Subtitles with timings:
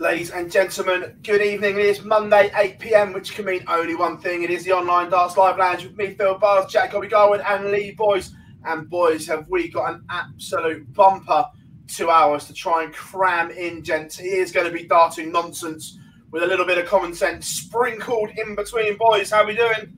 [0.00, 1.76] Ladies and gentlemen, good evening.
[1.76, 4.42] It is Monday, 8 pm, which can mean only one thing.
[4.42, 7.70] It is the online Darts Live Lounge with me, Phil Bars, Jack Gobby Garwin, and
[7.70, 8.32] Lee Boys.
[8.64, 11.44] And boys, have we got an absolute bumper
[11.86, 14.16] two hours to try and cram in, gents.
[14.16, 15.98] He is going to be darting nonsense
[16.30, 18.96] with a little bit of common sense sprinkled in between.
[18.96, 19.94] Boys, how we doing?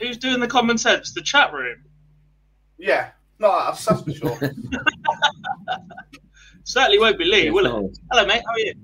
[0.00, 1.14] Who's doing the common sense?
[1.14, 1.84] The chat room.
[2.78, 4.38] Yeah, not us, that's for sure.
[6.64, 7.86] Certainly won't be Lee, Yeah, will no.
[7.86, 7.98] it?
[8.10, 8.42] Hello, mate.
[8.46, 8.74] How are you?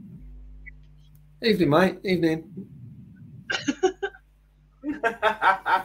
[1.43, 1.99] Evening, mate.
[2.05, 2.51] Evening.
[5.05, 5.85] How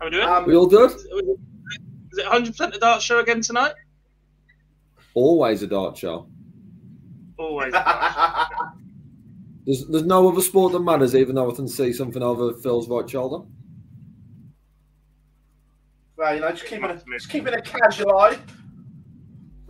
[0.00, 0.28] are we doing?
[0.28, 0.90] um, We all good?
[0.92, 3.72] Is it 100% the dart show again tonight?
[5.14, 6.28] Always a dart show.
[7.38, 7.72] Always.
[9.66, 12.86] There's, there's no other sport that matters, even though I can see something over Phil's
[12.86, 13.46] right shoulder.
[16.18, 18.36] well, you know, just keeping a, just keeping a casual eye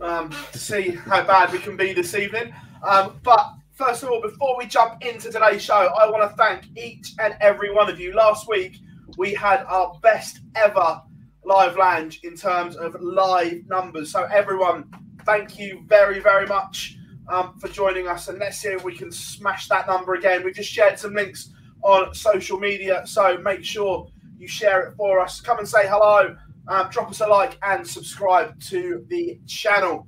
[0.05, 2.53] um, to see how bad we can be this evening.
[2.83, 6.65] Um, but first of all, before we jump into today's show, I want to thank
[6.77, 8.13] each and every one of you.
[8.13, 8.77] Last week,
[9.17, 11.01] we had our best ever
[11.43, 14.11] live lounge in terms of live numbers.
[14.11, 14.91] So, everyone,
[15.25, 18.27] thank you very, very much um, for joining us.
[18.27, 20.43] And let's see if we can smash that number again.
[20.43, 21.51] We've just shared some links
[21.81, 23.03] on social media.
[23.05, 24.07] So, make sure
[24.37, 25.41] you share it for us.
[25.41, 26.35] Come and say hello.
[26.67, 30.07] Um, drop us a like and subscribe to the channel.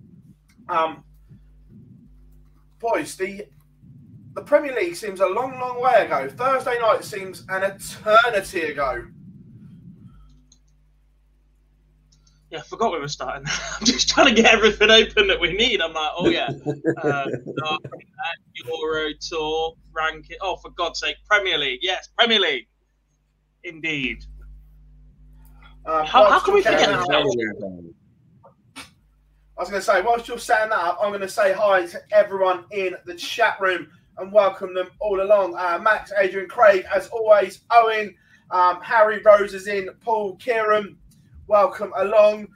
[0.70, 1.04] Um,
[2.80, 3.46] boys, the
[4.34, 6.30] the Premier League seems a long, long way ago.
[6.30, 9.08] Thursday night seems an eternity ago.
[12.52, 13.46] Yeah, I forgot we were starting.
[13.80, 15.82] I'm just trying to get everything open that we need.
[15.82, 16.50] I'm like, oh yeah,
[17.04, 17.26] uh,
[18.66, 20.38] Euro Tour ranking.
[20.42, 21.80] Oh, for God's sake, Premier League.
[21.82, 22.68] Yes, Premier League.
[23.64, 24.24] Indeed.
[25.88, 27.08] Um, How- how can we forget that?
[27.08, 27.94] that-
[28.76, 31.86] I was going to say, whilst you're setting that up, I'm going to say hi
[31.88, 35.56] to everyone in the chat room and welcome them all along.
[35.56, 38.14] Uh, Max, Adrian, Craig, as always, Owen,
[38.52, 40.98] um, Harry Rose is in, Paul, Kieran,
[41.48, 42.50] welcome along.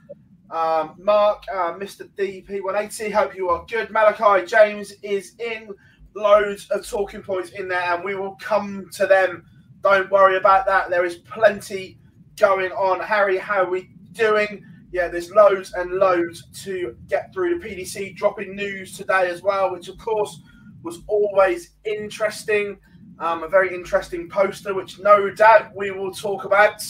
[0.50, 2.06] Um, Mark, uh, Mr.
[2.16, 3.90] DP180, hope you are good.
[3.90, 5.70] Malachi James is in,
[6.14, 9.46] loads of talking points in there, and we will come to them.
[9.82, 10.90] Don't worry about that.
[10.90, 11.96] There is plenty
[12.36, 13.00] going on.
[13.00, 14.64] Harry, how are we doing?
[14.92, 17.58] Yeah, there's loads and loads to get through.
[17.58, 20.40] The PDC dropping news today as well, which of course
[20.82, 22.78] was always interesting.
[23.18, 26.82] Um, a very interesting poster, which no doubt we will talk about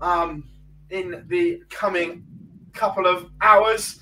[0.00, 0.44] um,
[0.90, 2.24] in the coming
[2.72, 4.00] couple of hours.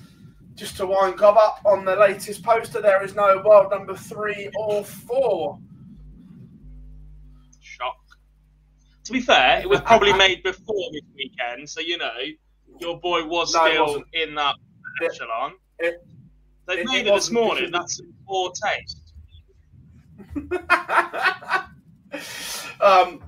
[0.54, 4.50] Just to wind Gob up on the latest poster, there is no world number three
[4.58, 5.58] or four.
[9.06, 12.10] To be fair, it was probably made before this weekend, so you know
[12.80, 14.56] your boy was No, still in that
[15.02, 15.52] It- echelon.
[15.78, 16.04] it-
[16.66, 17.70] They've it- made it it this morning.
[17.70, 19.12] That's in poor taste.
[22.80, 23.22] um,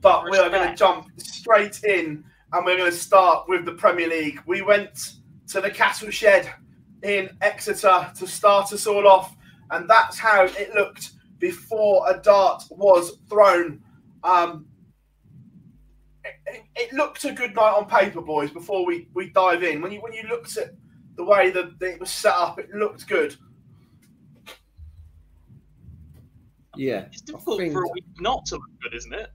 [0.00, 3.72] but we are going to jump straight in and we're going to start with the
[3.72, 4.40] Premier League.
[4.46, 5.12] We went
[5.48, 6.52] to the Castle Shed
[7.04, 9.36] in Exeter to start us all off,
[9.70, 13.80] and that's how it looked before a dart was thrown.
[14.24, 14.66] Um,
[16.52, 18.50] it, it looked a good night on paper, boys.
[18.50, 20.70] Before we, we dive in, when you when you looked at
[21.16, 23.36] the way that it was set up, it looked good.
[26.76, 29.30] Yeah, It's difficult think- for a week not to look good, isn't it?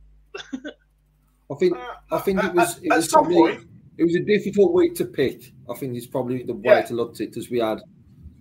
[1.52, 3.68] I think uh, I think it was it at was some probably point.
[3.98, 5.52] it was a difficult week to pick.
[5.70, 6.82] I think it's probably the way Yeah.
[6.84, 7.82] to look at it because we had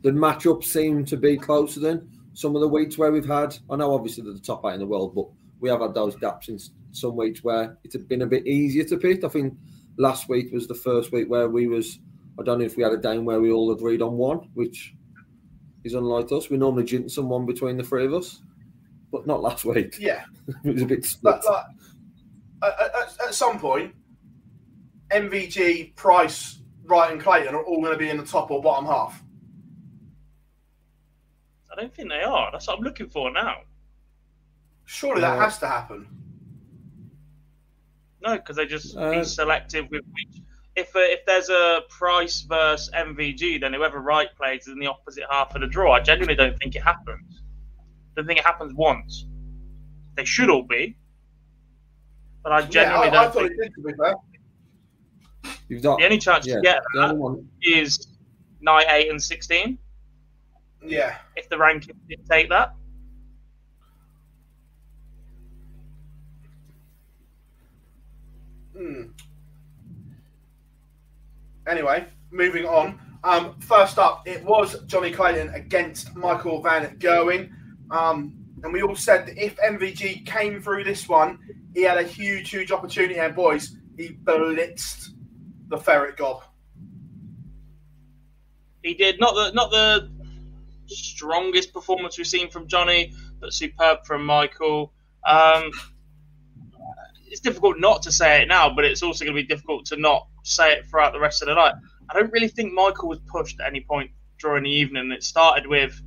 [0.02, 3.56] the matchup seemed to be closer than some of the weeks where we've had.
[3.68, 5.26] I know obviously they're the top eight in the world, but
[5.60, 8.84] we have had those gaps in s- some weeks where it's been a bit easier
[8.84, 9.24] to pick.
[9.24, 9.54] I think
[9.98, 11.98] last week was the first week where we was.
[12.38, 14.94] I don't know if we had a game where we all agreed on one, which
[15.84, 16.48] is unlike us.
[16.48, 18.40] We normally jinx someone between the three of us,
[19.10, 19.96] but not last week.
[19.98, 20.24] Yeah,
[20.64, 21.40] it was a bit split.
[21.42, 21.64] but like
[22.80, 23.92] at, at, at some point,
[25.10, 28.86] MVG, Price, Wright, and Clayton are all going to be in the top or bottom
[28.86, 29.22] half.
[31.70, 32.50] I don't think they are.
[32.52, 33.56] That's what I'm looking for now.
[34.84, 35.44] Surely that Yeah.
[35.44, 36.06] has to happen.
[38.22, 40.42] No, because they just Uh, be selective with which.
[40.74, 44.86] If uh, if there's a Price versus MVG, then whoever Wright plays is in the
[44.86, 45.92] opposite half of the draw.
[45.92, 47.42] I genuinely don't think it happens.
[48.16, 49.26] don't think it happens once.
[50.14, 50.96] They should all be,
[52.42, 53.74] but I Yeah, I, genuinely don't thought think it did.
[53.74, 54.14] To be fair,
[55.68, 58.06] You've got the only chance yeah, you get the only is
[58.60, 59.78] night eight and sixteen.
[60.84, 61.18] yeah.
[61.36, 62.74] If the rankings dictate that,
[68.82, 69.02] Hmm.
[71.68, 72.98] Anyway, moving on.
[73.22, 77.52] Um, first up, it was Johnny Clayton against Michael Van Gerwen.
[77.92, 78.34] Um,
[78.64, 81.38] and we all said that if MVG came through this one,
[81.74, 83.18] he had a huge, huge opportunity.
[83.18, 85.10] And boys, he blitzed
[85.68, 86.42] the ferret gob.
[88.82, 90.10] he did not the not the
[90.86, 94.92] strongest performance we've seen from Johnny, but superb from Michael.
[95.24, 95.70] Um,
[97.32, 99.96] it's difficult not to say it now, but it's also going to be difficult to
[99.96, 101.72] not say it throughout the rest of the night.
[102.10, 105.10] I don't really think Michael was pushed at any point during the evening.
[105.10, 105.98] It started with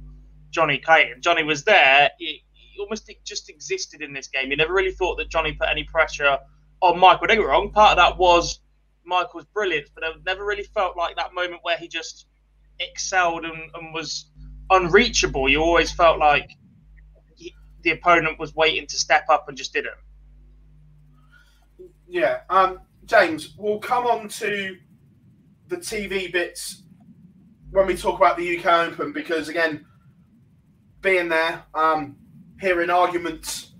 [0.51, 1.23] Johnny Clayton.
[1.23, 2.11] Johnny was there.
[2.19, 4.51] He, he almost just existed in this game.
[4.51, 6.37] You never really thought that Johnny put any pressure
[6.81, 7.25] on Michael.
[7.25, 7.71] Don't get wrong.
[7.71, 8.59] Part of that was
[9.03, 12.27] Michael's brilliance, but I never really felt like that moment where he just
[12.79, 14.29] excelled and, and was
[14.69, 15.49] unreachable.
[15.49, 16.51] You always felt like
[17.35, 19.95] he, the opponent was waiting to step up and just didn't.
[22.15, 22.39] Yeah.
[22.49, 24.77] Um, James, we'll come on to
[25.67, 26.83] the TV bits
[27.71, 29.85] when we talk about the UK Open because, again,
[31.01, 32.15] being there, um,
[32.61, 33.73] hearing arguments,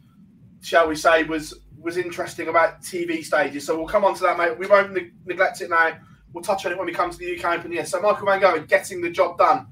[0.59, 3.65] shall we say, was was interesting about TV stages.
[3.65, 4.59] So we'll come on to that, mate.
[4.59, 5.93] We won't ne- neglect it now.
[6.33, 7.71] We'll touch on it when we come to the UK Open.
[7.71, 7.85] Yeah.
[7.85, 9.67] So Michael Van Gerwen getting the job done,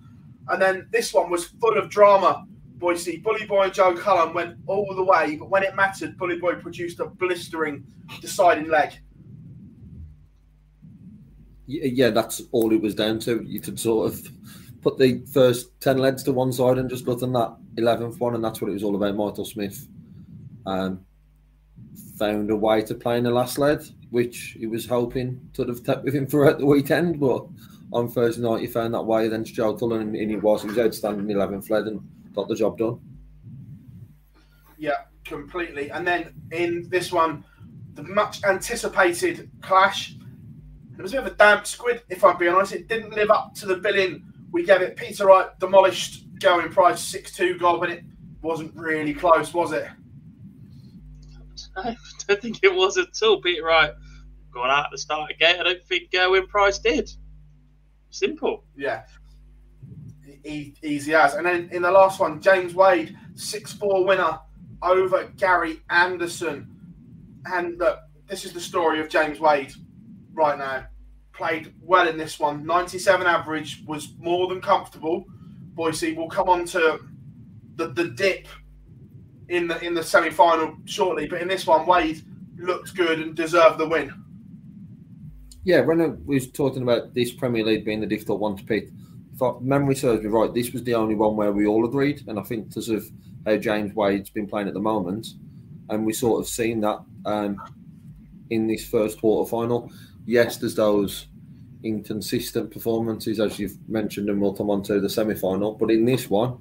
[0.48, 2.48] and then this one was full of drama.
[2.84, 6.38] Boise, Bully Boy and Joe Cullen went all the way, but when it mattered, Bully
[6.38, 7.86] Boy produced a blistering
[8.20, 8.92] deciding leg.
[11.66, 13.42] Yeah, that's all it was down to.
[13.42, 14.28] You could sort of
[14.82, 18.36] put the first 10 legs to one side and just look on that 11th one,
[18.36, 19.16] and that's what it was all about.
[19.16, 19.88] Michael Smith
[20.66, 21.06] um,
[22.20, 25.86] found a way to play in the last leg, which he was hoping to have
[25.86, 27.18] kept with him throughout the weekend.
[27.18, 27.46] But
[27.94, 29.30] on Thursday night, he found that way.
[29.30, 30.64] Then Joe Cullen, and, and he was.
[30.64, 32.02] He was outstanding 11th leg and
[32.36, 33.00] got the job done.
[34.78, 35.92] Yeah, completely.
[35.92, 37.44] And then in this one,
[37.94, 40.16] the much anticipated clash.
[40.98, 42.74] It was a bit of a damp squid, if I'm being honest.
[42.74, 44.96] It didn't live up to the billing we gave it.
[44.96, 48.04] Peter Wright demolished Gerwyn Price 6 2 goal, but it
[48.42, 49.88] wasn't really close, was it?
[51.78, 51.96] I
[52.28, 53.42] don't think it was at all.
[53.42, 53.92] Peter Wright
[54.54, 55.60] got out at the start again.
[55.60, 57.10] I don't think uh, Win Price did.
[58.12, 58.64] Simple.
[58.78, 59.04] Yeah.
[60.46, 61.36] Easy as.
[61.36, 64.40] And then in the last one, James Wade, 6 4 winner
[64.82, 66.70] over Gary Anderson.
[67.46, 69.74] And look, this is the story of James Wade
[70.34, 70.86] right now.
[71.34, 72.66] Played well in this one.
[72.66, 75.26] 97 average was more than comfortable.
[75.74, 77.00] Boise will come on to
[77.76, 78.48] the, the dip
[79.50, 81.28] in the in the semi final shortly.
[81.28, 82.22] But in this one, Wade
[82.58, 84.14] looked good and deserved the win.
[85.64, 88.90] Yeah, when was talking about this Premier League being the difficult one to pick,
[89.34, 92.24] if I, memory serves me right, this was the only one where we all agreed,
[92.28, 93.10] and I think because of
[93.46, 95.28] how James Wade's been playing at the moment,
[95.90, 97.62] and we sort of seen that um,
[98.50, 99.92] in this first quarter final.
[100.26, 101.28] Yes, there's those
[101.84, 105.74] inconsistent performances as you've mentioned, and we'll come on to the semi final.
[105.74, 106.58] But in this one,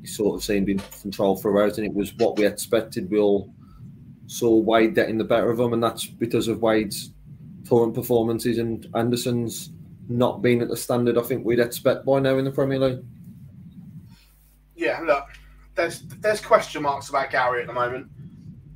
[0.00, 3.10] you sort of seemed in control throughout, and it was what we expected.
[3.10, 3.52] We all
[4.26, 7.12] saw Wade getting the better of him, and that's because of Wade's
[7.68, 9.70] current performances and Anderson's
[10.08, 13.04] not being at the standard I think we'd expect by now in the Premier League.
[14.76, 15.24] yeah, look,
[15.74, 18.08] there's there's question marks about Gary at the moment.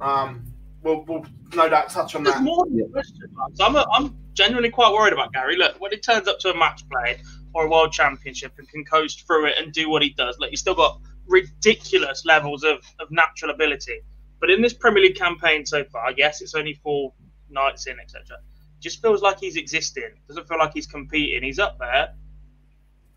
[0.01, 1.25] Um, we'll, we'll
[1.55, 2.43] no doubt touch on There's that.
[2.43, 3.61] more than a question marks.
[3.61, 5.57] I'm, a, I'm genuinely quite worried about Gary.
[5.57, 7.21] Look, when he turns up to a match play
[7.55, 10.51] or a world championship and can coast through it and do what he does, look,
[10.51, 14.01] he's still got ridiculous levels of, of natural ability.
[14.41, 17.13] But in this Premier League campaign so far, yes, it's only four
[17.49, 18.39] nights in, etc.
[18.83, 20.11] Just feels like he's existing.
[20.29, 21.43] Doesn't feel like he's competing.
[21.43, 22.15] He's up there.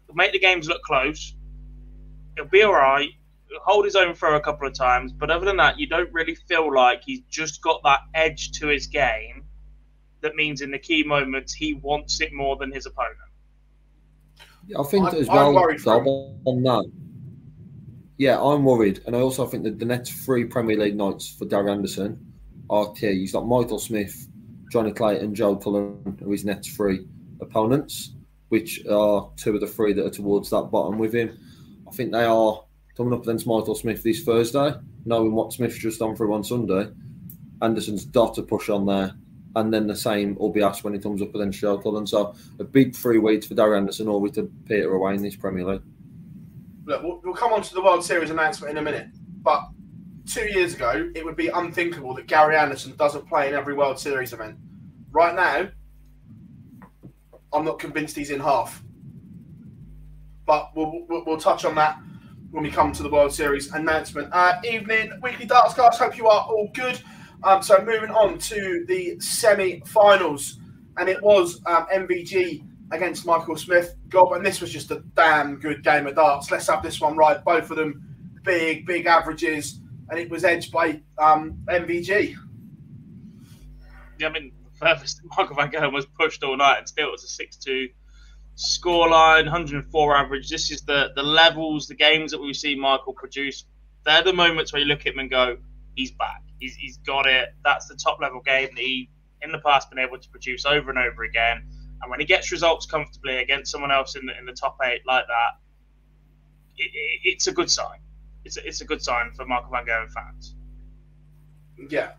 [0.05, 1.35] He'll make the games look close.
[2.35, 3.09] He'll be all right.
[3.49, 5.11] He'll hold his own for a couple of times.
[5.11, 8.67] But other than that, you don't really feel like he's just got that edge to
[8.67, 9.43] his game
[10.21, 13.17] that means in the key moments he wants it more than his opponent.
[14.77, 16.91] I think I'm- as I'm well worried on that.
[18.17, 21.45] Yeah, I'm worried, and I also think that the next three Premier League nights for
[21.45, 22.33] Gary Anderson
[22.69, 23.19] are key.
[23.19, 24.27] He's got Michael Smith,
[24.71, 27.07] Johnny Clayton, Joe Cullen, who his next three
[27.41, 28.13] opponents,
[28.49, 31.37] which are two of the three that are towards that bottom with him.
[31.87, 32.63] I think they are
[32.97, 34.73] coming up against Michael Smith this Thursday,
[35.05, 36.89] knowing what Smith's just done through on Sunday.
[37.61, 39.13] Anderson's got to push on there,
[39.55, 42.07] and then the same will be asked when he comes up against Joe Cullen.
[42.07, 45.65] So a big three weeks for Darren Anderson, we to Peter away in this Premier
[45.65, 45.81] League.
[46.85, 49.07] Look, we'll, we'll come on to the World Series announcement in a minute,
[49.41, 49.61] but
[50.25, 53.99] two years ago, it would be unthinkable that Gary Anderson doesn't play in every World
[53.99, 54.57] Series event.
[55.11, 55.69] Right now,
[57.53, 58.83] I'm not convinced he's in half.
[60.45, 61.97] But we'll, we'll, we'll touch on that
[62.51, 64.29] when we come to the World Series announcement.
[64.31, 65.99] Uh, evening, weekly darts cast.
[65.99, 66.99] Hope you are all good.
[67.43, 70.59] Um, so moving on to the semi-finals,
[70.97, 73.95] and it was um, MVG against Michael Smith.
[74.13, 76.49] And this was just a damn good game of darts.
[76.51, 77.43] Let's have this one right.
[77.43, 79.79] Both of them big, big averages,
[80.09, 82.35] and it was edged by um, MVG.
[84.19, 87.27] Yeah, I mean, Michael Van Gerwen was pushed all night, and still it was a
[87.27, 87.89] 6 2
[88.55, 90.49] scoreline, 104 average.
[90.49, 93.65] This is the, the levels, the games that we've seen Michael produce.
[94.05, 95.57] They're the moments where you look at him and go,
[95.95, 96.41] he's back.
[96.59, 97.49] He's, he's got it.
[97.63, 99.09] That's the top level game that he,
[99.41, 101.65] in the past, been able to produce over and over again.
[102.01, 105.01] And when he gets results comfortably against someone else in the, in the top eight
[105.05, 105.59] like that,
[106.77, 107.99] it, it, it's a good sign.
[108.45, 110.55] It's a, it's a good sign for Michael Van Gerwen fans.
[111.89, 112.11] Yeah.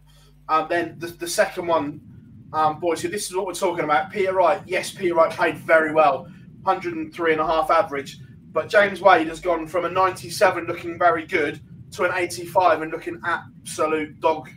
[0.48, 2.00] Um, then the, the second one,
[2.52, 4.10] um, boys, so this is what we're talking about.
[4.10, 6.24] Peter Wright, yes, Peter Wright played very well,
[6.62, 8.18] 103 and a half average.
[8.52, 11.60] But James Wade has gone from a 97 looking very good
[11.92, 14.48] to an 85 and looking absolute dog.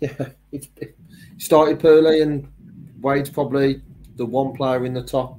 [0.00, 0.96] Yeah, it's it
[1.38, 2.48] started poorly, and
[3.00, 3.80] Wade's probably
[4.16, 5.38] the one player in the top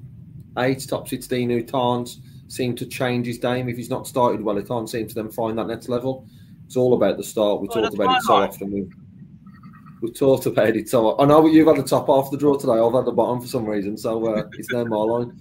[0.58, 2.10] eight, top 16 who can't
[2.48, 3.70] seem to change his game.
[3.70, 6.28] If he's not started well, he can't seem to then find that next level.
[6.66, 7.62] It's all about the start.
[7.62, 8.50] We Oh, talked about it so fine, right?
[8.50, 8.72] often.
[8.72, 8.88] We,
[10.02, 12.58] we talked about it so I know you've had the top half of the draw
[12.58, 12.74] today.
[12.74, 15.38] I've had the bottom for some reason, so uh, it's no my line.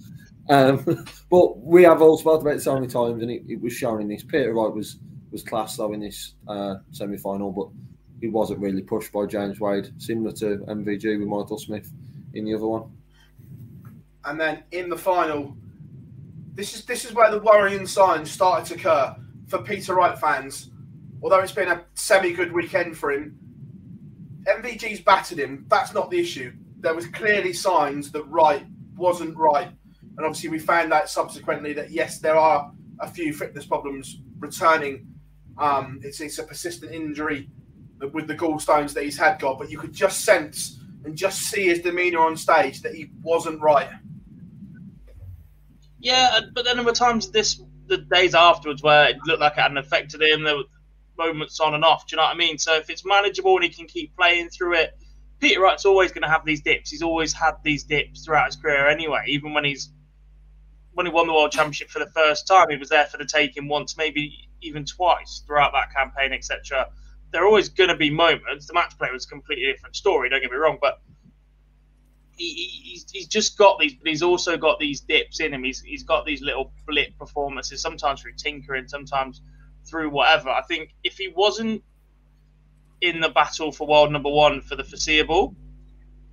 [0.49, 3.73] Um, but we have all spoken about it so many times, and it, it was
[3.73, 4.23] shown in this.
[4.23, 4.97] Peter Wright was
[5.31, 7.67] was class though in this uh, semi final, but
[8.21, 11.91] he wasn't really pushed by James Wade, similar to MVG with Michael Smith
[12.33, 12.91] in the other one.
[14.23, 15.55] And then in the final,
[16.55, 19.15] this is this is where the worrying signs started to occur
[19.47, 20.71] for Peter Wright fans.
[21.21, 23.37] Although it's been a semi-good weekend for him,
[24.47, 25.65] MVG's battered him.
[25.69, 26.53] That's not the issue.
[26.79, 29.69] There was clearly signs that Wright wasn't right,
[30.17, 32.71] and obviously we found out subsequently that yes, there are
[33.01, 35.07] a few fitness problems returning.
[35.57, 37.49] Um, it's it's a persistent injury
[38.13, 41.67] with the gallstones that he's had got, but you could just sense and just see
[41.67, 43.89] his demeanour on stage that he wasn't right.
[46.05, 49.53] Yeah, uh, but then there were times this the days afterwards where it looked like
[49.53, 50.43] it hadn't affected him.
[50.43, 50.63] There were
[51.17, 52.05] moments on and off.
[52.05, 52.59] Do you know what I mean?
[52.59, 54.95] So if it's manageable and he can keep playing through it,
[55.39, 56.91] Peter Wright's always going to have these dips.
[56.91, 59.23] He's always had these dips throughout his career anyway.
[59.29, 59.89] Even when he's
[60.93, 63.25] when he won the world championship for the first time, he was there for the
[63.25, 66.87] taking once, maybe even twice throughout that campaign, etc.
[67.31, 68.67] There are always going to be moments.
[68.67, 70.29] The match play was a completely different story.
[70.29, 71.01] Don't get me wrong, but
[72.37, 75.63] he, he- he's, he's just got these, but he's also got these dips in him.
[75.63, 79.41] He's, he's got these little blip performances, sometimes through tinkering, sometimes
[79.85, 80.49] through whatever.
[80.49, 81.83] I think if he wasn't
[83.01, 85.55] in the battle for world number one for the foreseeable,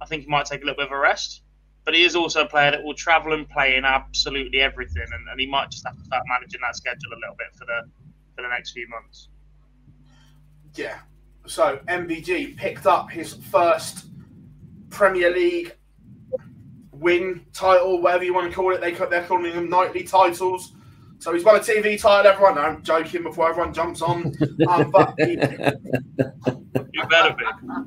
[0.00, 1.42] I think he might take a little bit of a rest.
[1.84, 5.28] But he is also a player that will travel and play in absolutely everything, and,
[5.28, 7.90] and he might just have to start managing that schedule a little bit for the
[8.36, 9.28] for the next few months.
[10.74, 10.98] Yeah.
[11.46, 14.06] So MVG picked up his first
[14.90, 15.74] Premier League
[17.02, 18.80] win title, whatever you want to call it.
[18.80, 20.72] They they're calling them nightly titles.
[21.18, 22.30] So he's won a TV title.
[22.32, 24.32] Everyone, no, I'm joking before everyone jumps on.
[24.68, 25.32] Um, but he,
[26.94, 27.44] You better be.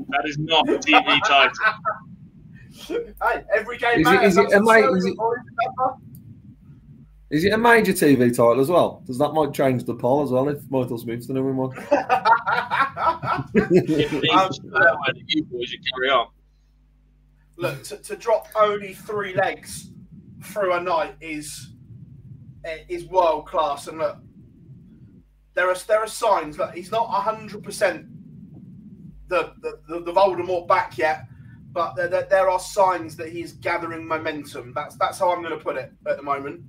[0.09, 1.51] That is not a TV title.
[2.87, 4.31] hey, every game Is it- matters.
[4.33, 5.37] is it- That's am I- the is slogan, it- boys,
[5.77, 6.01] remember?
[7.31, 9.01] Is it a major TV title as well?
[9.05, 11.75] Does that might change the poll as well if Michael Smith's the number one?
[11.91, 13.49] um,
[15.25, 16.27] you boys, you carry on.
[17.57, 19.91] Look, to, to drop only three legs
[20.43, 21.71] through a night is
[22.89, 23.87] is world class.
[23.87, 24.17] And look,
[25.53, 28.07] there are there are signs that he's not hundred percent
[29.27, 31.25] the, the the Voldemort back yet,
[31.71, 34.73] but there, there, there, are signs that he's gathering momentum.
[34.75, 36.61] That's that's how I'm going to put it at the moment.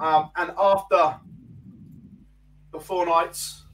[0.00, 1.16] Um, and after
[2.72, 3.64] the four nights,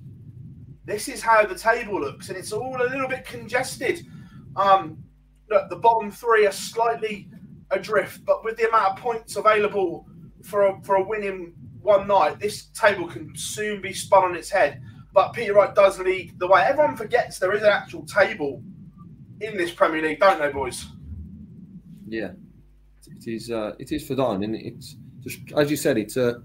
[0.85, 4.07] this is how the table looks, and it's all a little bit congested.
[4.57, 5.05] Um,
[5.51, 7.29] look, the bottom three are slightly
[7.71, 10.07] adrift, but with the amount of points available
[10.43, 14.51] for a, for a winning one night, this table can soon be spun on its
[14.51, 14.81] head.
[15.13, 16.63] But Peter Wright does lead the way.
[16.63, 18.63] Everyone forgets there is an actual table
[19.41, 20.87] in this Premier League, don't they, boys?
[22.07, 22.33] Yeah,
[23.07, 23.51] it is.
[23.51, 25.99] Uh, it is for Don, and it's just as you said.
[25.99, 26.43] It's a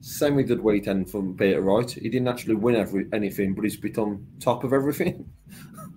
[0.00, 1.90] semi-good weekend from Peter Wright.
[1.90, 5.30] He didn't actually win every anything, but he's become top of everything.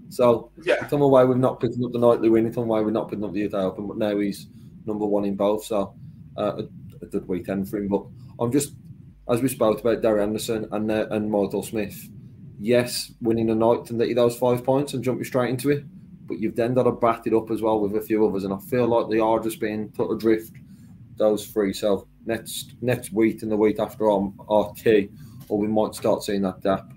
[0.09, 2.53] so yeah, come away with not picking up the nightly win.
[2.53, 4.47] Come away with not picking up the UK Open, but now he's
[4.85, 5.65] number one in both.
[5.65, 5.95] So
[6.37, 7.87] uh, a, a, good weekend for him.
[7.87, 8.05] But
[8.39, 8.73] I'm just
[9.29, 12.09] as we spoke about Derry Anderson and uh, and Michael Smith.
[12.57, 15.83] Yes, winning a night and get those five points and jump you straight into it
[16.27, 18.43] but you've then got to back it up as well with a few others.
[18.43, 20.53] And I feel like they are just being put adrift,
[21.17, 21.73] those three.
[21.73, 25.09] So next next week and the week after are, are key,
[25.49, 26.91] or we might start seeing that gap.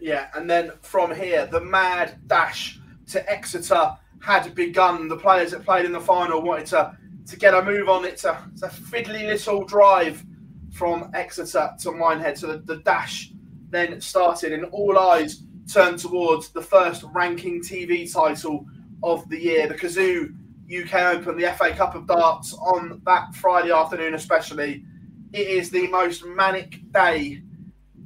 [0.00, 2.78] Yeah, and then from here, the mad dash
[3.08, 5.08] to Exeter had begun.
[5.08, 8.04] The players that played in the final wanted to, to get a move on.
[8.04, 10.24] It's a, it's a fiddly little drive
[10.72, 12.38] from Exeter to Minehead.
[12.38, 13.32] So the, the dash
[13.70, 18.66] then started, and all eyes turned towards the first ranking TV title
[19.02, 20.34] of the year, the Cazoo
[20.68, 24.84] UK Open, the FA Cup of Darts on that Friday afternoon, especially.
[25.32, 27.42] It is the most manic day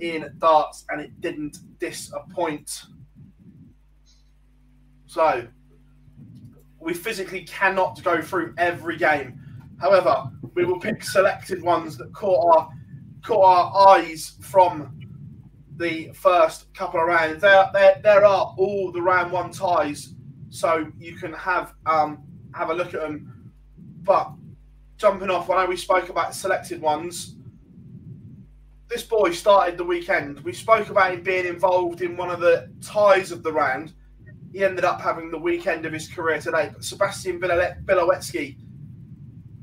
[0.02, 2.82] in darts, and it didn't disappoint.
[5.06, 5.46] So,
[6.80, 9.40] we physically cannot go through every game.
[9.80, 12.68] However, we will pick selected ones that caught our
[13.24, 14.98] caught our eyes from
[15.76, 17.40] the first couple of rounds.
[17.40, 20.14] There, there, there are all the round one ties,
[20.50, 23.52] so you can have um, have a look at them.
[24.02, 24.32] But
[24.96, 27.36] jumping off, I know we spoke about selected ones.
[28.92, 30.40] This boy started the weekend.
[30.40, 33.94] We spoke about him being involved in one of the ties of the round.
[34.52, 36.68] He ended up having the weekend of his career today.
[36.70, 38.58] But Sebastian Białecki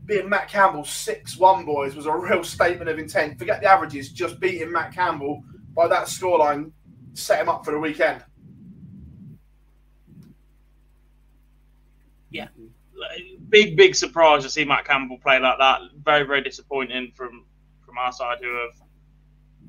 [0.05, 3.37] being Matt Campbell 6 1, boys, was a real statement of intent.
[3.37, 5.43] Forget the averages, just beating Matt Campbell
[5.75, 6.71] by that scoreline
[7.13, 8.25] set him up for the weekend.
[12.31, 12.47] Yeah,
[13.49, 15.81] big big surprise to see Matt Campbell play like that.
[16.03, 17.45] Very very disappointing from
[17.85, 18.88] from our side who have.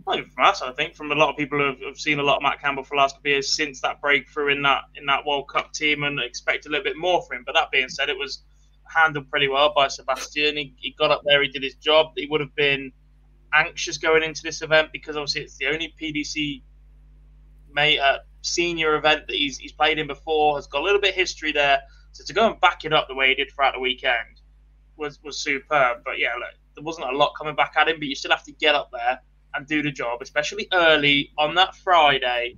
[0.07, 2.19] Not even from us, I think, from a lot of people who have, have seen
[2.19, 4.63] a lot of Matt Campbell for the last couple of years since that breakthrough in
[4.63, 7.43] that in that World Cup team, and expect a little bit more from him.
[7.45, 8.43] But that being said, it was
[8.85, 10.57] handled pretty well by Sebastian.
[10.57, 12.13] He, he got up there, he did his job.
[12.17, 12.93] He would have been
[13.53, 16.63] anxious going into this event because obviously it's the only PDC
[17.73, 21.11] mate, uh, senior event that he's, he's played in before, has got a little bit
[21.11, 21.81] of history there.
[22.13, 24.41] So to go and back it up the way he did throughout the weekend
[24.97, 25.99] was, was superb.
[26.05, 28.45] But yeah, look, there wasn't a lot coming back at him, but you still have
[28.45, 29.21] to get up there
[29.55, 32.57] and do the job, especially early on that Friday.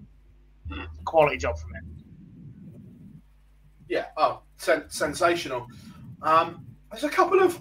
[1.04, 2.04] Quality job from him.
[3.88, 5.66] Yeah, oh, sen- sensational.
[6.22, 7.60] Um, there's a couple of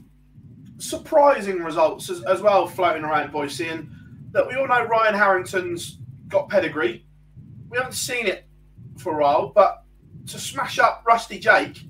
[0.77, 3.53] surprising results as, as well floating around, boys.
[3.53, 3.89] Seeing
[4.31, 7.05] that we all know Ryan Harrington's got pedigree.
[7.69, 8.45] We haven't seen it
[8.97, 9.83] for a while, but
[10.27, 11.83] to smash up Rusty Jake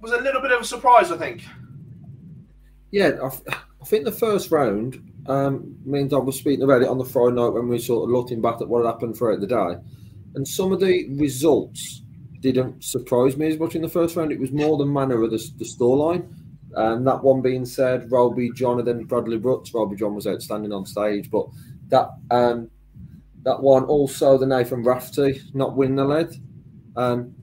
[0.00, 1.44] was a little bit of a surprise, I think.
[2.90, 6.98] Yeah, I, I think the first round um, means I was speaking about it on
[6.98, 9.46] the Friday night when we sort of looking back at what had happened throughout the
[9.46, 9.76] day,
[10.34, 12.02] and some of the results
[12.40, 14.32] didn't surprise me as much in the first round.
[14.32, 16.28] It was more the manner of the, the storyline.
[16.76, 19.72] Um, that one being said, Rowby-John and then Bradley Brooks.
[19.72, 21.46] Rowby-John was outstanding on stage, but
[21.88, 22.70] that um,
[23.42, 26.34] that one also the Nathan Rafferty not winning the lead.
[26.96, 27.34] Um,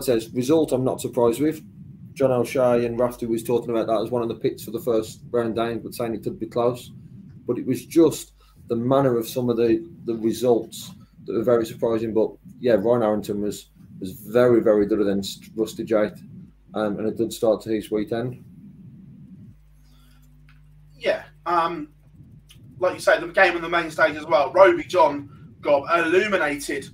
[0.00, 0.72] says result.
[0.72, 1.62] I'm not surprised with.
[2.14, 4.80] John O'Shea and Rafferty was talking about that as one of the picks for the
[4.80, 6.90] first round down, but saying it could be close.
[7.48, 8.32] But it was just
[8.68, 10.92] the manner of some of the, the results
[11.24, 12.14] that were very surprising.
[12.14, 12.30] But
[12.60, 16.12] yeah, Ryan Harrington was was very very good against Rusty Jake,
[16.74, 18.44] um, and a good start to his weekend
[20.98, 21.88] yeah, um,
[22.78, 24.52] like you say, the game on the main stage as well.
[24.52, 26.88] Rowby-John got illuminated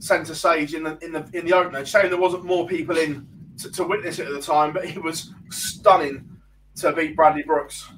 [0.00, 1.84] centre stage in the in the in the opener.
[1.84, 3.26] Shame there wasn't more people in
[3.58, 6.28] to, to witness it at the time, but it was stunning
[6.76, 7.90] to beat Bradley Brooks.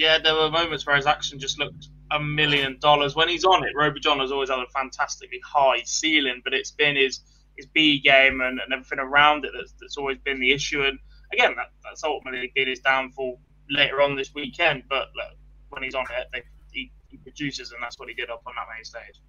[0.00, 3.14] Yeah, there were moments where his action just looked a million dollars.
[3.14, 6.96] When he's on it, Rowby-John has always had a fantastically high ceiling, but it's been
[6.96, 7.20] his
[7.58, 10.84] his B game and, and everything around it that's, that's always been the issue.
[10.84, 10.98] And
[11.34, 14.84] again, that, that's ultimately been his downfall later on this weekend.
[14.88, 15.36] But look,
[15.68, 18.54] when he's on it, they, he, he produces, and that's what he did up on
[18.56, 19.20] that main stage.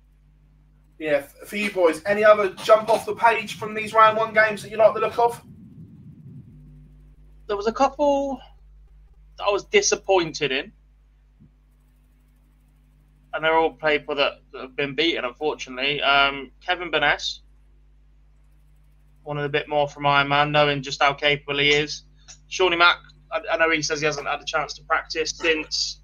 [0.99, 4.63] Yeah, for you boys, any other jump off the page from these round one games
[4.63, 5.43] that you like the look of?
[7.47, 8.50] There was a couple that
[9.41, 10.71] I was disappointed in.
[13.33, 16.01] And they're all people that, that have been beaten, unfortunately.
[16.01, 17.39] Um, Kevin Burness,
[19.23, 22.03] wanted a bit more from Iron Man, knowing just how capable he is.
[22.47, 22.97] Shawnee Mack,
[23.31, 26.01] I, I, know he says he hasn't had a chance to practice since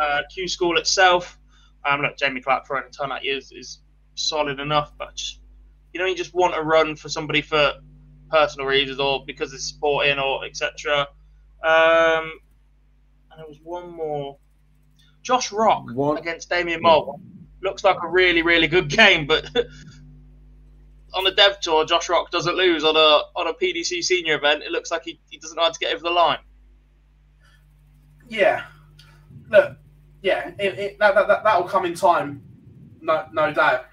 [0.00, 1.38] uh, Q School itself.
[1.84, 3.80] Um, look, Jamie Clark throwing a ton at you is, is
[4.14, 5.40] solid enough, but just,
[5.92, 7.74] you know, you just want to run for somebody for
[8.30, 11.06] personal reasons or because they're supporting or etc.
[11.62, 12.32] Um,
[13.34, 14.38] and there was one more.
[15.22, 16.20] Josh Rock what?
[16.20, 17.18] against Damian Moore
[17.62, 19.44] looks like a really, really good game, but
[21.14, 24.62] on the dev tour, Josh Rock doesn't lose on a on a PDC senior event.
[24.62, 26.38] It looks like he, he doesn't know how to get over the line.
[28.28, 28.64] Yeah,
[29.50, 29.76] look,
[30.22, 32.42] yeah, it, it, that, that, that will come in time,
[33.00, 33.86] no no doubt.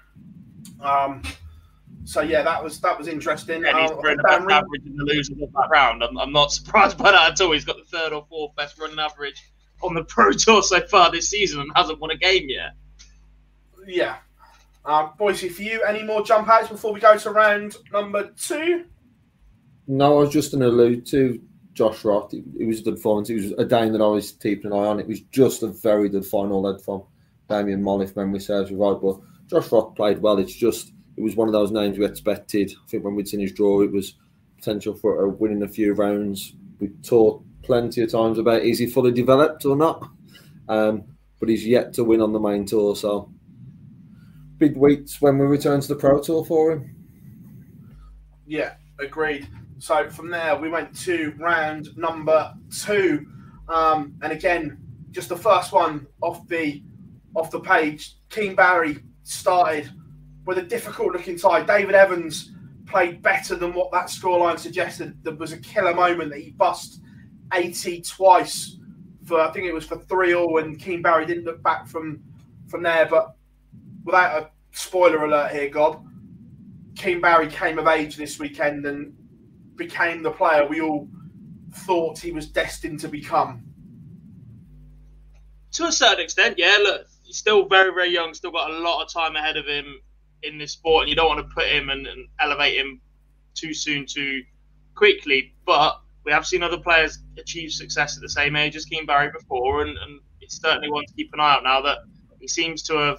[0.80, 1.22] Um,
[2.04, 3.64] so yeah, that was that was interesting.
[3.64, 6.02] And he's uh, running the best average in the losers of that round.
[6.02, 7.52] I'm, I'm not surprised by that at all.
[7.52, 9.42] He's got the third or fourth best running average
[9.82, 12.72] on the Pro Tour so far this season and hasn't won a game yet.
[13.86, 14.16] Yeah.
[14.84, 18.84] Um, Boise, for you, any more jump outs before we go to round number two?
[19.86, 21.40] No, I was just going to allude to
[21.72, 22.34] Josh Rock.
[22.34, 23.30] It, it was a good performance.
[23.30, 24.98] It was a game that I was keeping an eye on.
[24.98, 27.04] It was just a very good final led from
[27.48, 28.98] Damian Mol, if memory serves me right.
[29.00, 30.38] But Josh Rock played well.
[30.38, 32.72] It's just it was one of those names we expected.
[32.72, 34.14] I think when we'd seen his draw, it was
[34.56, 36.54] potential for winning a few rounds.
[36.80, 40.08] We talked plenty of times about is he fully developed or not,
[40.68, 41.04] um,
[41.38, 42.96] but he's yet to win on the main tour.
[42.96, 43.30] So
[44.58, 46.94] big weeks when we return to the Pro Tour for him.
[48.46, 49.48] Yeah, agreed.
[49.78, 53.26] So from there, we went to round number two,
[53.68, 54.78] um, and again,
[55.10, 56.82] just the first one off the
[57.34, 58.16] off the page.
[58.28, 59.90] Keane Barry started
[60.44, 61.62] with a difficult looking tie.
[61.62, 62.52] David Evans
[62.86, 65.22] played better than what that scoreline suggested.
[65.24, 67.00] There was a killer moment that he bust
[67.52, 68.76] 80 twice
[69.24, 72.20] for I think it was for three all, and Keane Barry didn't look back from
[72.68, 73.06] from there.
[73.06, 73.34] But
[74.04, 76.04] without a spoiler alert here, Gob,
[76.96, 79.14] Keane Barry came of age this weekend and
[79.76, 81.08] became the player we all
[81.72, 83.62] thought he was destined to become.
[85.72, 86.76] To a certain extent, yeah.
[86.82, 88.34] Look, he's still very, very young.
[88.34, 90.00] Still got a lot of time ahead of him
[90.42, 93.00] in this sport, and you don't want to put him and, and elevate him
[93.54, 94.42] too soon, too
[94.94, 95.54] quickly.
[95.64, 99.30] But we have seen other players achieve success at the same age as Keane Barry
[99.30, 101.98] before, and, and it's certainly one to keep an eye out now that
[102.40, 103.18] he seems to have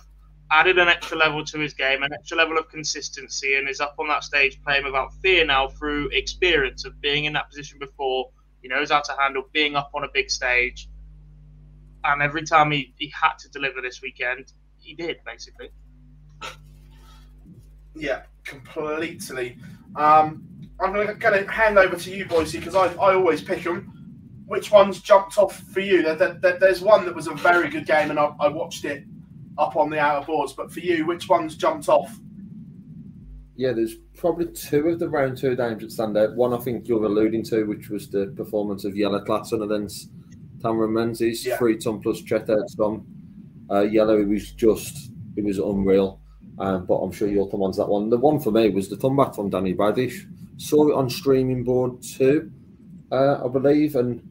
[0.52, 3.96] added an extra level to his game, an extra level of consistency, and is up
[4.00, 8.30] on that stage playing without fear now through experience of being in that position before.
[8.62, 10.88] He knows how to handle being up on a big stage.
[12.04, 15.70] And every time he, he had to deliver this weekend, he did, basically.
[17.96, 19.58] Yeah, completely.
[19.96, 20.48] Um,
[20.80, 23.90] I'm going to hand over to you, Boise, because I, I always pick them.
[24.46, 26.04] Which ones jumped off for you?
[26.04, 29.06] There, there, there's one that was a very good game, and I, I watched it
[29.58, 30.54] up on the outer boards.
[30.54, 32.20] But for you, which ones jumped off?
[33.56, 36.36] Yeah, there's probably two of the round two games that stand out.
[36.36, 40.10] One I think you're alluding to, which was the performance of Jelle Klaasen against
[40.62, 41.58] Cameron Menzies, yeah.
[41.58, 43.06] three ton plus Chet Edstrom.
[43.70, 46.20] Uh, Jelle, it was just, it was unreal.
[46.60, 48.10] Um, but I'm sure you'll come on to that one.
[48.10, 50.30] The one for me was the comeback from Danny Baggish.
[50.58, 52.52] Saw it on streaming board too,
[53.12, 53.96] uh, I believe.
[53.96, 54.22] And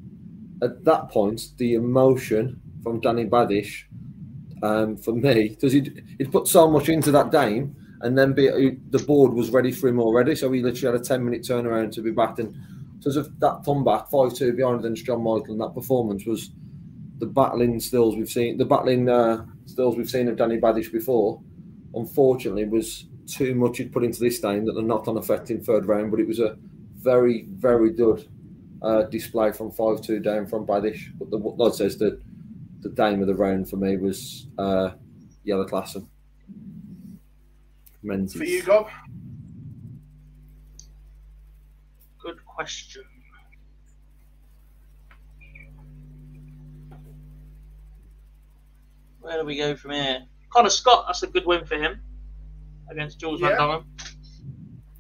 [0.62, 3.84] at that point, the emotion from Danny Baggish,
[4.62, 8.78] um, for me, because he'd, he'd put so much into that game, and then be,
[8.90, 10.34] the board was ready for him already.
[10.34, 12.38] So he literally had a 10 minute turnaround to be back.
[12.38, 12.54] And
[13.00, 16.50] so of that comeback, 5 2 behind against John Michael, and that performance was
[17.18, 21.40] the battling stills we've seen, the battling uh, stills we've seen of Danny Baggish before
[21.94, 25.86] unfortunately was too much he'd put into this game that they're not on affecting third
[25.86, 26.56] round, but it was a
[26.96, 28.28] very, very good
[28.82, 31.12] uh, display from 5 2 down from Baggish.
[31.18, 32.20] But the Lord says that
[32.80, 34.90] the game of the round for me was uh,
[35.46, 36.06] Jelle Klaasen.
[38.02, 38.38] Menzies.
[38.38, 38.88] For you, Gob?
[42.18, 43.04] Good question.
[49.20, 50.26] Where do we go from here?
[50.52, 52.00] Connor Scott, that's a good win for him
[52.90, 53.48] against Jules yeah.
[53.48, 53.84] Van Dongen.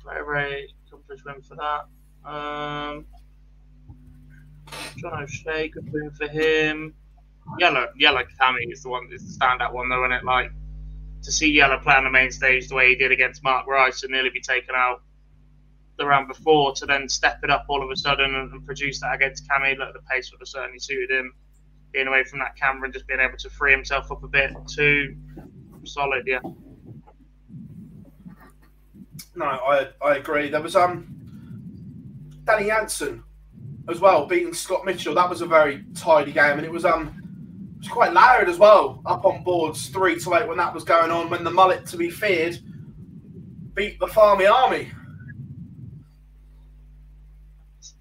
[0.04, 2.28] Very, very accomplished win for that.
[2.28, 3.04] Um,
[4.96, 6.94] John O'Shea, good win for him.
[7.58, 10.24] Jelle Jelle Cammy is the one is the standout one though, isn't it?
[10.24, 10.52] Like
[11.22, 14.02] to see Jelle play on the main stage the way he did against Mark Rice
[14.02, 15.02] and nearly be taken out
[15.98, 19.00] the round before to then step it up all of a sudden and, and produce
[19.00, 19.76] that against Cammy.
[19.76, 21.32] Look, the pace would have certainly suited him.
[21.92, 24.52] Being away from that camera and just being able to free himself up a bit
[24.66, 25.16] too
[25.84, 26.40] solid, yeah.
[29.34, 30.48] No, I I agree.
[30.48, 31.06] There was um
[32.44, 33.22] Danny Jansen
[33.88, 35.14] as well beating Scott Mitchell.
[35.14, 37.18] That was a very tidy game, and it was um
[37.76, 40.84] it was quite loud as well up on boards three to eight when that was
[40.84, 41.30] going on.
[41.30, 42.58] When the mullet to be feared
[43.74, 44.90] beat the Farmy Army.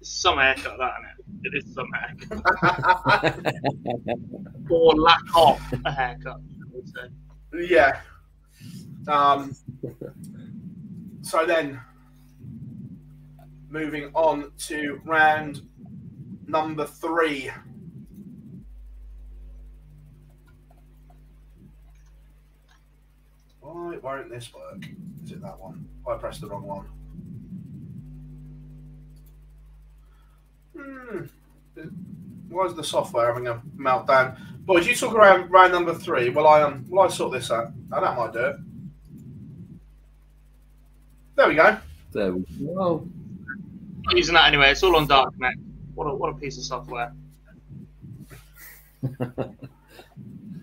[0.02, 0.92] Some haircut, that
[1.44, 1.56] isn't it?
[1.56, 3.36] It is some haircut.
[4.70, 7.08] or lack of a haircut, I would say.
[7.68, 8.00] Yeah.
[9.08, 9.54] Um.
[11.22, 11.80] So then,
[13.68, 15.62] moving on to round
[16.46, 17.50] number three.
[23.60, 24.84] Why won't this work?
[25.24, 25.88] Is it that one?
[26.08, 26.86] I pressed the wrong one.
[30.76, 31.24] Hmm.
[32.48, 34.36] Why is the software having a meltdown?
[34.64, 36.28] Boys, you talk around round number three.
[36.30, 37.72] Will I um will I sort this out?
[37.92, 38.56] Oh, that might do it.
[41.34, 41.76] There we go.
[42.12, 43.08] There we go.
[44.04, 44.70] Not using that anyway.
[44.70, 45.56] It's all on DartConnect.
[45.94, 47.12] What a, what a piece of software.
[49.02, 49.56] Um,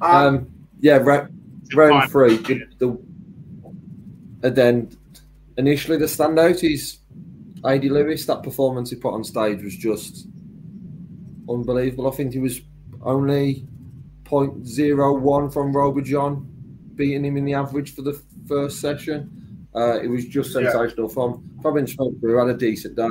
[0.02, 1.28] Um, yeah, ra-
[1.76, 2.10] round Fine.
[2.10, 2.38] three.
[2.38, 2.88] The, the,
[4.44, 4.90] and then
[5.58, 6.99] initially the standout is
[7.66, 8.26] AD Lewis.
[8.26, 10.28] That performance he put on stage was just
[11.50, 12.08] unbelievable.
[12.08, 12.62] I think he was
[13.02, 13.66] only
[14.26, 16.48] 0.01 from Rowby-John,
[16.96, 19.68] beating him in the average for the first session.
[19.76, 20.72] Uh, it was just Yeah.
[20.72, 23.10] sensational from Robin spoke through, had a decent day.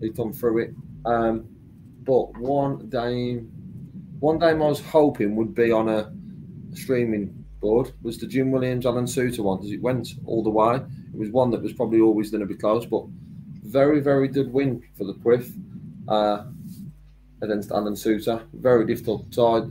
[0.00, 0.74] He come through it.
[1.04, 1.44] Um,
[2.04, 3.50] but one game,
[4.20, 6.12] one game I was hoping would be on a
[6.72, 10.76] streaming board was the Jim Williams Alan Suter one because it went all the way.
[10.76, 13.06] It was one that was probably always going to be close, but
[13.66, 15.50] very, very good win for the Quiff
[16.08, 16.44] uh,
[17.42, 18.42] against Alan Suter.
[18.54, 19.64] Very difficult side.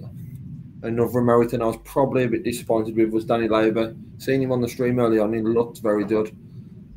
[0.84, 3.97] Another American I was probably a bit disappointed with was Danny Lauby.
[4.17, 6.36] Seeing him on the stream early on, he looked very good.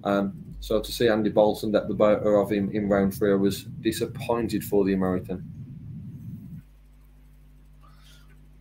[0.05, 3.37] Um, so to see Andy Bolton at the better of him in round three, I
[3.37, 5.51] was disappointed for the American.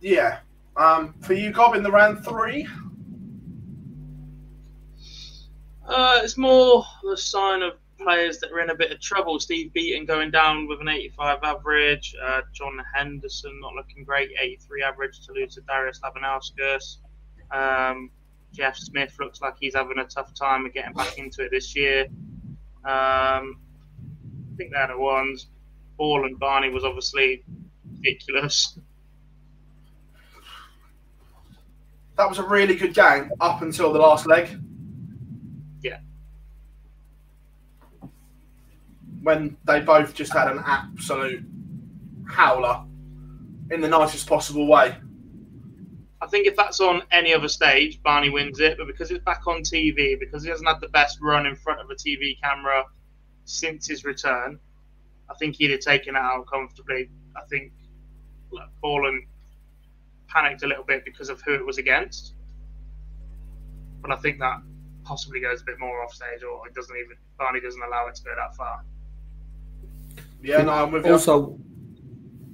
[0.00, 0.38] yeah.
[0.76, 2.68] Um, for you, Gob, in the round three.
[5.86, 9.38] Uh, it's more the sign of players that are in a bit of trouble.
[9.40, 12.14] Steve Beaton going down with an 85 average.
[12.22, 16.98] Uh, John Henderson not looking great, 83 average to lose to Darius Labanauskas.
[17.50, 18.10] Um,
[18.52, 21.76] Jeff Smith looks like he's having a tough time of getting back into it this
[21.76, 22.06] year.
[22.84, 23.60] Um,
[24.52, 25.48] I think they're the ones.
[25.96, 27.44] Borland Barney was obviously
[27.96, 28.78] ridiculous.
[32.16, 34.58] That was a really good game up until the last leg.
[35.82, 35.98] Yeah.
[39.22, 41.44] When they both just had an absolute
[42.26, 42.84] howler
[43.70, 44.96] in the nicest possible way.
[46.20, 48.76] I think if that's on any other stage, Barney wins it.
[48.78, 51.80] But because it's back on TV, because he hasn't had the best run in front
[51.80, 52.84] of a TV camera
[53.44, 54.58] since his return,
[55.30, 57.10] I think he'd have taken it out comfortably.
[57.36, 57.72] I think
[58.50, 59.24] like, Borland
[60.28, 62.34] panicked a little bit because of who it was against.
[64.00, 64.60] But I think that
[65.04, 68.14] possibly goes a bit more off stage, or it doesn't even Barney doesn't allow it
[68.16, 68.84] to go that far.
[70.42, 71.12] Yeah, no, I'm with you.
[71.12, 71.58] Also,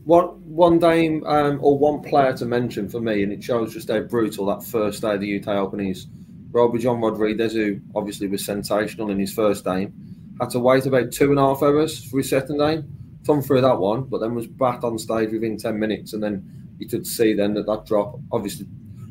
[0.04, 3.90] one one game um, or one player to mention for me, and it shows just
[3.90, 6.06] how brutal that first day of the UK Open is.
[6.50, 9.92] Rowby-John Rodriguez, who obviously was sensational in his first game,
[10.40, 12.84] had to wait about two and a half hours for his second game.
[13.26, 16.74] Come through that one, but then was back on stage within ten minutes, and then
[16.78, 18.66] you could see then that that drop, obviously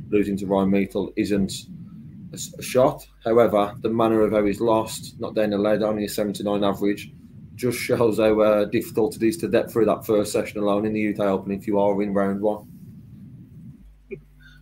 [0.09, 1.51] losing to Ryan Meikle, isn't
[2.33, 3.05] a shot.
[3.23, 6.63] However, the manner of how he's lost, not down the lead, only a seventy nine
[6.63, 7.12] average,
[7.56, 10.94] just shows how uh, difficult it is to get through that first session alone in
[10.94, 12.68] the UK Open if you are in round one.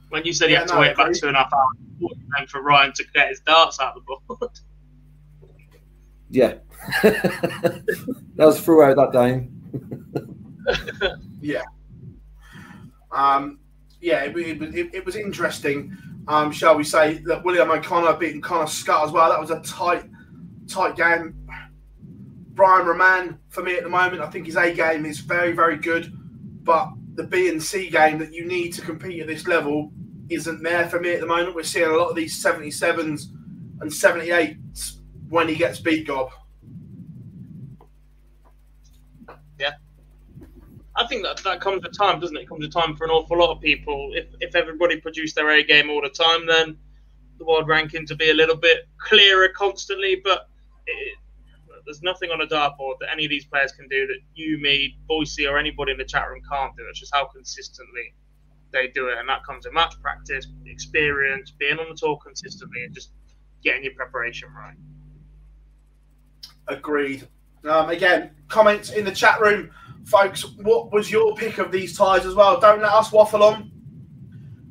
[0.10, 1.54] When you said he Yeah, had to no, I wait about two and a half
[1.54, 1.78] hours
[2.38, 4.52] then for Ryan to get his darts out of the board.
[6.34, 6.54] Yeah,
[7.04, 7.84] that
[8.38, 9.52] was throughout that game.
[11.42, 11.64] Yeah.
[13.12, 13.60] Um,
[14.00, 15.98] yeah, it, it, was- it, it was interesting.
[16.28, 19.30] Um, shall we say that William O'Connor beating Connor Scott as well?
[19.30, 20.06] That was a tight,
[20.68, 21.36] tight game.
[22.54, 25.78] Brian Roman for me at the moment, I think his A game is very, very
[25.78, 26.12] good,
[26.64, 29.92] but the B and C game that you need to compete at this level
[30.30, 31.56] isn't there for me at the moment.
[31.56, 33.26] We're seeing a lot of these 77s
[33.82, 36.30] and 78s when he gets beat, Gob.
[39.60, 39.72] Yeah.
[40.96, 42.42] I think that that comes with time, doesn't it?
[42.42, 42.50] it?
[42.50, 44.12] Comes with time for an awful lot of people.
[44.14, 46.78] If if everybody produced their A game all the time, then
[47.38, 50.22] the world rankings would be a little bit clearer constantly.
[50.24, 50.48] But
[50.86, 51.18] it,
[51.86, 54.98] there's nothing on a dartboard that any of these players can do that you, me,
[55.08, 56.84] Boise, or anybody in the chat room can't do.
[56.89, 58.13] It's just how consistently
[58.72, 62.84] they do it, and that comes with match practice, experience, being on the tour consistently,
[62.86, 63.12] and just
[63.63, 64.76] getting your preparation right.
[66.67, 67.28] Agreed.
[67.63, 69.72] Um, again, comments in the chat room,
[70.06, 70.46] folks.
[70.58, 72.60] What was your pick of these ties as well?
[72.60, 73.72] Don't let us waffle on.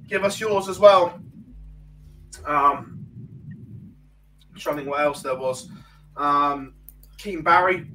[0.09, 1.21] Give us yours as well.
[2.45, 3.07] Um,
[4.53, 5.69] I'm trying to think what else there was.
[6.17, 6.75] Um,
[7.21, 7.87] Keane Barry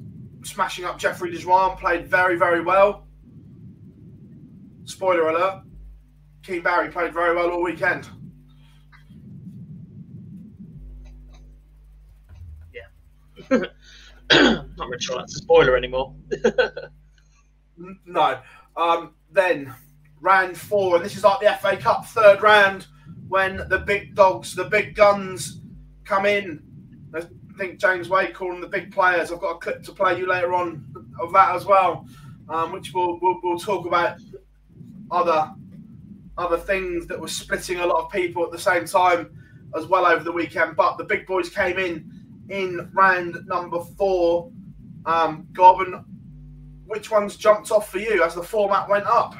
[0.43, 3.07] smashing up Jeffrey de Zwaan, played very, very well.
[4.83, 5.63] Spoiler alert.
[6.43, 8.07] Keane Barry played very well all weekend.
[12.71, 13.49] Yeah.
[14.31, 16.13] Not really sure that's a spoiler anymore.
[18.05, 18.39] no.
[18.77, 19.73] Um, then
[20.21, 22.85] round four, and this is like the FA Cup third round
[23.27, 25.61] when the big dogs, the big guns
[26.03, 26.61] come in.
[27.55, 29.31] I think James Wade calling the big players.
[29.31, 30.85] I've got a clip to play you later on
[31.21, 32.05] of that as well,
[32.49, 34.19] um, which we'll, we'll, we'll talk about
[35.09, 35.53] other
[36.37, 39.29] other things that were splitting a lot of people at the same time
[39.73, 40.75] as well over the weekend.
[40.75, 42.11] But the big boys came in
[42.49, 44.51] in round number four.
[45.05, 45.47] Um,
[46.87, 49.33] which ones jumped off for you as the format went up?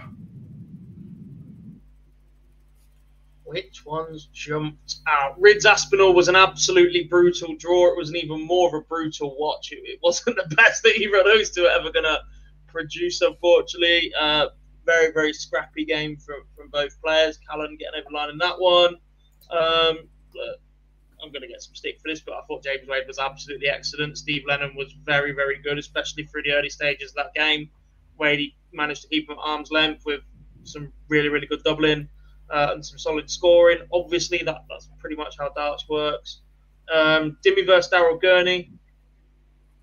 [3.56, 5.40] Which ones jumped out?
[5.40, 7.88] Rydz Aspinall was an absolutely brutal draw.
[7.88, 9.70] It was an even more of a brutal watch.
[9.72, 12.20] It, wasn't the best that either of those two are ever going to
[12.68, 14.14] produce, unfortunately.
[14.20, 14.48] Uh,
[14.86, 17.40] very, very scrappy game from, from both players.
[17.50, 18.96] Callan getting over the line in that one.
[19.52, 20.00] Um,
[21.24, 23.70] I'm going to get some stick for this, but I thought James Wade was absolutely
[23.70, 24.18] excellent.
[24.18, 27.70] Steve Lennon was very, very good, especially through the early stages of that game.
[28.20, 30.20] Wade managed to keep him at arm's length with
[30.64, 32.10] some really, really good doubling
[32.50, 33.80] uh, and some solid scoring.
[33.94, 36.42] Obviously, that, that's pretty much how darts works.
[36.94, 38.72] Um, Dimmy versus Daryl Gurney,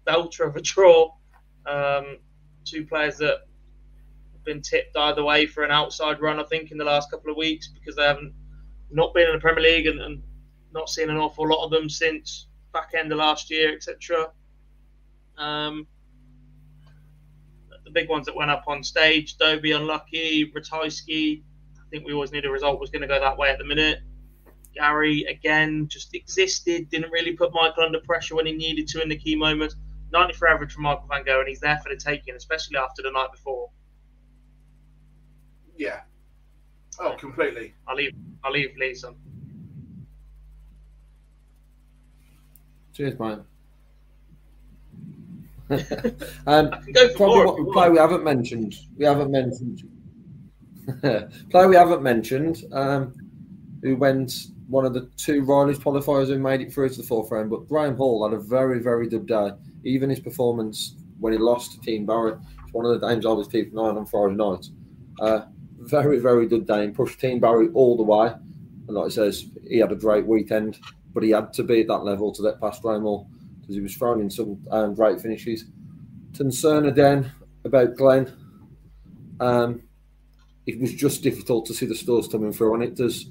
[0.07, 1.13] belter of a draw.
[1.67, 2.19] Um,
[2.65, 3.39] two players that
[4.33, 7.31] have been tipped either way for an outside run, I think, in the last couple
[7.31, 8.35] of weeks because they haven't
[8.91, 10.23] not been in the Premier League and, and
[10.73, 14.29] not seen an awful lot of them since back end of last year, etc.
[15.39, 15.87] Um,
[17.85, 21.43] the big ones that went up on stage, Dobey unlucky, Ratajski,
[21.93, 23.99] think we always knew the result was going to go that way at the minute.
[24.75, 29.09] Gary again just existed, didn't really put Michael under pressure when he needed to in
[29.09, 29.77] the key moments.
[30.13, 33.11] 94 average from Michael Van Gerwen, and he's there for the taking, especially after the
[33.11, 33.71] night before.
[35.77, 36.01] Yeah.
[36.99, 37.75] Oh, completely.
[37.87, 38.13] I'll leave.
[38.45, 39.15] I'll leave Lisa.
[42.95, 43.39] Cheers, mate.
[46.47, 46.71] um,
[47.17, 48.75] probably what the play we haven't mentioned.
[48.97, 49.83] We haven't mentioned.
[51.51, 52.65] play we haven't mentioned.
[52.73, 53.15] Um,
[53.83, 54.33] who went
[54.69, 57.51] one of the two Riley's qualifiers who made it through to the fourth round.
[57.51, 59.51] But Graham Hall had a very, very good day.
[59.85, 62.33] Even his performance when he lost to Keane Barry,
[62.65, 64.67] it's one of the games I was keeping an eye on on Friday night.
[65.21, 65.43] Uh,
[65.81, 68.33] very, very good day and pushed Keane Barry all the way.
[68.89, 70.79] And like I says, he had a great weekend,
[71.13, 73.27] but he had to be at that level to get past Raymore
[73.61, 75.67] because he was throwing in some um, great finishes.
[76.35, 77.31] Concern again
[77.65, 78.33] about Glenn.
[79.39, 79.83] Um,
[80.67, 83.27] it was just difficult to see the stores coming through, and it does.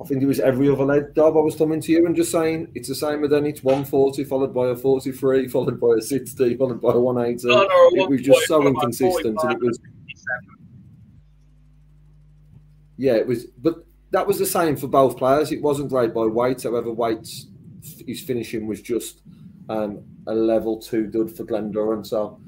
[0.00, 2.30] I think it was every other leg job I was coming to you and just
[2.30, 6.00] saying it's the same with then it's 140 followed by a 43 followed by a
[6.00, 7.48] 60 followed by a 180.
[7.52, 9.80] Oh, no, it was just so inconsistent and it was
[12.98, 15.52] yeah, it was, but that was the same for both players.
[15.52, 16.64] It wasn't great by Waite.
[16.64, 17.46] However, Waite's
[18.06, 19.22] his finishing was just
[19.68, 22.08] um, a level two good for Glen Durrant.
[22.08, 22.40] So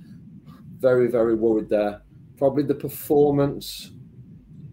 [0.78, 2.02] very, very worried there.
[2.40, 3.92] Probably the performance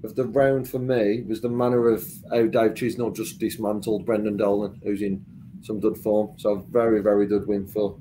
[0.03, 4.37] of the round for me was the manner of how Dave Chisnall just dismantled Brendan
[4.37, 5.23] Dolan, who's in
[5.61, 6.33] some good form.
[6.37, 7.99] So very, very good win for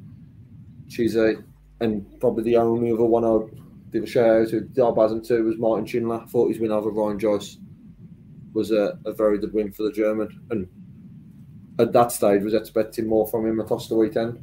[0.89, 1.43] Chizzy.
[1.81, 5.59] And probably the only other one I'd give a shout out to, hasn't too, was
[5.59, 6.25] Martin Schindler.
[6.29, 7.59] Thought his win over Ryan Joyce
[8.53, 10.69] was a, a very good win for the German, and
[11.79, 14.43] at that stage was expecting more from him across the weekend.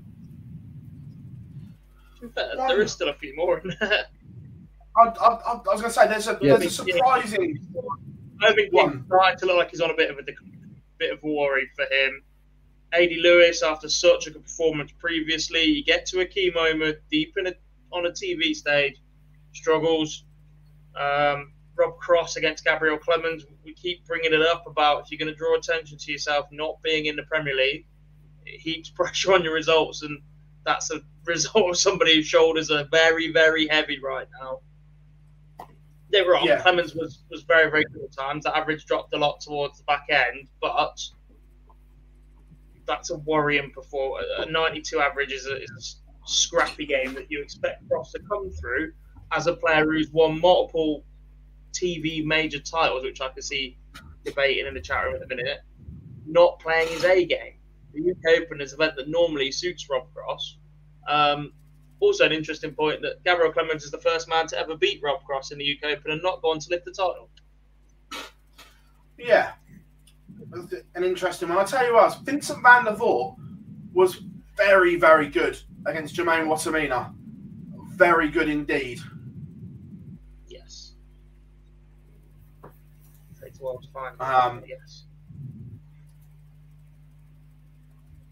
[2.35, 3.63] There is still a few more.
[4.97, 7.59] I, I, I was going to say there's a yeah, there's a surprising.
[8.41, 10.23] I think one starting to look like he's on a bit of a
[10.99, 12.23] bit of a worry for him.
[12.93, 17.35] Adi Lewis, after such a good performance previously, you get to a key moment deep
[17.37, 17.53] in a,
[17.91, 19.01] on a TV stage,
[19.51, 20.25] struggles.
[20.95, 25.31] Um, Rob Cross against Gabriel Clemens, we keep bringing it up about if you're going
[25.31, 27.87] to draw attention to yourself not being in the Premier League,
[28.45, 30.21] it heaps pressure on your results, and
[30.65, 34.59] that's a result of somebody whose shoulders are very, very heavy right now.
[36.13, 36.45] They're wrong.
[36.45, 36.61] Yeah.
[36.61, 38.43] Clemens was, was very, very good at times.
[38.43, 40.95] The average dropped a lot towards the back end, but
[42.85, 44.27] that's a worrying performance.
[44.37, 48.51] A 92 average is a, is a scrappy game that you expect Cross to come
[48.51, 48.93] through
[49.31, 51.03] as a player who's won multiple
[51.73, 53.79] TV major titles, which I can see
[54.23, 55.61] debating in the chat room at the minute,
[56.27, 57.55] not playing his A game.
[57.95, 60.57] The UK Open is an event that normally suits Rob Cross.
[61.07, 61.53] Um,
[62.03, 65.23] also, an interesting point that Gabriel Clemens is the first man to ever beat Rob
[65.23, 67.29] Cross in the UK Open and not go on to lift the title.
[69.17, 69.53] Yeah,
[70.95, 71.57] an interesting one.
[71.57, 73.35] I'll tell you what, Vincent van der Voort
[73.93, 74.21] was
[74.57, 77.13] very, very good against Jermaine Wattimena.
[77.91, 78.99] Very good indeed.
[80.47, 80.93] Yes.
[83.41, 84.19] Takes a while to find.
[84.19, 85.03] Um, yes.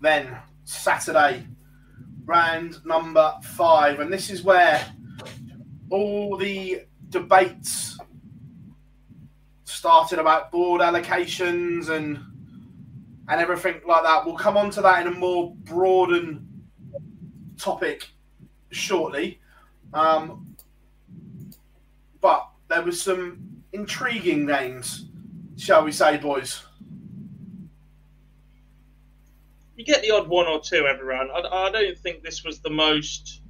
[0.02, 1.46] Then Saturday,
[2.26, 4.86] round number five, and this is where
[5.90, 7.98] all the debates
[9.66, 12.20] started about board allocations and
[13.28, 14.26] and everything like that.
[14.26, 16.48] We'll come on to that in a more broadened
[17.58, 18.10] topic
[18.72, 19.40] shortly.
[19.94, 20.56] Um,
[22.20, 25.06] but there was some intriguing names,
[25.58, 26.64] shall we say, boys?
[29.82, 31.32] You get the odd one or two every round.
[31.32, 33.42] I, I don't think this was the most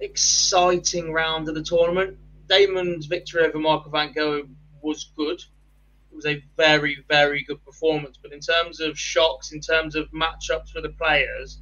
[0.00, 2.16] exciting round of the tournament.
[2.48, 5.38] Damon's victory over Marco Van Gerwen was good.
[5.38, 8.16] It was a very, very good performance.
[8.22, 11.60] But in terms of shocks, in terms of matchups for the players,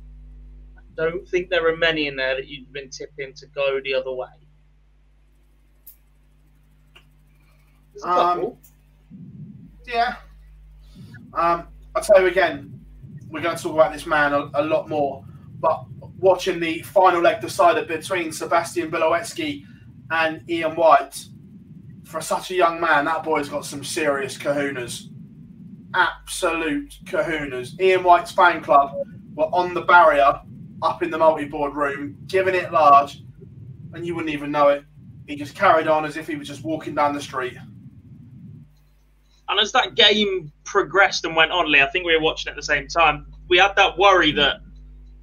[0.78, 3.94] I don't think there are many in there that you've been tipping to go the
[3.94, 4.28] other way.
[8.04, 8.52] Um.
[9.88, 10.14] Yeah.
[11.34, 12.80] Um, I'll tell you again,
[13.28, 15.24] we're going to talk about this man a, a lot more.
[15.58, 15.84] But
[16.18, 19.64] watching the final leg decided between Sebastian Białecki
[20.10, 21.26] and Ian White,
[22.04, 25.06] for such a young man, that boy's got some serious kahunas.
[25.94, 27.80] Absolute kahunas.
[27.80, 28.92] Ian White's fan club
[29.34, 30.40] were on the barrier
[30.82, 33.22] up in the multi board room, giving it large,
[33.92, 34.84] and you wouldn't even know it.
[35.26, 37.56] He just carried on as if he was just walking down the street.
[39.50, 42.56] And as that game progressed and went on, Lee, I think we were watching at
[42.56, 43.26] the same time.
[43.48, 44.60] We had that worry that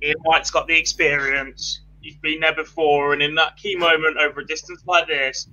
[0.04, 1.80] Ian White's got the experience.
[2.02, 5.48] He's been there before, and in that key moment over a distance like this,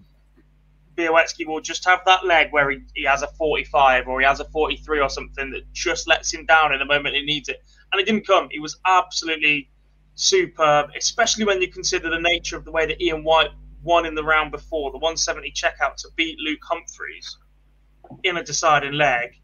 [0.97, 4.41] Białecki will just have that leg where he, he has a 45 or he has
[4.41, 7.63] a 43 or something that just lets him down in the moment he needs it.
[7.93, 8.49] And it didn't come.
[8.51, 9.71] He was absolutely
[10.17, 13.51] superb, especially when you consider the nature of the way that Ian White
[13.85, 17.37] won in the round before, the 170 checkout to beat Luke Humphreys
[18.23, 19.41] in a deciding leg.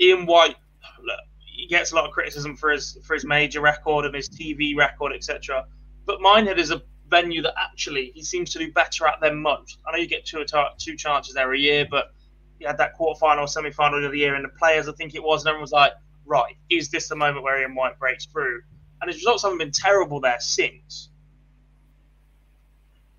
[0.00, 0.56] Ian White,
[1.02, 4.28] look, he gets a lot of criticism for his for his major record and his
[4.28, 5.66] TV record, etc.
[6.06, 9.78] But Minehead is a venue that actually he seems to do better at than most.
[9.86, 10.44] I know you get two
[10.78, 12.12] two chances every year, but
[12.58, 15.42] he had that quarterfinal, semi-final of the year in the Players, I think it was,
[15.42, 15.92] and everyone was like,
[16.26, 18.60] right, is this the moment where Ian White breaks through?
[19.00, 21.08] And his results haven't been terrible there since.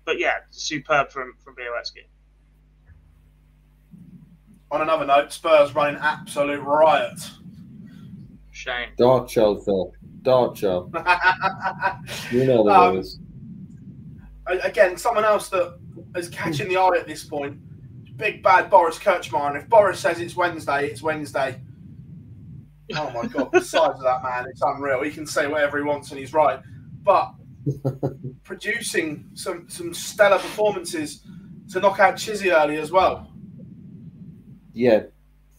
[0.04, 2.06] But yeah, superb from from Białecki.
[4.72, 7.20] On another note, Spurs running absolute riot.
[8.52, 8.88] Shame.
[8.96, 9.92] Dart show, Phil.
[10.22, 10.90] Dart show.
[12.30, 13.18] You know the Um, rules.
[14.46, 15.78] Again, someone else that
[16.16, 17.58] is catching the eye at this point,
[18.16, 19.48] big bad Boris Krčmar.
[19.48, 21.60] And if Boris says it's Wednesday, it's Wednesday.
[22.94, 25.02] Oh my God, the size of that man, it's unreal.
[25.02, 26.60] He can say whatever he wants and he's right.
[27.02, 27.32] But
[28.42, 31.24] producing some, some stellar performances
[31.72, 33.31] to knock out Chizzy early as well.
[34.72, 35.04] Yeah,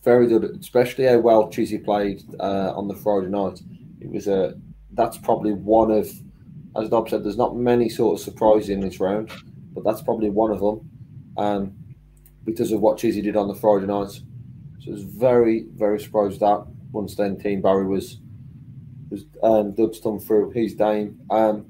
[0.03, 3.61] very good, especially how well Chizzy played uh, on the Friday night.
[4.01, 4.55] It was a
[4.91, 6.07] that's probably one of,
[6.75, 9.31] as Dob said, there's not many sort of surprises in this round,
[9.73, 10.89] but that's probably one of them,
[11.37, 11.75] um,
[12.45, 14.11] because of what Chizzy did on the Friday night.
[14.79, 18.19] So I was very, very surprised that once then Team Barry was
[19.09, 21.19] was um, Doug's come through He's Dane.
[21.29, 21.65] Um,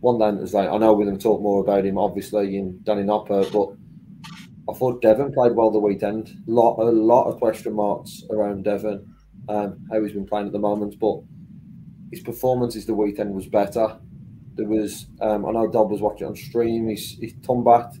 [0.00, 2.80] one then is like I know we're going to talk more about him, obviously, in
[2.84, 3.76] Danny Noppert, but
[4.68, 6.42] I thought Devon played well the weekend.
[6.46, 9.14] Lot a lot of question marks around Devon,
[9.48, 11.20] um, how he's been playing at the moment, but
[12.10, 13.98] his performances the weekend was better.
[14.54, 16.88] There was um, I know Dob was watching on stream.
[16.88, 17.92] He's he's back,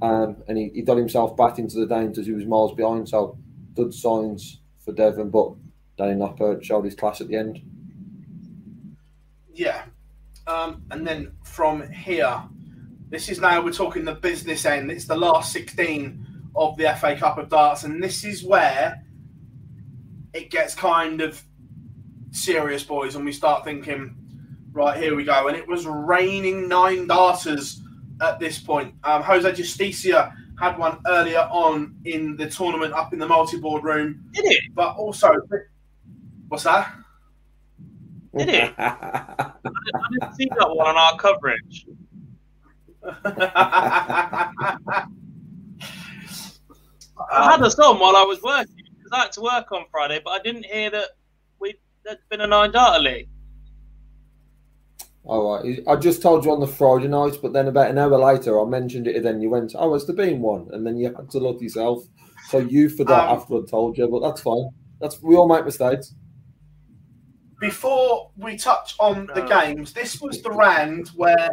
[0.00, 3.08] um, and he, he got himself back into the Danes as he was miles behind.
[3.08, 3.38] So
[3.74, 5.52] good signs for Devon, but
[5.98, 7.60] Danny Noppert showed his class at the end.
[9.52, 9.82] Yeah.
[10.46, 12.42] Um, and then from here,
[13.10, 14.90] this is now we're talking the business end.
[14.90, 19.02] It's the last 16 of the FA Cup of Darts, and this is where
[20.32, 21.42] it gets kind of
[22.30, 24.14] serious, boys, and we start thinking,
[24.72, 25.48] right, here we go.
[25.48, 27.82] And it was raining nine darters
[28.20, 28.94] at this point.
[29.02, 34.24] Um, Jose Justicia had one earlier on in the tournament up in the multi-board room.
[34.32, 34.62] Did it?
[34.74, 35.30] But also,
[36.48, 36.94] what's that?
[38.36, 38.74] Did it?
[38.78, 39.52] I
[40.12, 41.86] didn't see that one on our coverage.
[43.02, 44.50] I
[47.30, 50.30] had us song while I was working because I had to work on Friday, but
[50.30, 51.10] I didn't hear that
[51.60, 51.74] we
[52.04, 53.28] there'd been a nine data league.
[55.24, 55.80] All right.
[55.86, 58.64] I just told you on the Friday night, but then about an hour later, I
[58.64, 61.30] mentioned it, and then you went, "Oh, it's the bean one?" And then you had
[61.30, 62.02] to look yourself.
[62.48, 64.68] So you forgot Um, after I told you, but that's fine.
[65.00, 66.14] That's we all make mistakes.
[67.60, 71.50] Before we touch on the games, this was the round where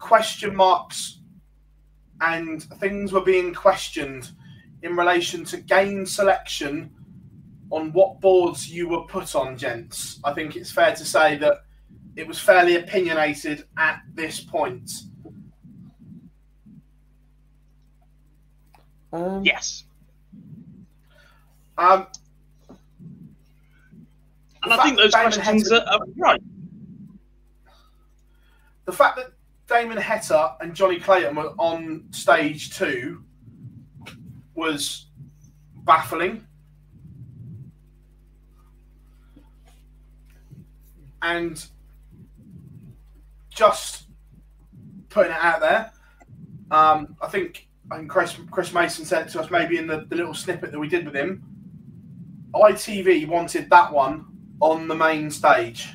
[0.00, 1.20] question marks
[2.20, 4.32] and things were being questioned
[4.82, 6.90] in relation to game selection
[7.70, 10.18] on what boards you were put on, gents.
[10.24, 11.58] I think it's fair to say that
[12.16, 14.90] it was fairly opinionated at this point.
[19.12, 19.84] Um, Yes,
[21.78, 22.06] Um,
[24.62, 26.42] and I think those that Damon questions are, are right.
[28.84, 29.32] the fact that
[29.70, 33.22] Damon Heta and Johnny Clayton were on stage two
[34.54, 35.06] was
[35.84, 36.44] baffling.
[41.22, 41.64] And
[43.50, 44.08] just
[45.08, 45.92] putting it out there,
[46.72, 50.34] um, I think think Chris, Chris Mason said to us maybe in the, the little
[50.34, 51.44] snippet that we did with him,
[52.54, 54.26] ITV wanted that one
[54.60, 55.88] on the main stage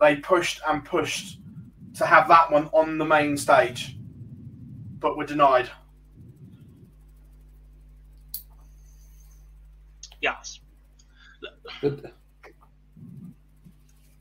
[0.00, 1.38] they pushed and pushed
[1.96, 3.96] to have that one on the main stage,
[4.98, 5.70] but were denied.
[10.20, 10.60] Yes.
[11.80, 12.14] But...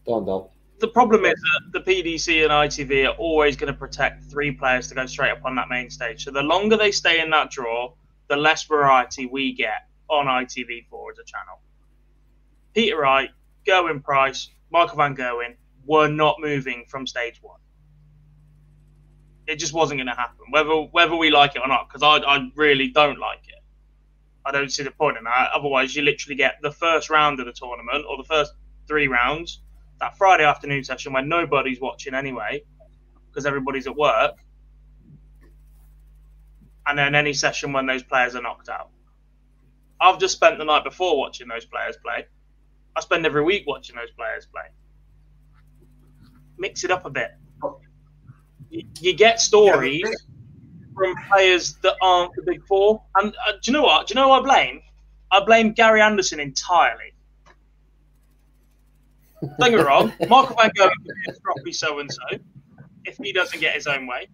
[0.06, 0.50] Don't know.
[0.80, 4.88] The problem is that the PDC and ITV are always going to protect three players
[4.88, 6.26] to go straight up on that main stage.
[6.26, 7.94] So the longer they stay in that draw,
[8.30, 11.60] the less variety we get on ITV4 as a channel.
[12.74, 13.30] Peter Wright,
[13.68, 15.56] Gerwyn Price, Michael Van Gerwen
[15.86, 17.60] were not moving from stage one.
[19.48, 22.18] It just wasn't going to happen, whether whether we like it or not, because I,
[22.18, 23.64] I really don't like it.
[24.46, 25.50] I don't see the point in that.
[25.54, 28.54] Otherwise, you literally get the first round of the tournament or the first
[28.88, 29.62] three rounds,
[30.00, 32.64] that Friday afternoon session when nobody's watching anyway,
[33.30, 34.36] because everybody's at work,
[36.88, 38.90] and then any session when those players are knocked out.
[40.00, 42.26] I've just spent the night before watching those players play.
[42.96, 44.64] I spend every week watching those players play.
[46.62, 47.32] Mix it up a bit.
[48.70, 50.08] You, you get stories
[50.96, 53.02] from players that aren't the big four.
[53.16, 54.08] And uh, do you know what?
[54.08, 54.82] Do you know who I blame?
[55.32, 57.14] I blame Gary Anderson entirely.
[59.42, 60.14] Don't get me wrong.
[60.30, 62.22] Michael Van Gerwen could be a stroppy so and so
[63.06, 64.28] if he doesn't get his own way.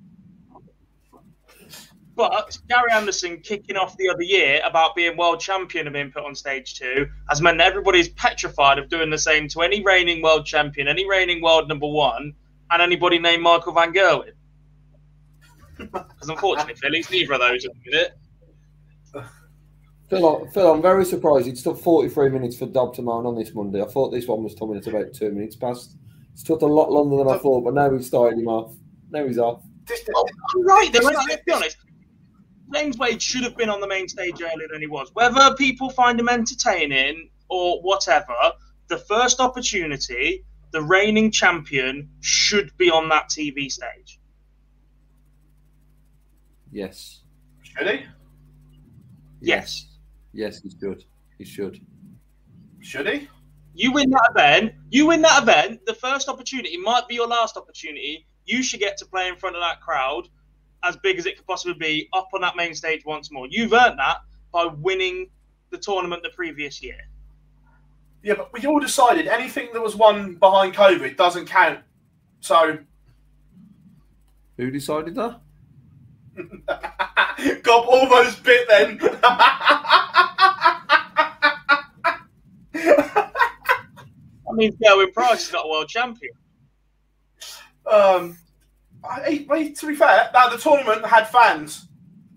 [2.18, 6.26] But Gary Anderson kicking off the other year about being world champion and being put
[6.26, 10.24] on stage two has meant that everybody's petrified of doing the same to any reigning
[10.24, 12.34] world champion, any reigning world number one,
[12.72, 14.32] and anybody named Michael Van Gerwen.
[15.78, 18.18] Because unfortunately, Phil, he's neither of those at the minute.
[20.10, 21.48] Phil, Phil, I'm very surprised.
[21.48, 23.80] It took 43 minutes for Dob to mount on this Monday.
[23.80, 25.98] I thought this one was coming at about two minutes past.
[26.34, 28.74] It's took a lot longer than I thought, but now he's started him off.
[29.12, 29.62] Now he's off.
[29.86, 31.00] This, oh, I'm right, though.
[31.00, 31.78] Let's be honest.
[32.74, 35.10] James Wade should have been on the main stage earlier than he was.
[35.14, 38.36] Whether people find him entertaining or whatever,
[38.88, 44.20] the first opportunity, the reigning champion should be on that TV stage.
[46.72, 47.22] Yes.
[47.64, 48.06] should he?
[49.40, 49.88] Yes.
[50.34, 51.04] Yes, he should.
[51.38, 51.80] He should.
[52.82, 53.30] Should he?
[53.74, 57.58] You win that event, you win that event, the first opportunity might be your last
[57.58, 58.26] opportunity.
[58.46, 60.28] You should get to play in front of that crowd
[60.84, 63.48] as big as it could possibly be up on that main stage once more.
[63.50, 64.18] You've earned that
[64.52, 65.30] by winning
[65.72, 67.00] the tournament the previous year.
[68.24, 71.80] Yeah, but we all decided anything that was won behind COVID doesn't count.
[72.42, 72.78] So,
[74.58, 75.40] Who decided that?
[77.64, 79.00] Gob almost bit then.
[82.74, 86.34] That means Gerwyn Price is not a world champion.
[87.92, 88.38] um,
[89.04, 91.88] I, I- to be fair, now the tournament had fans.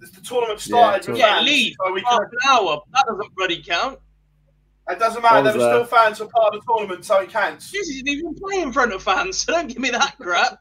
[0.01, 1.47] The tournament started Yeah, with Yeah, fans.
[1.47, 2.81] leave So we half an hour.
[2.93, 3.99] That doesn't bloody count.
[4.89, 5.37] it doesn't matter.
[5.37, 7.71] I There were still fans who were part of the tournament, so it counts.
[7.71, 10.59] Jesus, you didn't even play in front of fans, so don't give me that crap.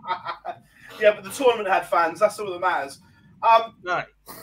[1.00, 2.20] yeah, but the tournament had fans.
[2.20, 3.00] That's all that matters.
[3.42, 4.02] Um, No.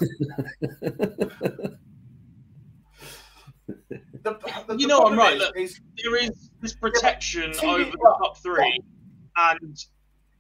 [4.24, 5.58] the, the, You the know I'm right, is- look.
[5.58, 8.80] is There is this protection TV over the top three,
[9.38, 9.78] and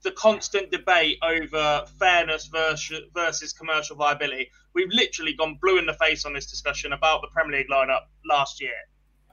[0.04, 4.50] the constant debate over fairness versus, versus commercial viability.
[4.74, 8.04] We've literally gone blue in the face on this discussion about the Premier League lineup
[8.30, 8.72] last year,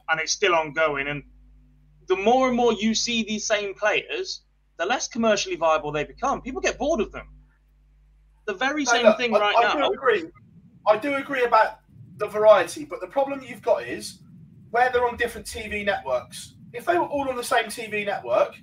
[0.08, 1.06] and it's still ongoing.
[1.06, 1.22] And
[2.08, 4.42] the more and more you see these same players,
[4.76, 6.42] the less commercially viable they become.
[6.42, 7.28] People get bored of them.
[8.46, 9.88] The very same look, thing I, right I now.
[9.88, 10.24] Do agree.
[10.86, 11.80] I do agree about
[12.16, 14.20] the variety, but the problem you've got is
[14.70, 16.54] where they're on different TV networks.
[16.72, 18.56] If they were all on the same TV network,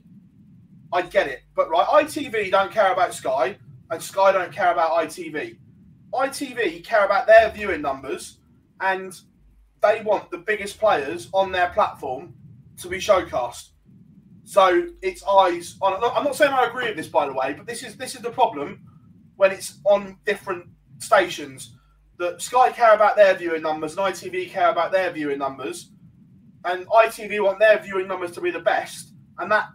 [0.93, 1.41] I'd get it.
[1.55, 3.57] But right, ITV don't care about Sky,
[3.89, 5.57] and Sky don't care about ITV.
[6.13, 8.37] ITV care about their viewing numbers,
[8.79, 9.19] and
[9.81, 12.35] they want the biggest players on their platform
[12.77, 13.69] to be showcast.
[14.43, 15.93] So it's eyes on.
[15.95, 18.21] I'm not saying I agree with this, by the way, but this is this is
[18.21, 18.81] the problem
[19.35, 20.65] when it's on different
[20.99, 21.75] stations.
[22.19, 25.91] That Sky care about their viewing numbers, and ITV care about their viewing numbers,
[26.65, 29.69] and ITV want their viewing numbers to be the best, and that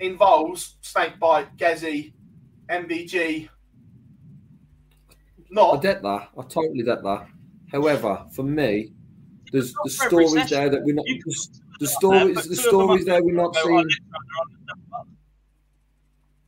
[0.00, 2.12] involves Snakebite, Gezi,
[2.68, 3.48] MVG.
[5.50, 5.78] Not.
[5.78, 6.28] I get that.
[6.36, 7.26] I totally get that.
[7.72, 8.92] However, for me,
[9.52, 11.06] there's the stories there that we're not.
[11.06, 13.88] The, the stories, the stories there we're not seeing.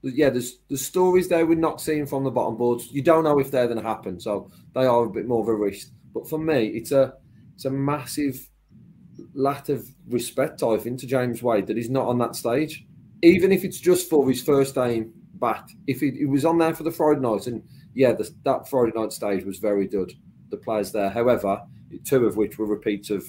[0.03, 2.90] Yeah, there's the stories there we're not seeing from the bottom boards.
[2.90, 5.48] You don't know if they're going to happen, so they are a bit more of
[5.48, 5.88] a risk.
[6.12, 7.14] But for me, it's a
[7.55, 8.48] it's a massive
[9.34, 12.86] lack of respect, I think, to James Wade that he's not on that stage
[13.23, 16.83] even if it's just for his first game back, if he, was on there for
[16.83, 17.62] the Friday night, and
[17.95, 20.12] yeah, the, that Friday night stage was very good.
[20.51, 21.62] The players there, however,
[22.05, 23.25] two of which were repeats of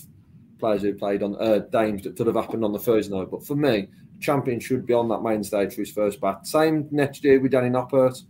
[0.59, 3.29] players who played on uh, that could have happened on the Thursday night.
[3.31, 3.87] But for me,
[4.19, 6.47] champion should be on that main stage for his first bat.
[6.47, 8.21] Same next year with Danny Noppert.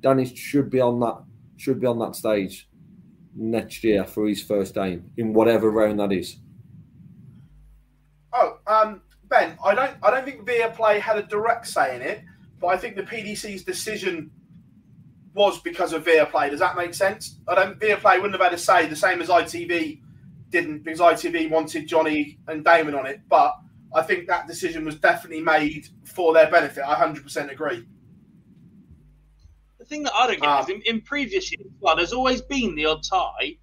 [0.00, 1.22] Danny should be on that
[1.56, 2.68] should be on that stage
[3.34, 6.38] next year for his first game in whatever round that is.
[8.32, 9.02] Oh, um,
[9.32, 12.22] Ben, I don't I don't think Viaplay had a direct say in it,
[12.60, 14.30] but I think the PDC's decision
[15.32, 16.50] was because of Viaplay.
[16.50, 17.38] Does that make sense?
[17.48, 20.02] I don't Viaplay wouldn't have had a say the same as ITV
[20.50, 23.54] didn't because ITV wanted Johnny and Damon on it, but
[23.94, 26.84] I think that decision was definitely made for their benefit.
[26.86, 27.86] I 100% agree.
[29.78, 32.42] The thing that I don't get uh, is in, in previous years, well, there's always
[32.42, 33.56] been the odd tie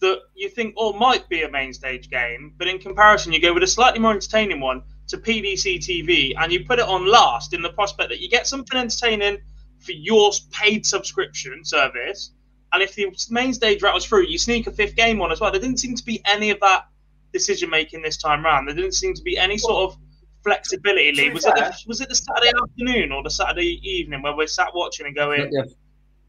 [0.00, 3.52] that you think, oh, might be a main stage game, but in comparison, you go
[3.52, 7.52] with a slightly more entertaining one to PDC TV, and you put it on last
[7.52, 9.38] in the prospect that you get something entertaining
[9.78, 12.32] for your paid subscription service.
[12.72, 15.50] And if the main stage rattles through, you sneak a fifth game on as well.
[15.50, 16.86] There didn't seem to be any of that
[17.32, 18.68] decision making this time round.
[18.68, 19.98] There didn't seem to be any sort of
[20.44, 21.12] flexibility.
[21.12, 21.30] Lee.
[21.30, 24.74] Was it the, was it the Saturday afternoon or the Saturday evening where we sat
[24.74, 25.62] watching and going, yeah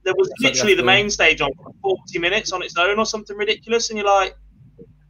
[0.03, 3.89] there was literally the main stage on 40 minutes on its own or something ridiculous.
[3.89, 4.35] And you're like,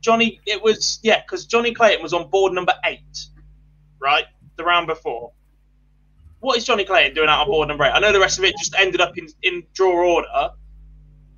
[0.01, 3.25] Johnny, it was, yeah, because Johnny Clayton was on board number eight,
[4.01, 4.25] right?
[4.57, 5.31] The round before.
[6.39, 7.91] What is Johnny Clayton doing out on board number eight?
[7.91, 10.49] I know the rest of it just ended up in, in draw order,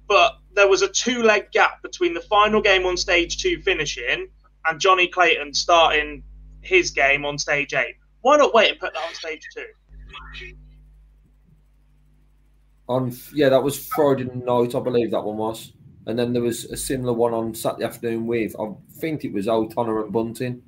[0.08, 4.28] but there was a two leg gap between the final game on stage two finishing
[4.66, 6.24] and Johnny Clayton starting
[6.62, 7.96] his game on stage eight.
[8.22, 9.66] Why not wait and put that on stage two?
[12.88, 15.74] On yeah, that was Friday night, I believe that one was.
[16.06, 19.48] And then there was a similar one on Saturday afternoon with I think it was
[19.48, 20.62] O'Connor and Bunting.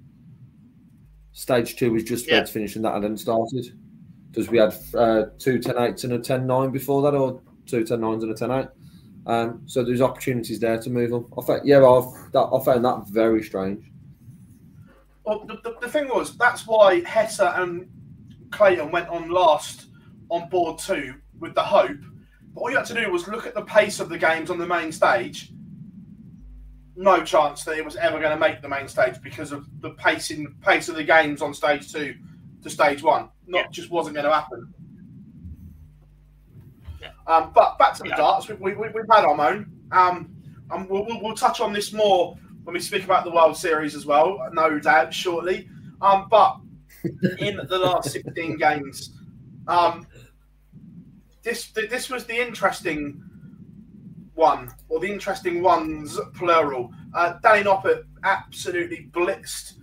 [1.34, 2.36] Stage two was just yeah.
[2.38, 3.78] Reds finishing that and then started.
[4.32, 7.86] Because we had uh, two 10 8s and a 10 9 before that, or two
[7.86, 8.68] 10 9s and a 10 8.
[9.28, 11.26] Um, so there's opportunities there to move them.
[11.38, 13.92] I found, yeah, I've, that, I found that very strange.
[15.26, 17.90] Well, the, the, the thing was, that's why Hesser and
[18.52, 19.88] Clayton went on last
[20.30, 21.98] on board two with the hope.
[22.54, 24.58] But all you had to do was look at the pace of the games on
[24.58, 25.52] the main stage.
[26.96, 29.92] No chance that it was ever going to make the main stage because of the
[29.92, 32.16] pacing pace of the games on stage two
[32.64, 33.30] to stage one.
[33.48, 33.68] Not yeah.
[33.72, 34.74] just wasn't going to happen.
[37.02, 37.12] Yeah.
[37.28, 38.18] Um, but back to the yeah.
[38.18, 39.72] darts, we, we, we've had our own.
[39.92, 40.36] Um,
[40.72, 43.94] and we'll, we'll, we'll, touch on this more when we speak about the World Series
[43.96, 45.70] as well, no doubt, shortly.
[46.02, 46.58] Um, but
[47.40, 49.12] in the last 16 games,
[49.68, 50.08] um,
[51.46, 53.24] this this was the interesting
[54.34, 56.92] one, or the interesting ones, plural.
[57.14, 59.76] Uh, Danny Noppert absolutely blitzed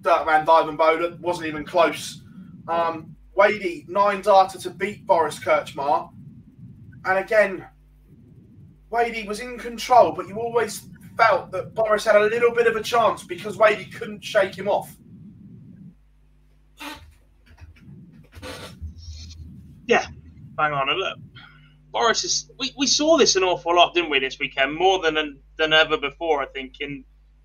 [0.00, 2.22] Dirk van Duijvenbode, wasn't even close.
[2.66, 6.10] Um, Wadey, nine data to beat Boris Krčmar.
[7.04, 7.66] And again,
[8.90, 12.76] Wadey was in control, but you always felt that Boris had a little bit of
[12.76, 14.96] a chance because Wadey couldn't shake him off.
[19.86, 20.06] Yeah,
[20.56, 20.88] bang on.
[20.88, 21.18] And look,
[21.90, 22.50] Boris is.
[22.58, 24.74] We, we saw this an awful lot, didn't we, this weekend?
[24.74, 26.80] More than than ever before, I think.
[26.80, 27.04] In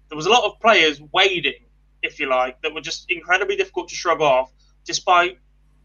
[0.09, 1.65] there was a lot of players wading,
[2.01, 4.51] if you like, that were just incredibly difficult to shrug off,
[4.85, 5.37] despite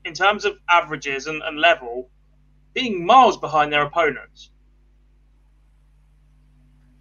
[0.04, 2.10] in terms of averages and, and level,
[2.72, 4.50] being miles behind their opponents.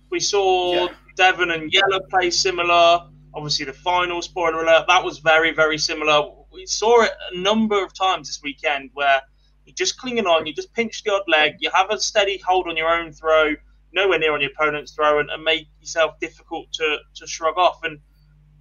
[0.10, 0.88] We saw Yeah.
[1.16, 3.10] Devon and Yellow play similar.
[3.34, 6.30] Obviously, the final spoiler alert that was very, very similar.
[6.52, 9.22] We saw it a number of times this weekend where
[9.66, 12.68] you're just clinging on, you just pinch the odd leg, you have a steady hold
[12.68, 13.55] on your own throw,
[13.93, 17.84] nowhere near on your opponent's throw, and, and make yourself difficult to, to shrug off.
[17.84, 17.99] And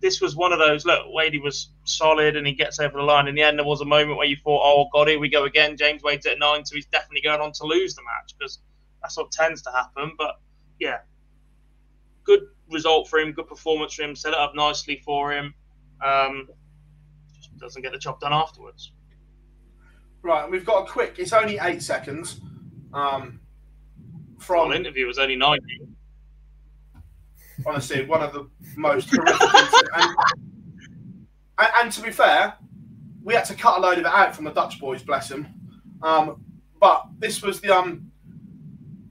[0.01, 0.85] this was one of those.
[0.85, 3.29] Look, Wadey was solid and he gets over the line.
[3.29, 5.45] In the end, there was a moment where you thought, oh, God, here we go
[5.45, 5.77] again.
[5.77, 8.59] James Wade's at nine, so he's definitely going on to lose the match because
[9.01, 10.13] that's what tends to happen.
[10.19, 10.41] But
[10.79, 10.99] yeah,
[12.25, 12.41] good
[12.71, 15.55] result for him, good performance for him, set it up nicely for him.
[16.05, 16.49] Um,
[17.37, 18.93] just doesn't get the job done afterwards.
[20.23, 21.17] Right, we've got a quick.
[21.19, 22.41] It's only eight seconds.
[22.95, 23.41] Um,
[24.49, 25.63] Well, from interview was only 90.
[27.67, 29.41] honestly one of the most horrific.
[29.95, 30.17] and,
[31.59, 32.55] and, and to be fair,
[33.23, 35.47] we had to cut a load of it out from the Dutch boys, bless them.
[36.03, 36.45] Um,
[36.81, 38.11] but this was the um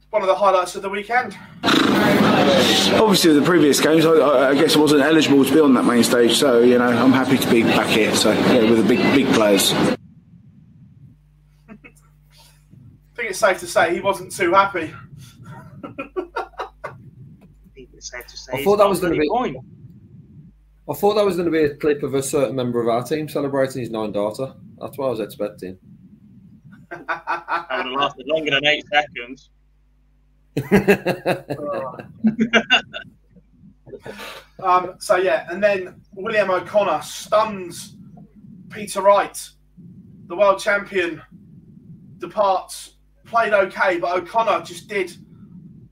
[0.09, 1.37] one of the highlights of the weekend.
[1.63, 5.83] Obviously, with the previous games, I, I guess I wasn't eligible to be on that
[5.85, 8.13] main stage, so you know I'm happy to be back here.
[8.15, 9.73] So yeah, with the big big players.
[13.10, 14.91] I think it's safe to say he wasn't too happy.
[15.83, 15.93] I
[17.73, 19.57] think it's safe to say I thought that was gonna bloody be- point.
[20.89, 23.03] I thought that was going to be a clip of a certain member of our
[23.03, 24.53] team celebrating his nine daughter.
[24.79, 25.77] That's what I was expecting.
[26.89, 29.51] That would have lasted longer than eight seconds.
[34.63, 37.95] Um, so yeah, and then William O'Connor stuns
[38.69, 39.49] Peter Wright,
[40.27, 41.19] the world champion,
[42.19, 42.97] departs.
[43.25, 45.15] Played okay, but O'Connor just did,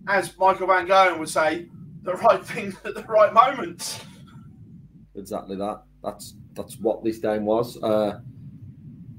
[0.08, 1.68] as Michael Van Gerwen would say,
[2.04, 4.04] the right thing at the right moments.
[5.16, 5.84] exactly that.
[6.04, 7.82] That's that's what this game was.
[7.82, 8.20] Uh,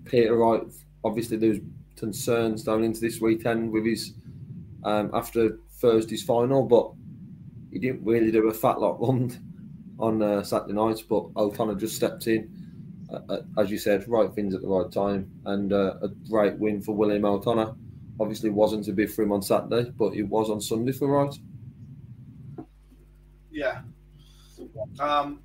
[0.05, 0.63] Peter Wright,
[1.05, 1.61] obviously, there was
[1.97, 4.15] concerns going into this weekend with his
[4.85, 6.91] um, after Thursday's final, but
[7.71, 9.31] he didn't really do a fat lot run
[9.99, 11.03] on uh, Saturday night.
[11.09, 12.51] But O'Connor just stepped in,
[13.13, 16.59] uh, uh, as you said, right things at the right time, and uh, a great
[16.59, 17.75] win for William O'Connor.
[18.21, 21.35] Obviously, wasn't a big for him on Saturday, but it was on Sunday for Wright.
[23.51, 23.81] Yeah.
[24.99, 25.41] Um,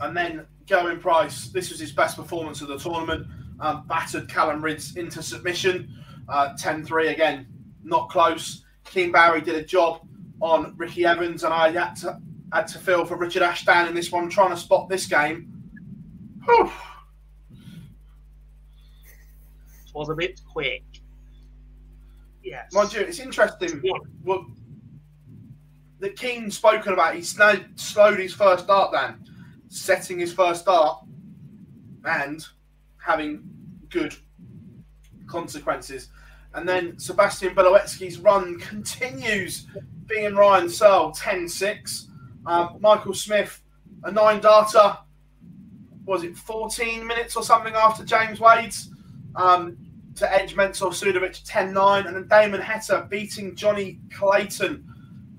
[0.00, 3.26] and then Gerwyn Price, this was his best performance of the tournament.
[3.60, 5.96] Um, battered Callum Rydz into submission.
[6.28, 7.46] Uh, 10-3 again,
[7.82, 8.64] not close.
[8.84, 10.00] Keane Barry did a job
[10.40, 12.20] on Ricky Evans, and I had to
[12.52, 15.52] had to feel for Richard Ashdown in this one, trying to spot this game.
[16.44, 16.70] Whew.
[19.86, 20.82] It was a bit quick.
[22.42, 22.72] Yes.
[22.72, 23.82] Mind you, it's interesting.
[24.22, 24.42] What
[26.00, 27.14] that Keane's spoken about.
[27.14, 29.24] He slowed, slowed his first start down,
[29.68, 31.04] setting his first start,
[32.04, 32.44] and
[32.96, 33.42] having
[33.90, 34.14] good
[35.26, 36.08] consequences.
[36.54, 39.66] And then Sebastian Białecki's run continues,
[40.06, 42.08] being Ryan Searle 10 6.
[42.46, 43.62] Um, Michael Smith,
[44.02, 44.96] a nine darter,
[46.04, 48.90] was it 14 minutes or something after James Wade's?
[49.36, 49.76] Um,
[50.20, 52.06] to edge Mensur Suljović 10 9.
[52.06, 54.86] And then Damon Heta beating Johnny Clayton.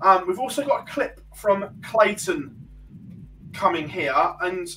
[0.00, 2.56] Um, we've also got a clip from Clayton
[3.52, 4.14] coming here.
[4.40, 4.68] And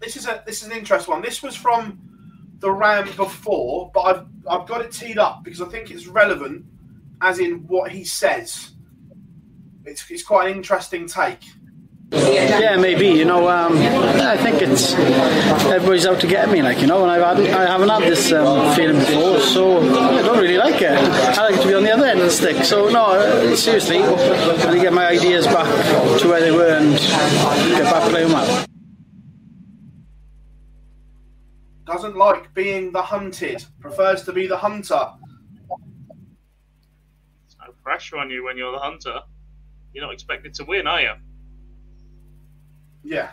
[0.00, 1.22] this is a this is an interesting one.
[1.22, 2.00] This was from
[2.58, 6.64] the round before, but I've I've got it teed up because I think it's relevant,
[7.20, 8.70] as in what he says.
[9.84, 11.42] It's, it's quite an interesting take.
[12.12, 13.06] Yeah, maybe.
[13.06, 17.10] You know, um, I think it's everybody's out to get me, like you know, and
[17.10, 20.90] I've had, I haven't had this um, feeling before, so I don't really like it.
[20.90, 22.64] I like to be on the other end of the stick.
[22.64, 25.66] So no, uh, seriously, I need to get my ideas back
[26.20, 28.66] to where they were and get back playing well.
[31.86, 33.64] Doesn't like being the hunted.
[33.80, 35.12] Prefers to be the hunter.
[35.68, 39.20] There's no pressure on you when you're the hunter.
[39.92, 41.12] You're not expected to win, are you?
[43.02, 43.30] Yeah.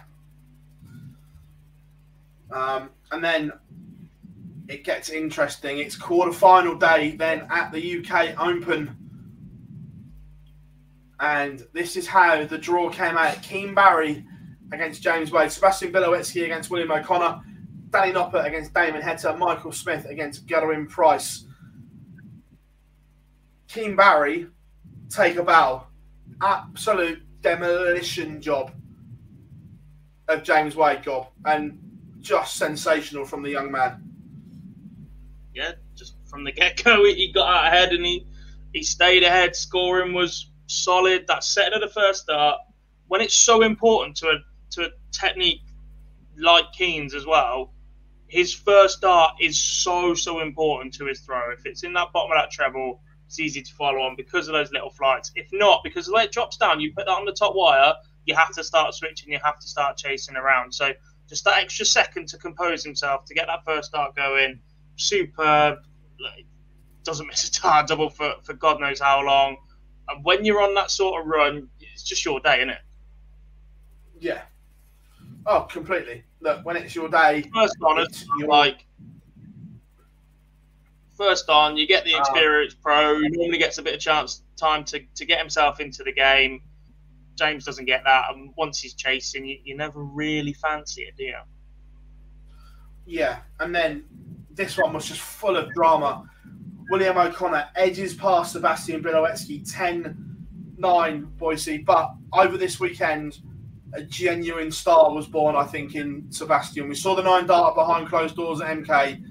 [2.52, 3.52] Um, and then
[4.68, 5.80] it gets interesting.
[5.80, 8.96] It's quarter final day then at the UK Open.
[11.20, 13.42] And this is how the draw came out.
[13.42, 14.26] Keane Barry
[14.72, 17.42] against James Wade, Sebastian Białecki against William O'Connor,
[17.90, 21.46] Danny Noppert against Damon Heta, Michael Smith against Gerwyn Price.
[23.68, 24.48] Keane Barry
[25.10, 25.88] take a bow.
[26.42, 28.72] Absolute demolition job
[30.28, 31.80] of James Wade gob and
[32.20, 34.04] just sensational from the young man.
[35.54, 38.28] Yeah, just from the get go, he got out ahead and he,
[38.74, 39.56] he stayed ahead.
[39.56, 41.26] Scoring was solid.
[41.28, 42.60] That setting of the first start,
[43.08, 44.38] when it's so important to a
[44.72, 45.62] to a technique
[46.38, 47.74] like Keane's as well,
[48.28, 51.52] his first dart is so so important to his throw.
[51.52, 54.54] If it's in that bottom of that treble, it's easy to follow on because of
[54.54, 55.32] those little flights.
[55.36, 57.94] If not, because the way it drops down, you put that on the top wire,
[58.28, 60.74] you have to start switching, you have to start chasing around.
[60.74, 60.92] So
[61.28, 64.60] just that extra second to compose himself to get that first start going,
[64.98, 65.80] superb.
[66.20, 66.46] Like,
[67.04, 69.56] doesn't miss a tar double for, for God knows how long.
[70.10, 72.82] And when you're on that sort of run, it's just your day, isn't it?
[74.20, 74.42] Yeah.
[75.46, 76.24] Oh, completely.
[76.42, 78.86] Look, when it's your day, first on it, you're like
[81.18, 82.20] first on, you get the ah.
[82.20, 83.20] experienced pro.
[83.20, 86.62] He normally gets a bit of chance time to, to get himself into the game.
[87.38, 91.24] James doesn't get that, and once he's chasing, you, you never really fancy it, do
[91.24, 91.38] you?
[93.06, 94.04] Yeah, and then
[94.52, 96.30] this one was just full of drama.
[96.90, 100.28] William O'Connor edges past Sebastian Białecki 10
[100.78, 101.80] 9, Boise.
[101.80, 103.40] But over this weekend,
[103.94, 106.88] a genuine star was born, I think, in Sebastian.
[106.88, 109.24] We saw the nine dart behind closed doors at MK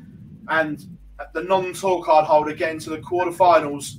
[0.48, 0.98] and
[1.34, 3.96] the non tour card holder getting to the quarterfinals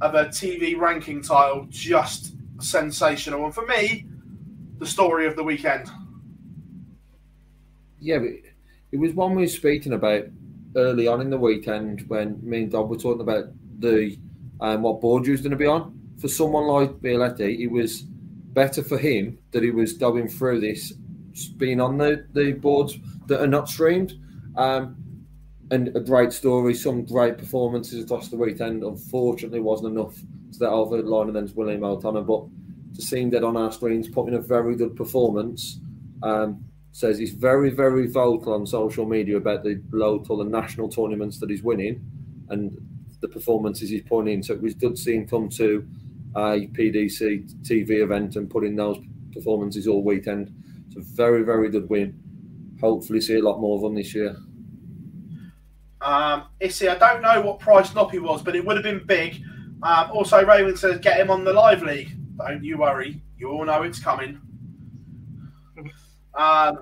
[0.00, 1.66] of a TV ranking title.
[1.68, 3.44] Just sensational.
[3.44, 4.06] And for me,
[4.78, 5.90] the story of the weekend.
[8.00, 8.18] Yeah,
[8.92, 10.24] it was one we were speaking about
[10.76, 13.44] early on in the weekend when me and Dob were talking about
[13.78, 14.18] the
[14.60, 15.98] um, what board he was going to be on.
[16.20, 20.92] For someone like Białecki, it was better for him that he was going through this,
[21.56, 22.96] being on the, the boards
[23.26, 24.14] that are not streamed.
[24.56, 24.96] Um,
[25.70, 28.84] and a great story, some great performances across the weekend.
[28.84, 30.14] Unfortunately, wasn't enough
[30.54, 32.44] to that the line against William O'Connor, but
[32.94, 35.80] to see him dead on our screens, putting a very good performance.
[36.22, 41.40] Um, says he's very, very vocal on social media about the local and national tournaments
[41.40, 42.00] that he's winning
[42.50, 42.78] and
[43.20, 44.42] the performances he's putting in.
[44.44, 45.84] So it was good seeing him come to
[46.36, 48.98] a PDC TV event and put in those
[49.32, 50.54] performances all weekend.
[50.86, 52.16] It's a very, very good win.
[52.80, 54.36] Hopefully, see a lot more of them this year.
[56.00, 59.42] Um, Issy, I don't know what price Noppy was, but it would have been big.
[59.84, 62.16] Um, also, Raymond says get him on the live league.
[62.38, 63.20] Don't you worry.
[63.38, 64.40] You all know it's coming.
[66.36, 66.80] Um,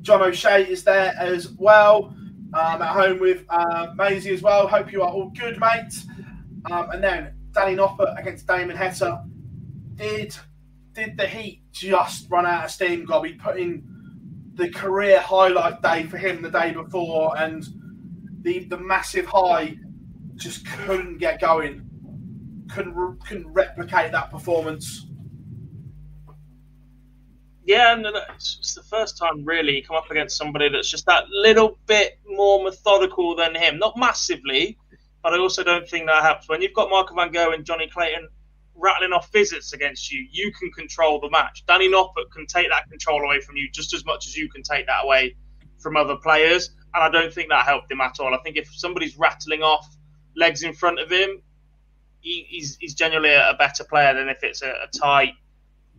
[0.00, 2.14] John O'Shea is there as well.
[2.54, 4.66] Um, at home with uh, Maisie as well.
[4.66, 5.92] Hope you are all good, mate.
[6.70, 9.22] Um, and then Danny Noppert against Damon Heta.
[9.96, 10.34] Did
[10.94, 13.34] did the Heat just run out of steam, Gobby?
[13.34, 13.86] Putting
[14.54, 17.68] the career highlight day for him the day before, and
[18.40, 19.76] the the massive high
[20.36, 21.89] just couldn't get going.
[22.74, 25.06] Couldn't couldn't replicate that performance.
[27.64, 31.28] Yeah, no, it's, the first time really you come up against somebody that's just that
[31.28, 33.78] little bit more methodical than him.
[33.78, 34.78] Not massively,
[35.22, 36.48] but I also don't think that helps.
[36.48, 38.28] When you've got Michael Van Gerwen and Johnny Clayton
[38.74, 41.64] rattling off visits against you, you can control the match.
[41.66, 44.62] Danny Noppert can take that control away from you just as much as you can
[44.62, 45.36] take that away
[45.78, 46.70] from other players.
[46.94, 48.34] And I don't think that helped him at all.
[48.34, 49.86] I think if somebody's rattling off
[50.34, 51.42] legs in front of him,
[52.20, 55.34] he, he's, he's genuinely a, better player than if it's a, a tight,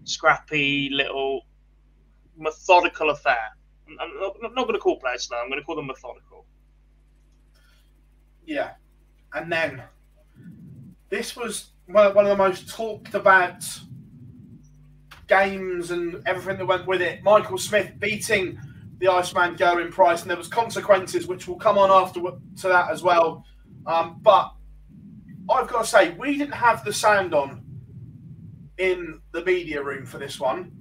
[0.04, 1.46] scrappy little
[2.38, 3.56] methodical affair.
[4.00, 5.38] I'm not, I'm not going to call players slow.
[5.38, 6.46] I'm going to call them methodical.
[8.46, 8.72] Yeah,
[9.34, 9.84] and then
[11.10, 13.64] this was one of the most talked about
[15.28, 17.24] games and everything that went with it.
[17.24, 18.60] Michael Smith beating
[19.00, 22.92] the Iceman Gerwyn Price, and there was consequences which will come on after to that
[22.92, 23.44] as well.
[23.86, 24.54] Um, but
[25.50, 27.64] I've got to say, we didn't have the sound on
[28.78, 30.72] in the media room for this one.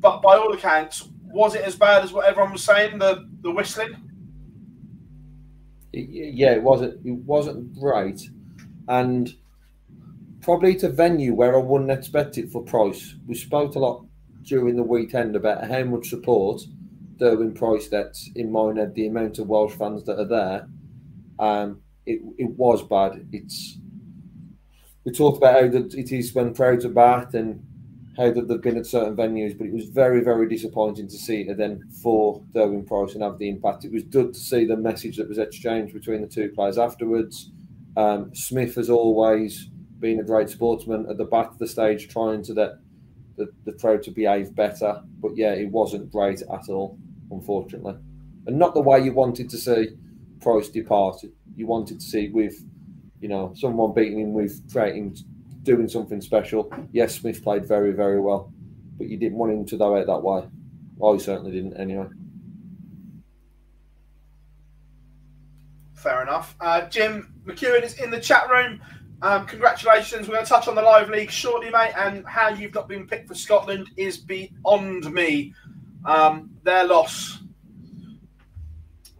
[0.00, 2.98] But by all accounts, was it as bad as what everyone was saying?
[2.98, 3.96] The the whistling.
[5.92, 7.04] Yeah, it wasn't.
[7.04, 8.28] It wasn't great,
[8.88, 9.34] and
[10.40, 13.14] probably to venue where I wouldn't expect it for Price.
[13.26, 14.06] We spoke a lot
[14.42, 16.62] during the weekend about how much support
[17.18, 20.68] Gerwyn Price gets in Minehead, the amount of Welsh fans that are there.
[21.38, 23.28] Um, it, it was bad.
[23.32, 23.78] It's
[25.10, 27.66] we talked about how that it is when crowds are back and
[28.16, 31.42] how that they've been at certain venues, but it was very, very disappointing to see
[31.42, 33.84] it then for Gerwyn Price and have the impact.
[33.84, 37.50] It was good to see the message that was exchanged between the two players afterwards.
[37.96, 42.42] Um, Smith has always been a great sportsman at the back of the stage, trying
[42.44, 42.72] to get
[43.36, 45.02] the, the crowd to behave better.
[45.20, 46.98] But yeah, it wasn't great at all,
[47.30, 47.96] unfortunately.
[48.46, 49.88] And not the way you wanted to see
[50.40, 51.22] Price depart.
[51.56, 52.64] You wanted to see with,
[53.20, 55.16] you know, someone beating him with creating
[55.62, 56.72] doing something special.
[56.92, 58.52] Yes, Smith played very, very well,
[58.98, 60.48] but you didn't want him to go out that way.
[60.96, 62.06] Well, I certainly didn't anyway.
[65.94, 66.56] Fair enough.
[66.60, 68.80] Uh, Jim McEwen is in the chat room.
[69.22, 70.26] Um, congratulations.
[70.26, 73.06] We're going to touch on the live league shortly, mate, and how you've not been
[73.06, 75.52] picked for Scotland is beyond me.
[76.06, 77.42] Um, their loss.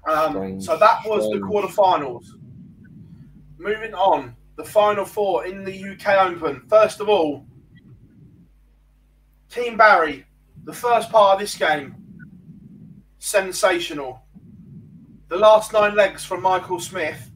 [0.08, 2.24] Um, so that was the quarterfinals.
[3.60, 6.62] Moving on, the final four in the UK Open.
[6.70, 7.44] First of all,
[9.50, 10.24] Keane Barry,
[10.64, 11.94] the first part of this game,
[13.18, 14.22] sensational.
[15.28, 17.30] The last nine legs from Michael Smith,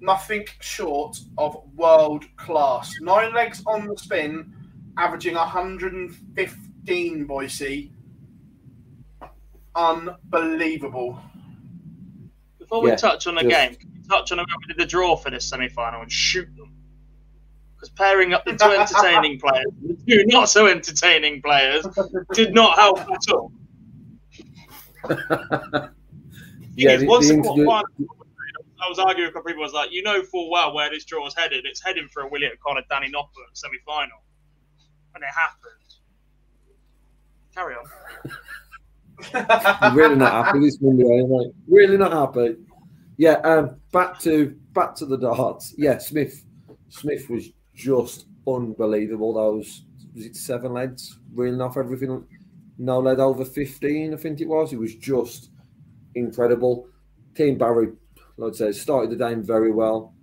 [0.00, 2.90] nothing short of world class.
[3.02, 4.50] Nine legs on the spin,
[4.96, 7.92] averaging 115, Boise.
[9.76, 11.20] Unbelievable.
[12.58, 14.86] Before we Yeah, touch on the just- game, can we touch on we did the
[14.86, 16.72] draw for this semi final and shoot them?
[17.74, 21.86] Because pairing up the two entertaining players, the two not so entertaining players,
[22.32, 23.52] did not help at all.
[26.76, 27.84] yeah, the, once the
[28.84, 29.62] I was arguing with a couple of people.
[29.62, 31.64] I was like, you know full well where this draw is headed.
[31.66, 34.18] It's heading for a William O'Connor, Danny Noppert semi final,
[35.14, 35.72] and it happened.
[37.54, 37.84] Carry on.
[39.94, 41.20] Really not happy this Monday, eh?
[41.20, 41.44] anyway.
[41.68, 42.56] Really not happy.
[43.16, 45.74] Yeah, um, back to back to the darts.
[45.76, 46.44] Yeah, Smith
[46.88, 49.34] Smith was just unbelievable.
[49.34, 49.84] Those
[50.14, 52.26] was it seven leads, reeling off everything.
[52.78, 54.72] No lead over fifteen, I think it was.
[54.72, 55.50] It was just
[56.14, 56.88] incredible.
[57.36, 57.92] Keane Barry,
[58.36, 60.14] like I say, started the game very well.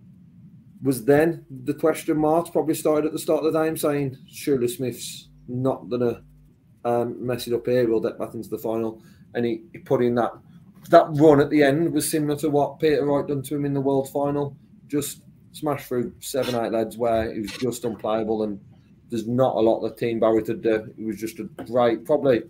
[0.84, 4.68] Was then the question marks probably started at the start of the game saying surely
[4.68, 6.24] Smith's not gonna
[6.84, 7.88] um, mess it up here.
[7.88, 9.02] We'll get back into the final,
[9.34, 10.34] and he, he put in that
[10.90, 13.74] that run at the end was similar to what Peter Wright done to him in
[13.74, 14.56] the world final.
[14.88, 15.22] Just
[15.52, 18.60] smashed through seven eight lads where he was just unplayable, and
[19.10, 20.94] there's not a lot that Keane Barry could do.
[20.98, 22.44] It was just a great, probably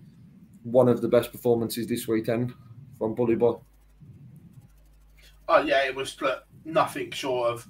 [0.63, 2.53] one of the best performances this weekend
[2.97, 3.55] from Bully Boy.
[5.49, 6.17] Oh yeah, it was
[6.65, 7.67] nothing short of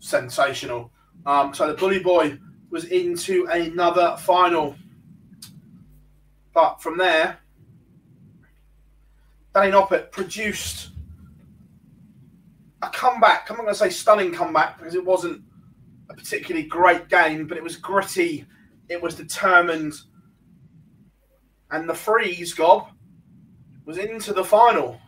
[0.00, 0.90] sensational.
[1.24, 2.38] Um, so the Bully Boy
[2.70, 4.74] was into another final,
[6.52, 7.38] but from there,
[9.54, 10.90] Danny Noppert produced
[12.82, 13.50] a comeback.
[13.50, 15.42] I'm not going to say stunning comeback because it wasn't
[16.08, 18.46] a particularly great game, but it was gritty.
[18.88, 19.94] It was determined,
[21.70, 22.88] and the freeze gob
[23.84, 24.98] was into the final.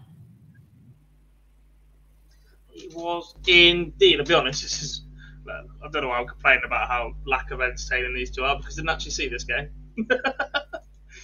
[2.71, 4.21] It was indeed.
[4.21, 4.63] I'll be honest.
[4.63, 5.03] This is.
[5.49, 8.79] I don't know why I'm complaining about how lack of entertaining these two are because
[8.79, 9.69] I didn't actually see this game.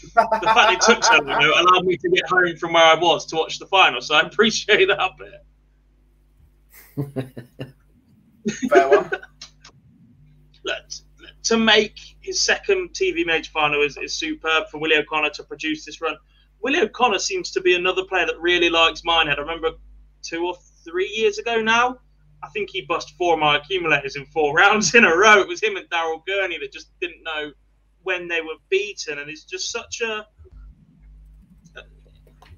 [0.03, 3.26] the fact it took so long allowed me to get home from where I was
[3.26, 5.44] to watch the final, so I appreciate that bit.
[8.70, 9.11] Fair one.
[10.64, 10.84] Look,
[11.44, 15.84] to make his second TV major final is, is superb for Willie O'Connor to produce
[15.84, 16.16] this run.
[16.61, 19.38] Willie O'Connor seems to be another player that really likes Minehead.
[19.38, 19.70] I remember
[20.22, 21.98] two or three years ago now,
[22.42, 25.40] I think he bust four of my accumulators in four rounds in a row.
[25.40, 27.53] It was him and Daryl Gurney that just didn't know
[28.03, 30.26] when they were beaten, and it's just such a.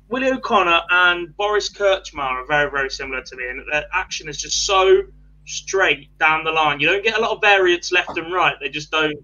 [0.08, 4.36] Willie O'Connor and Boris Krčmar are very, very similar to me, and their action is
[4.36, 5.02] just so
[5.46, 6.80] straight down the line.
[6.80, 8.54] You don't get a lot of variance left and right.
[8.60, 9.16] They just don't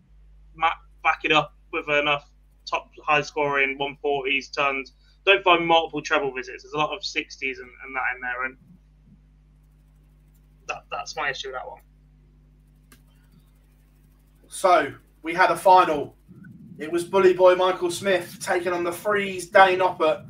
[1.03, 2.29] back it up with enough
[2.67, 4.93] top high scoring 140s tons.
[5.25, 6.63] Don't find multiple treble visits.
[6.63, 8.57] There's a lot of 60s and, and that in there, and
[10.69, 11.81] that, that's my issue with that one.
[14.49, 14.93] So
[15.29, 16.17] we had a final.
[16.79, 20.25] It was Bully Boy Michael Smith taking on the freeze Danny Noppert.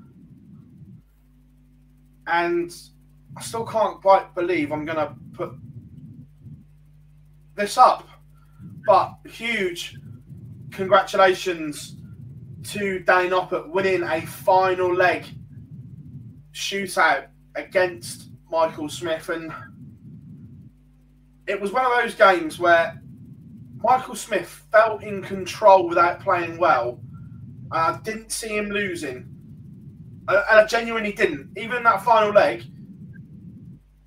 [2.26, 2.74] And
[3.36, 5.52] I still can't quite believe I'm going to put
[7.54, 8.08] this up.
[8.86, 9.98] But huge
[10.72, 11.94] congratulations
[12.70, 15.26] to Danny Noppert winning a final leg
[16.52, 19.28] shootout against Michael Smith.
[19.28, 19.52] And
[21.46, 23.00] it was one of those games where
[23.82, 27.00] Michael Smith felt in control without playing well.
[27.70, 29.28] I didn't see him losing.
[30.26, 31.56] I, and I genuinely didn't.
[31.56, 32.64] Even in that final leg,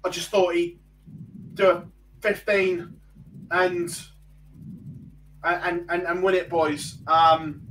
[0.03, 0.79] I just thought he'd
[1.53, 1.83] do a
[2.21, 2.93] 15
[3.51, 4.01] and
[5.43, 6.97] and and, and win it, boys.
[7.07, 7.61] Um,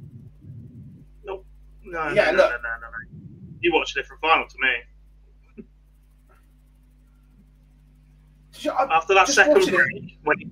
[1.24, 1.44] No,
[1.84, 2.50] no, Yeah, no, look.
[2.50, 3.20] no, no, no, no.
[3.60, 5.64] You watched a different final to me.
[8.60, 10.44] you- after that second break, when he,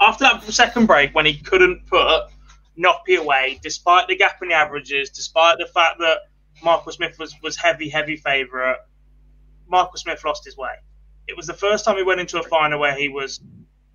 [0.00, 2.24] after that second break, when he couldn't put
[2.78, 6.18] Noppy away, despite the gap in the averages, despite the fact that
[6.62, 8.78] Michael Smith was was heavy, heavy favourite,
[9.68, 10.72] Michael Smith lost his way.
[11.28, 13.40] It was the first time he went into a final where he was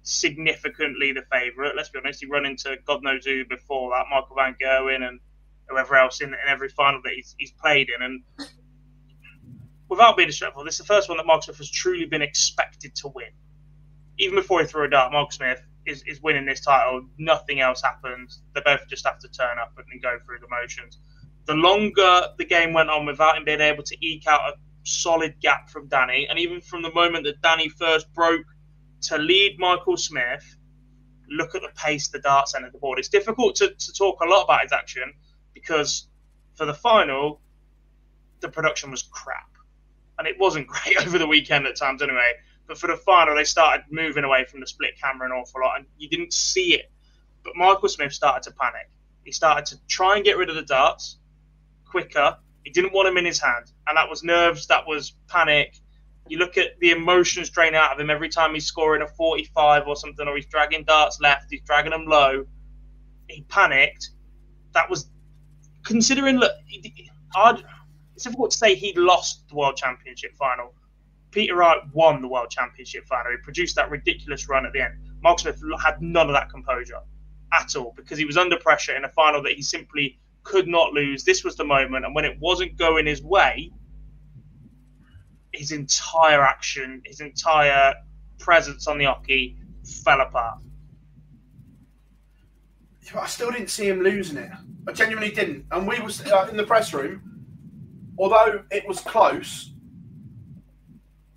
[0.03, 1.75] significantly the favourite.
[1.75, 5.19] Let's be honest, he run into God knows who before that, Michael Van Gerwen and
[5.67, 8.03] whoever else in, in every final that he's, he's played in.
[8.03, 8.23] And
[9.89, 12.95] without being disrespectful, this is the first one that Mark Smith has truly been expected
[12.97, 13.29] to win.
[14.19, 17.05] Even before he threw a dart, Mark Smith is, is winning this title.
[17.17, 18.41] Nothing else happens.
[18.53, 20.99] They both just have to turn up and go through the motions.
[21.45, 25.39] The longer the game went on without him being able to eke out a solid
[25.41, 28.45] gap from Danny, and even from the moment that Danny first broke
[29.03, 30.57] to lead Michael Smith,
[31.29, 32.99] look at the pace the darts entered the board.
[32.99, 35.13] It's difficult to, to talk a lot about his action
[35.53, 36.07] because
[36.55, 37.41] for the final,
[38.41, 39.49] the production was crap.
[40.17, 42.31] And it wasn't great over the weekend at times anyway.
[42.68, 45.78] But for the final, they started moving away from the split camera an awful lot,
[45.78, 46.91] and you didn't see it.
[47.43, 48.89] But Michael Smith started to panic.
[49.24, 51.18] He started to try and get rid of the darts
[51.86, 52.38] quicker.
[52.63, 54.68] He didn't want them in his hand, and that was nerves.
[54.68, 55.80] That was panic.
[56.28, 59.88] You look at the emotions drain out of him every time he's scoring a 45
[59.88, 62.45] or something, or he's dragging darts left, he's dragging them low.
[63.28, 64.09] He panicked.
[64.74, 65.09] That was
[65.84, 66.38] considering.
[66.38, 66.51] Look,
[67.36, 67.63] I'd,
[68.16, 70.74] it's difficult to say he lost the World Championship final.
[71.36, 73.29] Peter Wright won the World Championship final.
[73.33, 74.93] He produced that ridiculous run at the end.
[75.21, 77.01] Mark Smith had none of that composure
[77.51, 80.93] at all because he was under pressure in a final that he simply could not
[80.93, 81.25] lose.
[81.25, 83.69] This was the moment, and when it wasn't going his way,
[85.51, 87.93] his entire action, his entire
[88.39, 89.57] presence on the oche
[90.05, 90.59] fell apart.
[93.13, 94.51] I still didn't see him losing it.
[94.88, 95.65] I genuinely didn't.
[95.71, 97.45] And we was uh, in the press room,
[98.17, 99.74] although it was close,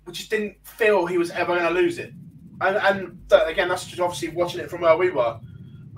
[0.09, 2.11] we just didn't feel he was ever going to lose it.
[2.61, 5.39] And, and again, that's just obviously watching it from where we were.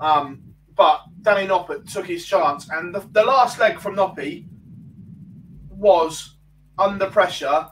[0.00, 0.42] Um,
[0.76, 4.46] but Danny Noppert took his chance, and the, the last leg from Noppy
[5.70, 6.36] was
[6.78, 7.68] under pressure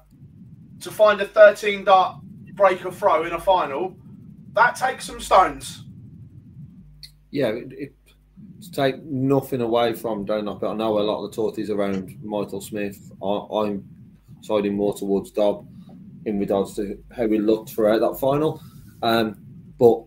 [0.80, 2.16] to find a 13 dart
[2.55, 3.97] breaker throw in a final.
[4.55, 5.84] That takes some stones.
[7.30, 7.95] Yeah, it, it,
[8.62, 12.18] to take nothing away from Danny Noppert, I know a lot of the talties around
[12.22, 13.12] Michael Smith.
[13.22, 13.84] I, I'm
[14.41, 15.66] siding more towards Dob
[16.25, 18.62] in regards to how we looked throughout that final.
[19.03, 19.37] Um,
[19.79, 20.03] but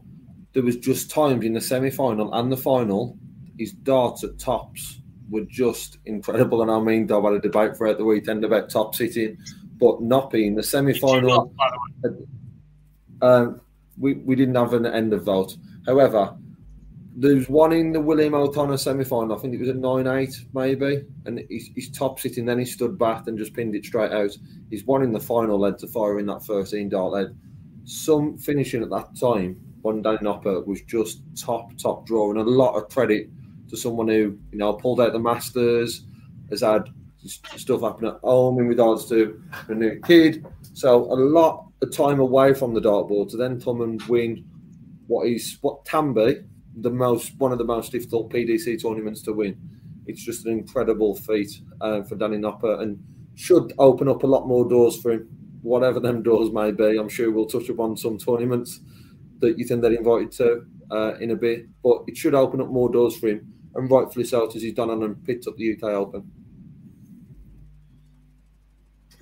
[0.53, 3.17] there was just times in the semi final and the final,
[3.57, 4.99] his darts at tops
[5.29, 6.61] were just incredible.
[6.61, 9.37] And I mean, Dob had a debate throughout the weekend about top sitting,
[9.79, 11.53] but Noppy in the semi final.
[13.21, 13.61] Um,
[13.97, 15.55] we, we didn't have an end of vote.
[15.85, 16.35] However,
[17.15, 19.37] there was one in the William O'Connor semi final.
[19.37, 21.03] I think it was a 9 8, maybe.
[21.25, 24.35] And he's, he's top sitting, then he stood back and just pinned it straight out.
[24.69, 27.37] He's one in the final led to firing that 13 dart lead.
[27.85, 32.43] Some finishing at that time one Danny Noppert was just top, top draw, and a
[32.43, 33.29] lot of credit
[33.69, 36.05] to someone who, you know, pulled out the Masters,
[36.49, 36.87] has had
[37.57, 40.45] stuff happen at home in regards to a new kid.
[40.73, 44.45] So a lot of time away from the dartboard to then come and win
[45.07, 46.41] what is what can be
[46.77, 49.57] the most one of the most difficult PDC tournaments to win.
[50.05, 53.01] It's just an incredible feat uh, for Danny Noppert and
[53.35, 55.27] should open up a lot more doors for him,
[55.61, 56.97] whatever them doors may be.
[56.97, 58.81] I'm sure we'll touch upon some tournaments
[59.39, 62.69] that you think they're invited to uh, in a bit, but it should open up
[62.69, 65.73] more doors for him, and rightfully so, as he's done on and picked up the
[65.73, 66.31] UK Open.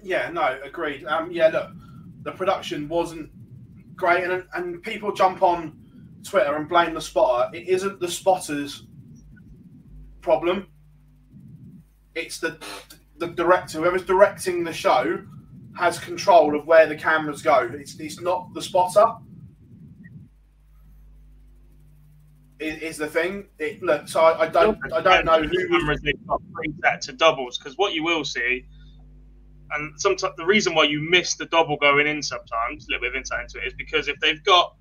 [0.03, 1.05] Yeah, no, agreed.
[1.05, 1.71] Um, yeah, look,
[2.23, 3.29] the production wasn't
[3.95, 5.80] great, and and people jump on
[6.23, 7.55] Twitter and blame the spotter.
[7.55, 8.87] It isn't the spotter's
[10.21, 10.67] problem.
[12.15, 12.57] It's the
[13.17, 15.23] the director, whoever's directing the show,
[15.77, 17.69] has control of where the cameras go.
[17.73, 19.05] It's it's not the spotter.
[22.61, 23.45] is, is the thing.
[23.59, 27.13] It, look, so I, I don't, I don't know who cameras they've got preset to
[27.13, 28.65] doubles because what you will see,
[29.71, 33.09] and sometimes the reason why you miss the double going in sometimes, a little bit
[33.09, 34.75] of insight into it, is because if they've got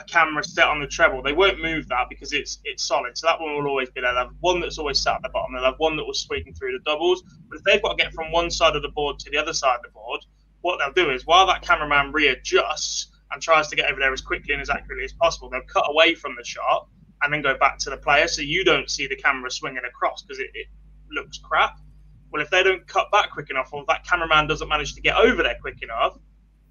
[0.00, 3.16] a camera set on the treble, they won't move that because it's it's solid.
[3.16, 4.12] So that one will always be there.
[4.12, 5.54] They'll have one that's always sat at the bottom.
[5.54, 7.22] They'll have one that was sweeping through the doubles.
[7.48, 9.52] But if they've got to get from one side of the board to the other
[9.52, 10.24] side of the board,
[10.62, 14.20] what they'll do is while that cameraman readjusts and tries to get over there as
[14.20, 16.88] quickly and as accurately as possible, they'll cut away from the shot
[17.22, 20.22] and then go back to the player so you don't see the camera swinging across
[20.22, 20.66] because it, it,
[21.12, 21.76] looks crap.
[22.30, 25.16] Well, if they don't cut back quick enough or that cameraman doesn't manage to get
[25.16, 26.16] over there quick enough,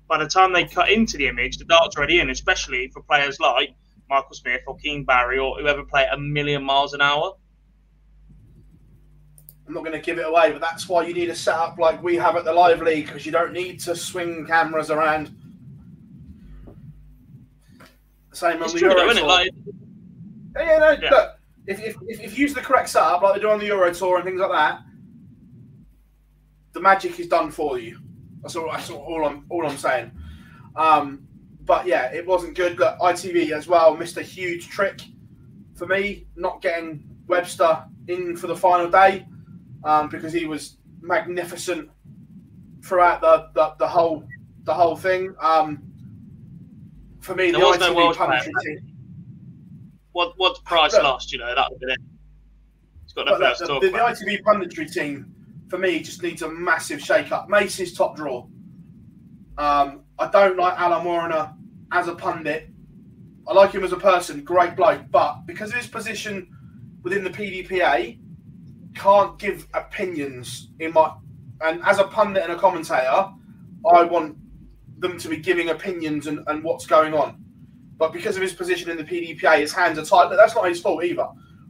[0.10, 3.40] by the time they cut into the image, the dart's already in, especially for players
[3.40, 3.76] like
[4.10, 7.34] Michael Smith or Keane Barry or whoever play a million miles an hour.
[9.68, 12.02] I'm not going to give it away, but that's why you need a setup like
[12.02, 15.28] we have at the Live League because you don't need to swing cameras around.
[18.34, 19.14] Same It's on the true, Euro?
[19.14, 19.28] Tour.
[19.28, 19.52] Like,
[20.56, 21.10] Yeah, yeah, no, Yeah.
[21.12, 21.30] look,
[21.68, 23.94] if, if, if, if you use the correct setup, like they do on the Euro
[23.94, 24.82] Tour and things like that,
[26.74, 28.00] the magic is done for you.
[28.42, 28.70] That's all.
[28.72, 29.46] That's all I'm.
[29.50, 30.12] All I'm saying.
[30.76, 31.28] Um,
[31.66, 32.80] but yeah, it wasn't good.
[32.80, 35.02] Look, ITV as well missed a huge trick
[35.76, 39.26] for me, not getting Webster in for the final day
[39.84, 41.90] um, because he was magnificent
[42.84, 44.24] throughout the, the, the whole
[44.64, 45.34] the whole thing.
[45.40, 45.84] Um,
[47.20, 48.42] for me, There the was ITV punditry player.
[48.64, 48.98] team.
[50.14, 51.32] what what's Price lost?
[51.32, 52.00] You know that would have been it.
[53.04, 53.98] He's got But nothing else to the, talk the, the.
[53.98, 55.36] ITV punditry team
[55.70, 57.50] for me, just needs a massive shake up.
[57.50, 58.48] Mace's top draw.
[59.58, 61.54] Um, I don't like Alan Warriner
[61.92, 62.70] as a pundit.
[63.48, 66.48] I like him as a person, great bloke, but because of his position
[67.04, 68.20] within the PDPA,
[68.96, 71.14] can't give opinions in my.
[71.62, 73.30] And as a pundit and a commentator,
[73.92, 74.38] I want
[75.00, 77.44] them to be giving opinions and, and what's going on.
[77.98, 80.30] But because of his position in the PDPA, his hands are.
[80.30, 81.28] But that's not his fault either.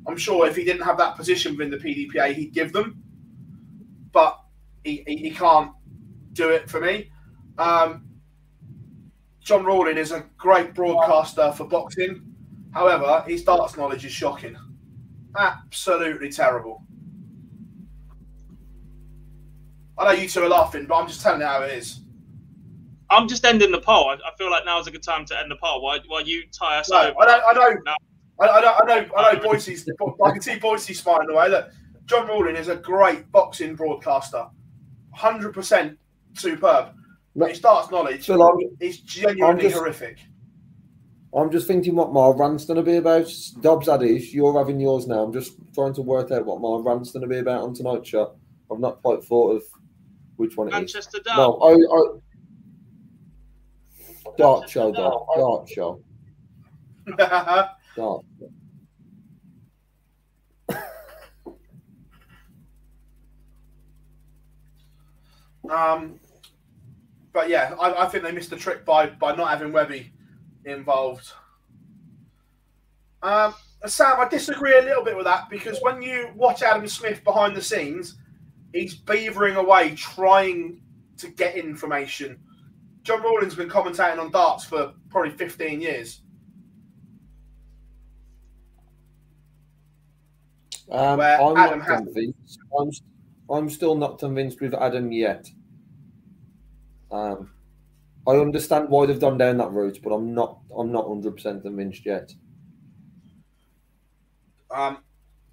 [0.08, 3.04] I'm sure if he didn't have that position within the PDPA, he'd give them.
[4.12, 4.40] But
[4.84, 5.72] he, he, he can't
[6.34, 7.12] do it for me.
[7.58, 8.06] Um,
[9.42, 12.22] John Rawling is a great broadcaster for boxing.
[12.74, 14.56] However, his darts knowledge is shocking.
[15.38, 16.84] Absolutely terrible.
[19.98, 22.02] I know you two are laughing, but I'm just telling you how it is.
[23.10, 24.10] I'm just ending the poll.
[24.10, 26.22] I, I feel like now is a good time to end the poll while, while
[26.22, 27.04] you tie us up?
[27.04, 27.22] No, over.
[27.22, 27.44] I don't.
[27.44, 27.94] I know, No.
[28.40, 29.40] I, I know, I know, I know.
[29.42, 29.90] Boise's,
[30.24, 31.50] I can see Boise smiling away.
[31.50, 31.70] Look,
[32.10, 34.48] John Rawling is a great boxing broadcaster,
[35.14, 35.98] hundred percent
[36.34, 36.94] superb.
[37.36, 40.18] But his darts knowledge Phil, I'm, is genuinely I'm just- horrific.
[41.32, 43.32] I'm just thinking what my rant's going to be about.
[43.62, 45.20] Dobbs had his, you're having yours now.
[45.22, 48.10] I'm just trying to work out what my rant's going to be about on tonight's
[48.10, 48.36] show.
[48.72, 49.64] I've not quite thought of
[50.38, 50.74] which one it is.
[50.74, 51.38] Manchester Derby.
[51.38, 52.02] No, I, I
[54.40, 56.02] Dart show, Dart, Dart show,
[57.18, 58.26] Dart.
[65.70, 66.20] Um,
[67.34, 70.12] but yeah, I, I think they missed the trick by by not having Webby
[70.66, 71.32] involved.
[73.22, 73.54] Um,
[73.86, 77.56] Sam, I disagree a little bit with that because when you watch Adam Smith behind
[77.56, 78.18] the scenes,
[78.74, 80.82] he's beavering away trying
[81.18, 82.40] to get information.
[83.04, 86.22] John Rawlings has been commentating on darts for probably 15 years.
[90.92, 92.60] Um, I'm Adam not has- convinced.
[92.78, 92.90] I'm,
[93.50, 95.50] I'm still not convinced with Adam yet.
[97.12, 97.52] Um,
[98.28, 100.60] I understand why they've gone down that route, but I'm not.
[100.78, 102.32] I'm not 100 percent convinced yet.
[104.72, 105.00] Um,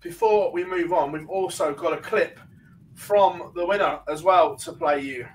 [0.01, 2.39] before we move on, we've also got a clip
[2.95, 5.27] from the winner as well to play you.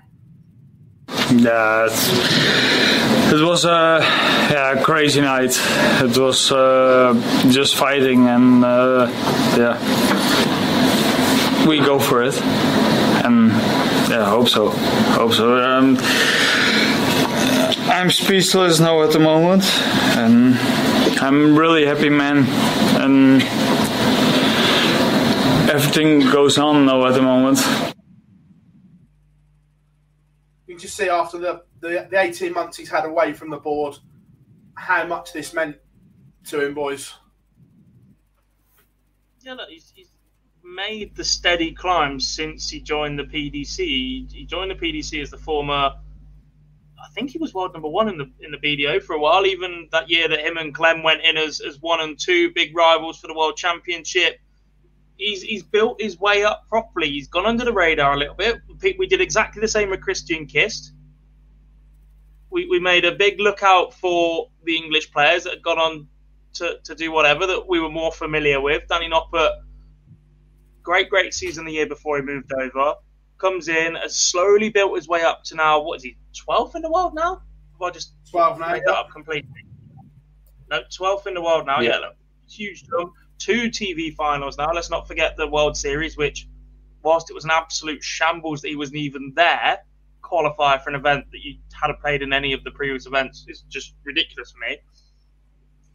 [1.30, 5.58] Yeah, it, it was a yeah crazy night.
[6.02, 7.14] It was uh,
[7.50, 9.08] just fighting and uh,
[9.56, 9.78] yeah,
[11.66, 12.71] we go for it, and
[14.12, 15.58] yeah, hope so, hope so.
[15.62, 15.96] Um,
[17.88, 19.64] I'm speechless now at the moment,
[20.18, 20.54] and
[21.18, 22.44] I'm really happy, man,
[23.00, 23.42] and
[25.70, 27.58] everything goes on now at the moment.
[30.66, 33.56] You can just see after the, the, the 18 months he's had away from the
[33.56, 33.98] board
[34.74, 35.76] how much this meant
[36.48, 37.14] to him, boys.
[39.40, 39.91] Yeah, look, he's, he's
[40.74, 43.76] made the steady climb since he joined the PDC.
[44.32, 45.94] He, joined the PDC as the former.
[47.02, 49.46] I think he was world number one in the in the BDO for a while.
[49.46, 52.76] Even that year that him and Clem went in as, as one and two big
[52.76, 54.38] rivals for the world championship.
[55.16, 57.08] He's he's built his way up properly.
[57.08, 58.60] He's gone under the radar a little bit.
[58.82, 60.92] We we did exactly the same with Christian Kist.
[62.50, 66.08] We, we made a big lookout for the English players that had gone on
[66.54, 68.86] to, to do whatever that we were more familiar with.
[68.88, 69.52] Danny Noppert,
[70.82, 72.94] great, great season the year before he moved over.
[73.38, 76.16] Comes in, has slowly built his way up to now, what is he,
[76.48, 77.42] 12th in the world now?
[77.72, 78.72] Have I just 12 now.
[78.72, 79.50] made that up completely?
[80.70, 81.90] No, 12th in the world now, yeah.
[81.90, 81.98] Yeah.
[81.98, 82.16] look,
[82.48, 83.12] huge jump.
[83.38, 84.70] Two TV finals now.
[84.72, 86.46] Let's not forget the World Series, which,
[87.02, 89.80] whilst it was an absolute shambles that he wasn't even there,
[90.20, 93.62] qualify for an event that you hadn't played in any of the previous events is
[93.68, 94.78] just ridiculous for me.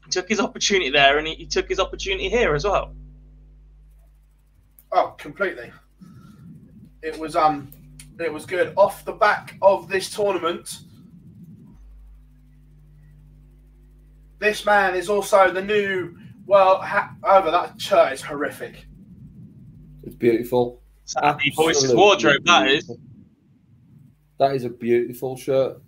[0.03, 2.93] He took his opportunity there, and he, he took his opportunity here as well.
[4.91, 5.72] Oh, completely.
[7.01, 7.72] It was um,
[8.19, 8.73] it was good.
[8.77, 10.80] Off the back of this tournament,
[14.39, 16.18] this man is also the new.
[16.45, 18.85] Well, ha- however, that shirt is horrific.
[20.03, 20.81] It's beautiful.
[21.03, 22.91] Sandy Boyce's Absolutely wardrobe, That is.
[24.39, 25.81] That is a beautiful shirt.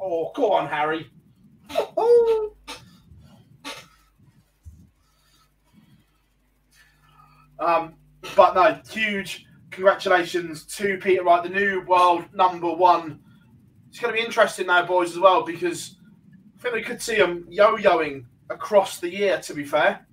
[0.00, 1.06] Oh, go on, Harry.
[1.70, 2.52] Oh.
[7.58, 7.94] Um,
[8.36, 13.18] but no, huge congratulations to Peter Wright, the new world number one.
[13.88, 15.96] It's going to be interesting now, boys, as well, because
[16.58, 19.40] I think we could see him yo-yoing across the year.
[19.40, 20.06] To be fair,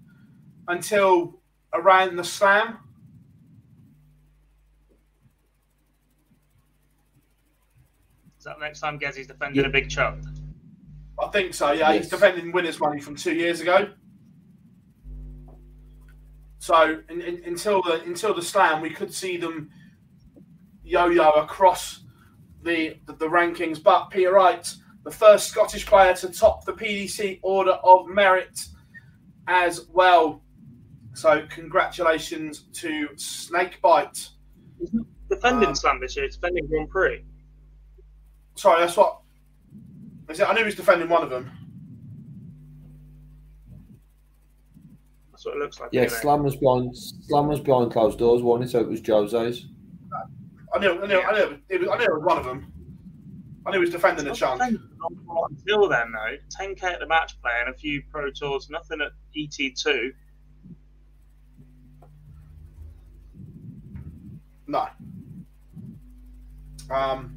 [0.69, 1.39] until
[1.73, 2.79] around the slam.
[8.37, 10.23] Is that the next time Gezzy's defending a big chunk?
[11.21, 11.71] I think so.
[11.71, 13.91] Yeah, he's defending winners' money from two years ago.
[16.63, 19.69] So in, in, until the until the slam, we could see them
[20.81, 22.05] yo-yo across
[22.61, 23.83] the, the, the rankings.
[23.83, 24.73] But Peter Wright,
[25.03, 28.65] the first Scottish player to top the PDC Order of Merit
[29.49, 30.41] as well.
[31.13, 34.29] So congratulations to Snakebite.
[34.79, 37.25] He's not defending Um, Slam this year, defending Grand Prix.
[38.55, 39.19] Sorry, that's what.
[40.29, 40.47] Is it?
[40.47, 41.51] I knew he was defending one of them.
[45.43, 45.89] That's what it looks like.
[45.91, 46.17] Yeah, anyway.
[46.19, 48.71] Slam was behind Slam was behind closed doors, wasn't it?
[48.71, 49.65] So it was Jose's.
[50.73, 51.01] I knew.
[51.01, 51.19] I knew.
[51.19, 51.59] I knew.
[51.69, 52.71] It was, I knew it was one of them.
[53.65, 54.61] I knew he was defending a chunk.
[54.61, 59.11] Until then, though, 10k at the match play and a few pro tours, nothing at
[59.37, 60.11] ET2.
[64.67, 64.87] No.
[66.89, 67.35] Um.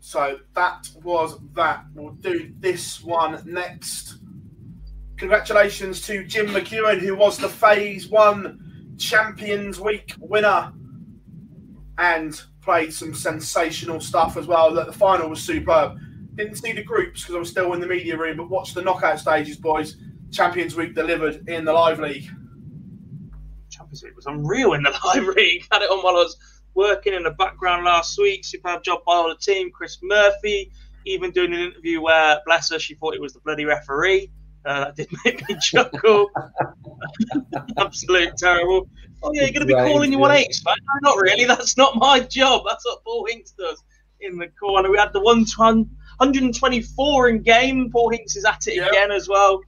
[0.00, 1.84] So that was that.
[1.94, 4.19] We'll do this one next.
[5.20, 10.72] Congratulations to Jim McEwen, who was the Phase One Champions Week winner,
[11.98, 14.72] and played some sensational stuff as well.
[14.72, 15.98] The final was superb.
[16.36, 18.80] Didn't see the groups because I was still in the media room, but watched the
[18.80, 19.96] knockout stages, boys.
[20.32, 22.24] Champions Week delivered in the live league.
[23.68, 25.62] Champions League was unreal in the library.
[25.70, 26.38] Had it on while I was
[26.72, 28.42] working in the background last week.
[28.42, 29.70] Superb job by all the team.
[29.70, 30.72] Chris Murphy
[31.04, 34.30] even doing an interview where, bless her, she thought it was the bloody referee.
[34.66, 36.28] Uh, that did make me chuckle.
[37.78, 38.88] Absolute terrible.
[39.22, 40.22] Oh yeah, you're going to be Right, calling you yeah.
[40.22, 40.76] one H, man?
[41.02, 41.44] No, not really.
[41.44, 42.62] That's not my job.
[42.68, 43.82] That's what Paul Hinks does
[44.20, 44.90] in the corner.
[44.90, 47.90] We had the one 124 in game.
[47.90, 48.88] Paul Hinks is at it Yeah.
[48.88, 49.60] again as well.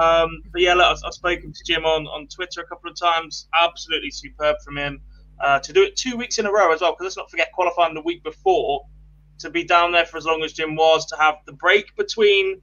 [0.00, 2.96] Um, but yeah, look, I've, I've spoken to Jim on, on Twitter a couple of
[2.98, 3.48] times.
[3.60, 5.00] Absolutely superb from him.
[5.40, 7.50] Uh, to do it two weeks in a row as well, because let's not forget
[7.52, 8.82] qualifying the week before,
[9.38, 12.60] to be down there for as long as Jim was, to have the break between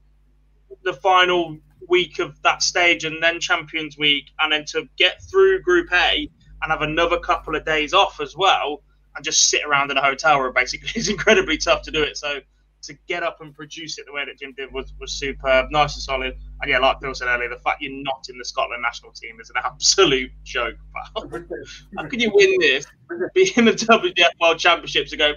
[0.83, 1.57] the final
[1.87, 6.29] week of that stage and then Champions Week, and then to get through Group A
[6.61, 8.83] and have another couple of days off as well,
[9.15, 12.17] and just sit around in a hotel room basically is incredibly tough to do it.
[12.17, 12.39] So
[12.83, 15.95] to get up and produce it the way that Jim did was, was superb, nice
[15.95, 16.35] and solid.
[16.61, 19.39] And yeah, like Bill said earlier, the fact you're not in the Scotland national team
[19.39, 20.75] is an absolute joke.
[21.15, 22.85] How can you win this,
[23.33, 25.33] be in the WDF World Championships and go,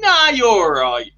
[0.00, 1.10] nah, you're all right?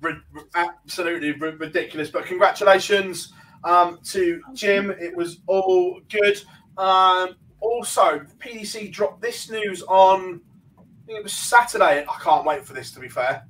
[0.00, 2.10] ri- ri- absolutely ridiculous.
[2.10, 3.32] But congratulations
[3.64, 4.90] um, to Jim.
[4.90, 6.40] It was all good.
[6.78, 10.40] Um, also, PDC dropped this news on.
[10.78, 12.04] I think it was Saturday.
[12.08, 12.90] I can't wait for this.
[12.92, 13.46] To be fair,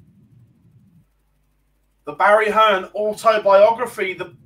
[2.04, 4.14] the Barry Hearn autobiography.
[4.14, 4.36] The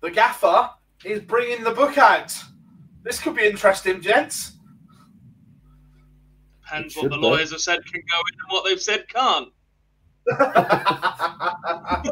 [0.00, 0.70] the gaffer
[1.04, 2.34] is bringing the book out.
[3.02, 4.52] This could be interesting, gents.
[6.62, 7.22] Depends what the be.
[7.22, 9.48] lawyers have said can go in and what they've said can't.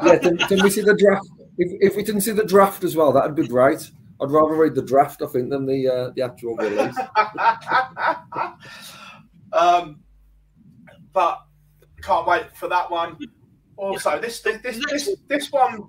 [0.03, 1.29] Yeah, can, can we see the draft?
[1.59, 3.91] If, if we didn't see the draft as well, that'd be great.
[4.21, 6.97] I'd rather read the draft, I think, than the uh, the actual release.
[9.53, 10.01] um,
[11.13, 11.43] but
[12.03, 13.19] can't wait for that one.
[13.77, 15.89] Also, this this this this, this one.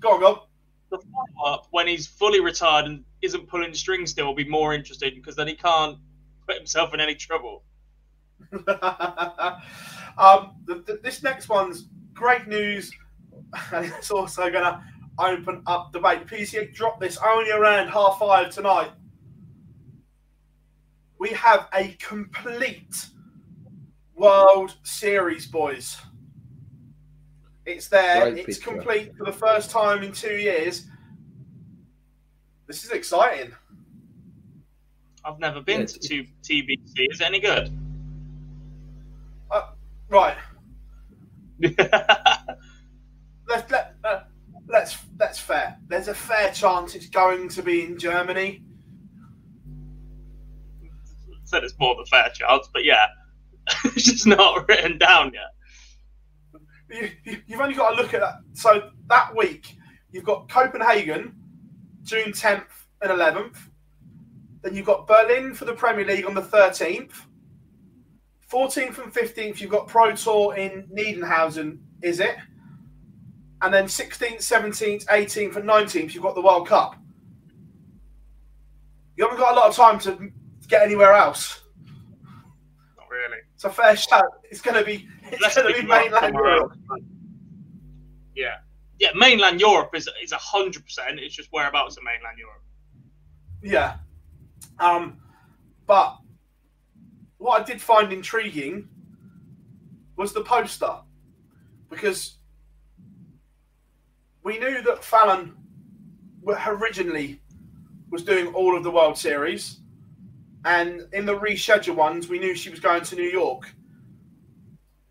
[0.00, 0.42] Go on, go.
[0.90, 4.74] The follow up when he's fully retired and isn't pulling strings still will be more
[4.74, 5.98] interesting because then he can't
[6.46, 7.64] put himself in any trouble.
[8.52, 8.64] um,
[10.64, 12.90] the, the, this next one's great news,
[13.72, 14.82] and it's also going to
[15.18, 16.26] open up debate.
[16.26, 18.90] PCA dropped this only around half five tonight.
[21.18, 23.06] We have a complete
[24.14, 25.98] World Series, boys.
[27.66, 28.30] It's there.
[28.30, 28.72] Great it's picture.
[28.72, 30.86] complete for the first time in two years.
[32.66, 33.52] This is exciting.
[35.24, 36.94] I've never been Yeah, to two TBC.
[37.10, 37.70] Is it any good?
[39.50, 39.70] Uh,
[40.08, 40.36] right.
[43.50, 44.20] Let's let, uh,
[44.68, 45.76] let's that's fair.
[45.88, 48.62] There's a fair chance it's going to be in Germany.
[51.44, 53.06] Said it's more than fair chance, but yeah,
[53.86, 55.50] it's just not written down yet.
[56.90, 58.36] You, you- you've only got to look at that.
[58.52, 59.74] So that week
[60.12, 61.34] you've got Copenhagen,
[62.04, 62.66] June 10th
[63.02, 63.56] and 11th.
[64.62, 67.12] Then you've got Berlin for the Premier League on the 13th.
[68.48, 72.36] 14th and 15th you've got Pro Tour in Niedernhausen, is it?
[73.62, 76.96] And then 16th, 17th, 18th, and 19th you've got the World Cup.
[79.16, 80.32] You haven't got a lot of time to
[80.68, 81.60] get anywhere else.
[82.96, 83.36] Not really.
[83.54, 84.24] It's a fair shout.
[84.44, 86.72] It's going to be it's going to be mainland Europe.
[88.34, 88.56] Yeah,
[88.98, 89.10] yeah.
[89.14, 91.20] Mainland Europe is is a hundred percent.
[91.20, 92.62] It's just whereabouts in mainland Europe.
[93.62, 93.96] Yeah.
[94.78, 95.18] Um,
[95.86, 96.16] but
[97.36, 98.88] what I did find intriguing
[100.16, 100.96] was the poster
[101.90, 102.36] because
[104.50, 105.54] we knew that Fallon
[106.66, 107.40] originally
[108.10, 109.78] was doing all of the World Series,
[110.64, 113.72] and in the rescheduled ones, we knew she was going to New York.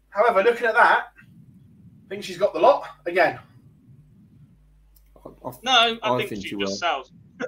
[0.10, 3.40] However, looking at that, I think she's got the lot again.
[5.16, 6.76] I, No, I, I think, think she she just will.
[6.76, 7.14] sells.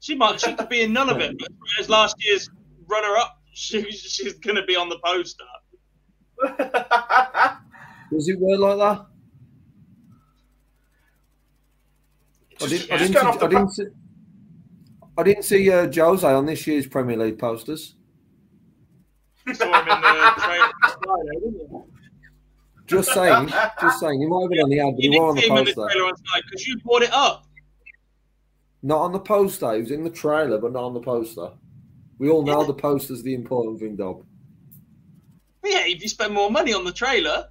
[0.00, 0.40] she might.
[0.40, 1.38] She could be in none of it.
[1.38, 2.50] But as last year's
[2.88, 5.44] runner-up, she, she's going to be on the poster.
[8.10, 9.06] Was it word like that?
[12.62, 13.84] I didn't, I didn't, see, I didn't see.
[15.16, 17.94] I didn't see uh, Jose on this year's Premier League posters.
[19.52, 21.84] Saw him in the trailer Friday, didn't you?
[22.86, 23.48] Just saying,
[23.80, 24.20] just saying.
[24.20, 25.56] He might have been on the ad, but You he was on the see him
[25.58, 25.92] in the poster.
[25.92, 26.12] trailer
[26.44, 27.46] because you brought it up.
[28.82, 29.74] Not on the poster.
[29.74, 31.50] He was in the trailer, but not on the poster.
[32.18, 34.24] We all know the poster's the important thing, Dob.
[35.64, 37.48] Yeah, if you spend more money on the trailer,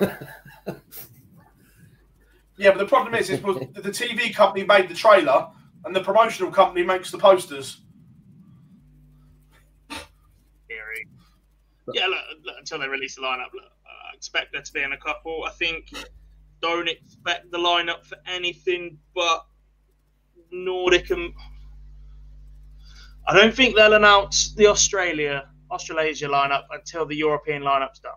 [2.56, 5.48] Yeah, but the problem is, is the TV company made the trailer,
[5.84, 7.80] and the promotional company makes the posters.
[10.68, 11.06] theory.
[11.92, 14.92] Yeah, look, look, until they release the lineup, look, I expect there to be in
[14.92, 15.44] a couple.
[15.44, 15.92] I think
[16.62, 19.46] don't expect the lineup for anything but
[20.50, 21.32] Nordic and.
[23.26, 28.12] I don't think they'll announce the Australia Australasia lineup until the European lineup's done.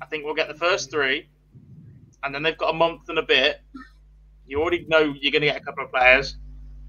[0.00, 1.28] I think we'll get the first three,
[2.22, 3.60] and then they've got a month and a bit.
[4.46, 6.36] You already know you're going to get a couple of players,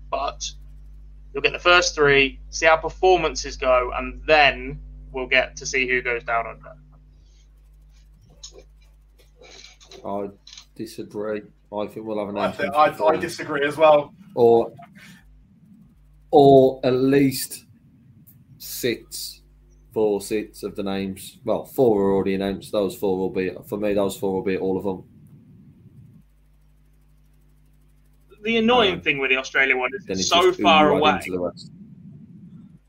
[0.09, 0.43] but
[1.33, 4.79] you'll get the first three, see how performances go, and then
[5.11, 6.75] we'll get to see who goes down under.
[10.05, 10.29] I
[10.75, 11.41] disagree.
[11.73, 14.13] I think we'll have an I, think, I, I disagree as well.
[14.35, 14.71] or
[16.31, 17.65] or at least
[18.57, 19.34] six,
[19.95, 21.37] four six of the names.
[21.45, 22.73] Well, four are already announced.
[22.73, 23.93] Those four will be for me.
[23.93, 25.03] Those four will be all of them.
[28.43, 30.95] The annoying Um, thing with the Australia one is Then it's it's so far you
[30.95, 31.71] add away into the rest.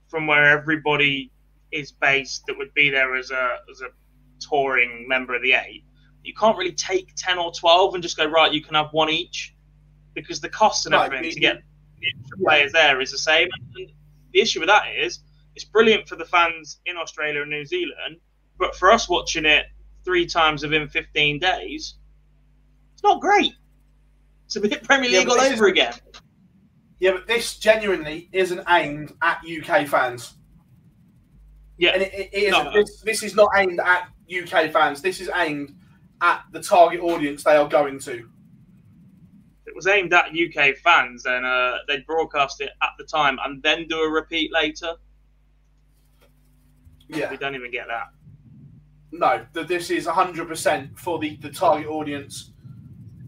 [0.09, 1.31] from where everybody
[1.71, 3.89] is based that would be there as a as a
[4.41, 5.85] touring member of the eight.
[6.25, 8.53] You can't really take ten or twelve and just go right.
[8.53, 9.55] You can have one each
[10.15, 11.63] because the cost and No, everything you- to get
[12.01, 13.49] the extra players there is the same.
[13.77, 13.93] And
[14.33, 15.21] the issue with that is
[15.57, 18.21] it's brilliant for the fans in Australia and New Zealand,
[18.59, 19.65] but for us watching it
[20.05, 21.95] three times within fifteen days,
[22.93, 23.55] it's not great.
[24.45, 25.95] It's a bit Premier League but all over again.
[26.99, 30.35] Yeah, but this genuinely isn't aimed at UK fans.
[31.79, 32.51] Yeah, And it, it.
[32.51, 32.73] No.
[32.73, 35.03] This, this is not aimed at UK fans.
[35.03, 35.75] This is aimed
[36.23, 38.13] at the target audience they are going to.
[38.13, 43.39] If it was aimed at UK fans, and uh, they'd broadcast it at the time
[43.45, 44.95] and then do a repeat later.
[47.09, 47.31] Yeah.
[47.31, 48.09] We don't even get that.
[49.13, 52.53] No, that this is 100% for the, the target audience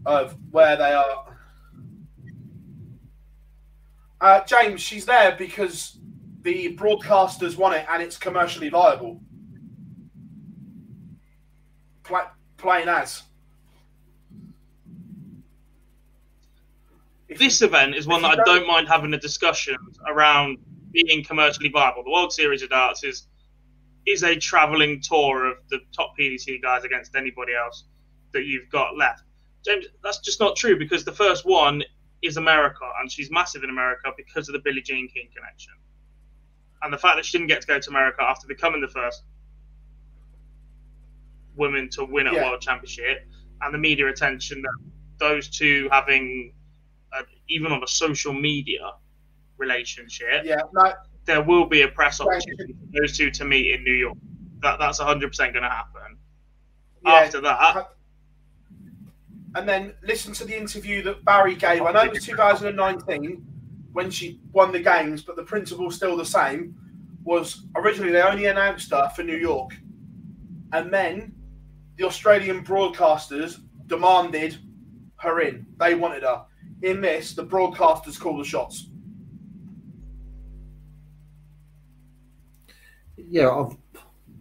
[0.05, 1.25] of where they are.
[4.21, 5.97] Uh, James, she's there because
[6.41, 9.21] the broadcasters want it and it's commercially viable.
[12.03, 13.23] Pla- plain as.
[17.29, 19.77] If This event is one that I don't mind having a discussion
[20.07, 20.57] around
[20.91, 22.03] being commercially viable.
[22.03, 23.27] The World Series of Darts is
[24.09, 27.85] is a travelling tour of the top PDC guys against anybody else
[28.33, 29.23] that you've got left.
[29.63, 31.83] James, that's just not true because the first one
[32.21, 35.73] is America, and she's massive in America because of the Billie Jean King connection.
[36.81, 39.23] And the fact that she didn't get to go to America after becoming the first
[41.55, 42.43] woman to win a Yeah.
[42.49, 43.25] world championship,
[43.61, 46.53] and the media attention that those two having,
[47.11, 48.93] uh, even on a social media
[49.57, 50.93] relationship, Yeah, no,
[51.29, 52.41] there will be a press Right.
[52.41, 54.17] opportunity for those two to meet in New York.
[54.63, 56.17] That that's 100% going to happen.
[57.05, 57.13] Yeah.
[57.13, 57.91] After that,
[59.55, 61.83] and then listen to the interview that Barry gave.
[61.83, 63.45] I know it was 2019
[63.93, 66.75] when she won the games, but the principle's still the same.
[67.23, 69.71] Was originally they only announced her for New York,
[70.73, 71.33] and then
[71.97, 74.57] the Australian broadcasters demanded
[75.17, 75.65] her in.
[75.77, 76.45] They wanted her.
[76.81, 78.88] In this, the broadcasters call the shots.
[83.29, 83.77] Yeah, I've,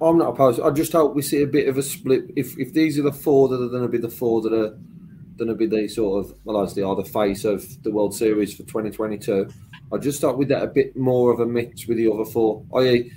[0.00, 0.60] I'm not opposed.
[0.60, 2.24] I just hope we see a bit of a split.
[2.36, 4.78] If if these are the four that are going to be the four that are
[5.36, 8.14] going to be the sort of well, as they are the face of the World
[8.14, 9.48] Series for 2022,
[9.92, 12.64] I just hope we get a bit more of a mix with the other four.
[12.74, 13.10] I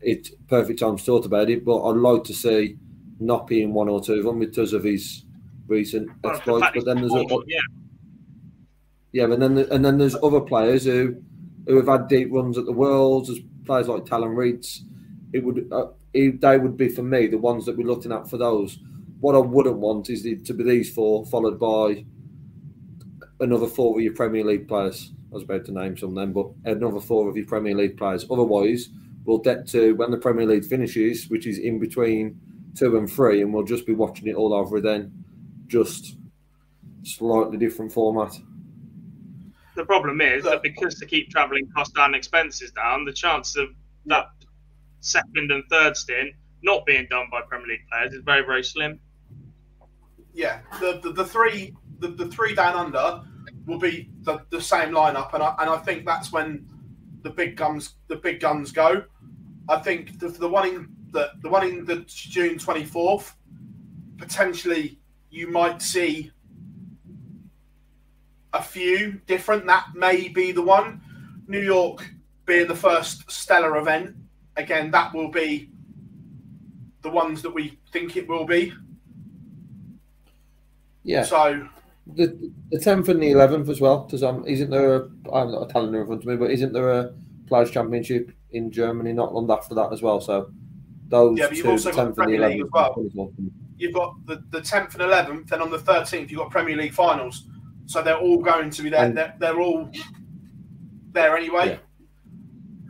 [0.00, 2.76] it's perfect time to talk about it, but I'd like to see
[3.18, 5.24] not being one or two of them because of his
[5.66, 6.66] recent well, exploits.
[6.74, 7.60] But then there's a, yeah,
[9.12, 11.16] yeah, but then and then there's other players who
[11.66, 13.30] who have had deep runs at the Worlds.
[13.30, 14.80] as players like Callan Rydz.
[15.32, 18.36] It would uh, they would be for me the ones that we're looking at for
[18.36, 18.78] those.
[19.20, 22.04] What I wouldn't want is the, to be these four followed by
[23.40, 25.12] another four of your Premier League players.
[25.30, 28.26] I was about to name some them, but another four of your Premier League players.
[28.30, 28.90] Otherwise,
[29.24, 32.38] we'll get to when the Premier League finishes, which is in between
[32.76, 35.24] two and three, and we'll just be watching it all over then,
[35.66, 36.16] just
[37.02, 38.32] slightly different format.
[39.76, 43.68] The problem is that because to keep travelling costs down, expenses down, the chance of
[44.06, 44.26] that
[45.00, 46.30] second and third stint
[46.62, 49.00] not being done by Premier League players is very, very slim.
[50.32, 53.22] Yeah, the the, the three the, the three down under
[53.66, 56.68] will be the, the same lineup, and I and I think that's when
[57.22, 59.04] the big guns the big guns go.
[59.68, 63.34] I think the, the one in the the one in the June twenty fourth
[64.18, 66.30] potentially you might see
[68.54, 69.66] a few different.
[69.66, 71.02] That may be the one.
[71.46, 72.08] New York
[72.46, 74.16] being the first stellar event
[74.56, 74.90] again.
[74.90, 75.68] That will be
[77.02, 78.72] the ones that we think it will be.
[81.02, 81.24] Yeah.
[81.24, 81.68] So
[82.06, 84.04] the the tenth and the eleventh as well.
[84.04, 84.94] Because um, isn't there?
[84.94, 85.00] A,
[85.32, 87.12] I'm not a calendar in front of me, but isn't there a
[87.46, 90.20] Players Championship in Germany not long after that as well?
[90.20, 90.50] So
[91.08, 93.06] those yeah, but you've two, also the got the Premier League eleventh.
[93.06, 93.32] as well.
[93.76, 96.94] You've got the the tenth and eleventh, then on the thirteenth you've got Premier League
[96.94, 97.48] finals.
[97.86, 99.04] So they're all going to be there.
[99.04, 99.90] And- they're, they're all
[101.12, 101.68] there anyway.
[101.68, 101.76] Yeah.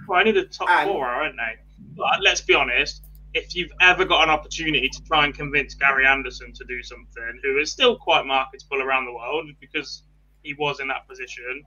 [0.09, 1.61] Well, only the top And- four, aren't they?
[1.97, 3.03] But let's be honest.
[3.35, 7.41] If you've ever got an opportunity to try and convince Gary Anderson to do something,
[7.43, 10.05] who is still quite marketable around the world because
[10.43, 11.65] he was in that position,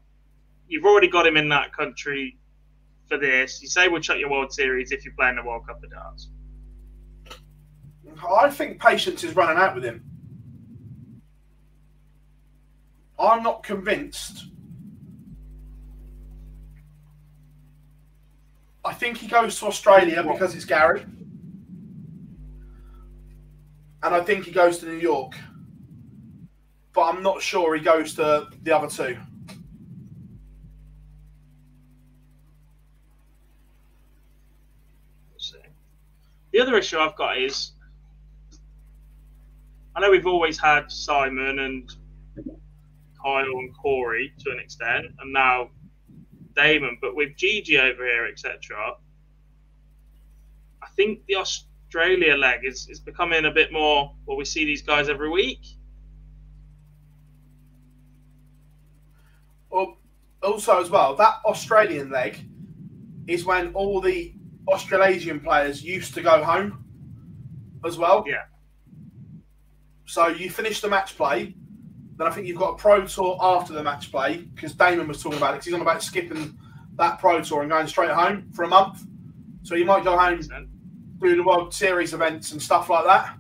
[0.70, 2.38] you've already got him in that country
[3.10, 3.62] for this.
[3.62, 6.30] You say we'll chuck your World Series if you're playing the World Cup of Darts.
[8.30, 10.04] I think patience is running out with him.
[13.20, 14.46] I'm not convinced.
[18.86, 21.06] I think he goes to Australia because it's Gary.
[24.04, 25.34] And I think he goes to New York.
[26.94, 29.18] But I'm not sure he goes to the other two.
[36.54, 37.74] The other issue I've got is
[39.96, 41.92] I know we've always had Simon and
[43.28, 45.70] Kyle and Corey to an extent, and now
[46.56, 48.96] Damon, but with Gigi over here, etc.,
[50.82, 54.16] I think the Australia leg is, is becoming a bit more.
[54.26, 55.60] Well, we see these guys every week.
[59.70, 59.98] Well,
[60.42, 62.40] also as well, that Australian leg
[63.28, 64.34] is when all the
[64.70, 66.86] Australasian players used to go home
[67.86, 68.24] as well.
[68.26, 68.46] Yeah.
[70.06, 71.56] So you finish the match play,
[72.18, 75.22] then I think you've got a pro tour after the match play because Damon was
[75.22, 75.58] talking about it.
[75.58, 76.58] 'cause he's on about skipping
[76.96, 79.06] that pro tour and going straight home for a month.
[79.64, 80.40] So you might go home,
[81.20, 83.38] do the World Series events and stuff like that.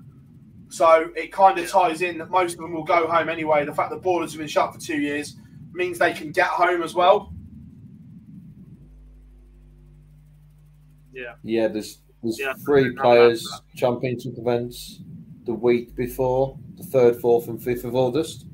[0.70, 3.66] So it kind of ties in that most of them will go home anyway.
[3.66, 5.38] The fact that borders have been shut for two years
[5.74, 7.34] means they can get home as well.
[11.14, 11.36] Yeah.
[11.44, 15.02] Yeah, there's there's Yeah, three I players remember championship events
[15.45, 18.45] the week before the third, fourth, and fifth of August,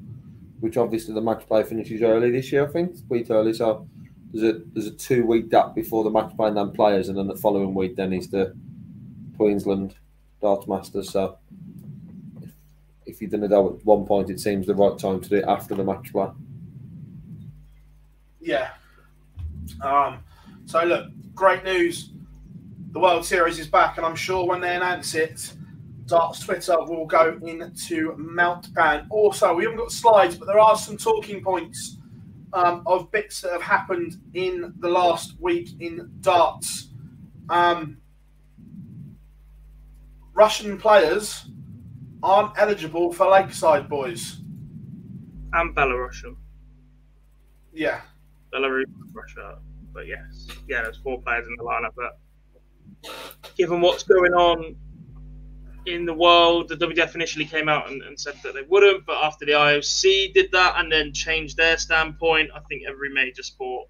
[0.63, 2.65] which obviously the match play finishes early this year.
[2.65, 3.51] I think week early.
[3.51, 3.85] So
[4.31, 7.17] there's a there's a two week gap before the match play and then players, and
[7.17, 8.55] then the following week then is the
[9.35, 9.93] Queensland
[10.41, 11.09] Darts Masters.
[11.09, 11.37] So
[12.41, 12.51] if,
[13.05, 15.45] if you didn't know at one point, it seems the right time to do it
[15.45, 16.29] after the match play.
[18.39, 18.69] Yeah.
[19.81, 20.19] Um,
[20.65, 22.11] so look, great news.
[22.91, 25.55] The World Series is back, and I'm sure when they announce it,
[26.05, 29.05] Darts Twitter will go into meltdown.
[29.09, 31.97] Also, we haven't got slides, but there are some talking points
[32.53, 36.89] um, of bits that have happened in the last week in darts.
[37.49, 37.97] Um,
[40.33, 41.45] Russian players
[42.21, 44.39] aren't eligible for Lakeside Boys.
[45.53, 46.35] And Belarusian.
[47.73, 48.01] Yeah.
[48.53, 49.59] Belarus, Russia.
[49.93, 51.93] But yes, yeah, there's four players in the lineup.
[51.95, 54.75] But given what's going on
[55.85, 59.17] in the world, the WDF initially came out and, and said that they wouldn't, but
[59.23, 63.89] after the IOC did that and then changed their standpoint, I think every major sport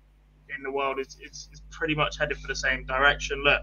[0.56, 3.44] in the world is, is, is pretty much headed for the same direction.
[3.44, 3.62] Look,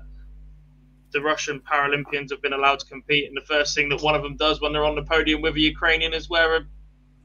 [1.13, 4.23] the Russian Paralympians have been allowed to compete, and the first thing that one of
[4.23, 6.61] them does when they're on the podium with a Ukrainian is wear a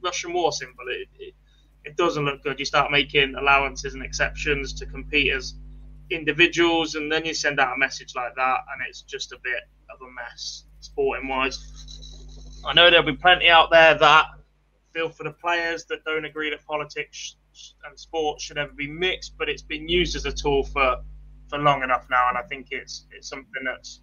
[0.03, 0.85] Russian war symbol.
[0.87, 1.33] It, it,
[1.83, 2.59] it doesn't look good.
[2.59, 5.53] You start making allowances and exceptions to compete as
[6.09, 9.63] individuals, and then you send out a message like that, and it's just a bit
[9.89, 11.59] of a mess, sporting wise.
[12.65, 14.25] I know there'll be plenty out there that
[14.93, 17.35] feel for the players that don't agree that politics
[17.85, 20.97] and sport should ever be mixed, but it's been used as a tool for,
[21.49, 24.01] for long enough now, and I think it's it's something that's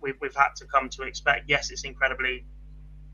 [0.00, 1.48] we've, we've had to come to expect.
[1.48, 2.44] Yes, it's incredibly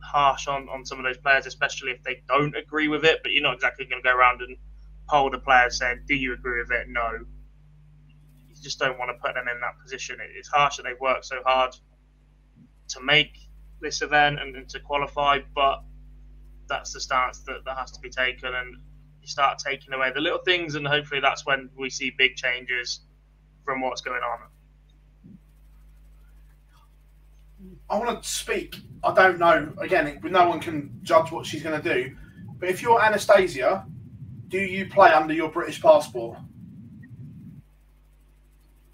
[0.02, 3.20] harsh on, on some of those players, especially if they don't agree with it.
[3.22, 4.56] But you're not exactly going to go around and
[5.08, 7.10] poll the players saying, "Do you agree with it?" No.
[8.48, 10.16] You just don't want to put them in that position.
[10.20, 11.74] It's harsh that they've worked so hard
[12.88, 13.38] to make
[13.80, 15.82] this event and, and to qualify, but
[16.68, 18.54] that's the stance that, that has to be taken.
[18.54, 18.76] And
[19.20, 23.00] you start taking away the little things, and hopefully that's when we see big changes
[23.64, 24.38] from what's going on.
[27.88, 28.76] I want to speak.
[29.02, 29.72] I don't know.
[29.78, 32.16] Again, no one can judge what she's going to do.
[32.58, 33.86] But if you're Anastasia,
[34.48, 36.38] do you play under your British passport?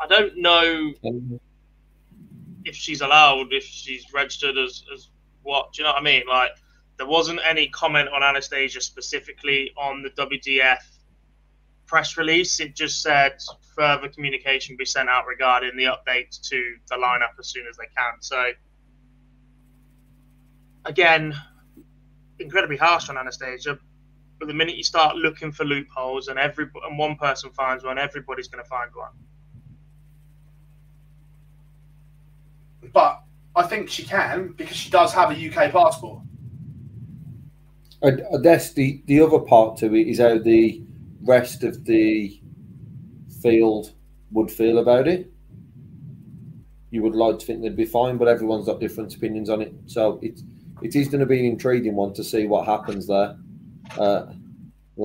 [0.00, 1.40] I don't know um,
[2.70, 5.10] if she's allowed, if she's registered as, as
[5.42, 5.72] what.
[5.72, 6.22] Do you know what I mean?
[6.28, 6.52] Like,
[6.98, 10.82] there wasn't any comment on Anastasia specifically on the WDF
[11.86, 12.60] press release.
[12.60, 13.32] It just said
[13.74, 17.86] further communication be sent out regarding the updates to the lineup as soon as they
[17.96, 18.20] can.
[18.20, 18.52] So,
[20.84, 21.34] again,
[22.38, 23.78] incredibly harsh on Anastasia.
[24.38, 27.98] But the minute you start looking for loopholes and every and one person finds one,
[27.98, 29.12] everybody's going to find one.
[32.92, 33.20] But
[33.54, 36.22] I think she can because she does have a UK passport.
[38.02, 38.12] I,
[38.42, 40.82] guess the, the other part to it is how the
[41.22, 42.40] rest of the
[43.42, 43.92] field
[44.32, 45.30] would feel about it.
[46.90, 49.74] You would like to think they'd be fine, but everyone's got different opinions on it.
[49.86, 50.42] So it's
[50.82, 53.36] it is going to be an intriguing one to see what happens there.
[53.98, 54.26] Uh,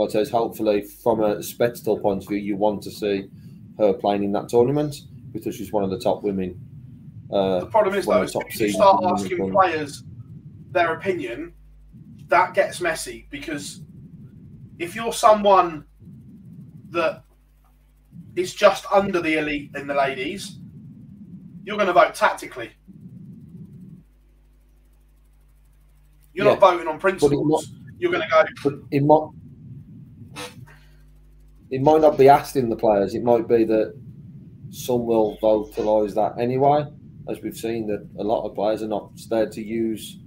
[0.01, 3.29] I says, hopefully, from a spectacle point of view, you want to see
[3.77, 4.95] her playing in that tournament
[5.31, 6.59] because she's one of the top women.
[7.31, 10.03] Uh, the problem is, though, if you start asking players
[10.71, 11.53] their opinion,
[12.27, 13.81] that gets messy because
[14.79, 15.85] if you're someone
[16.89, 17.23] that
[18.35, 20.59] is just under the elite in the ladies,
[21.63, 22.71] you're going to vote tactically.
[26.33, 26.51] You're yeah.
[26.51, 27.73] not voting on principles.
[27.97, 28.81] You're going to go.
[28.91, 29.29] It might,
[31.71, 33.15] it might not be asking the players.
[33.15, 33.97] It might be that
[34.69, 36.85] some will votalise that anyway,
[37.29, 40.19] as we've seen that a lot of players are not scared to use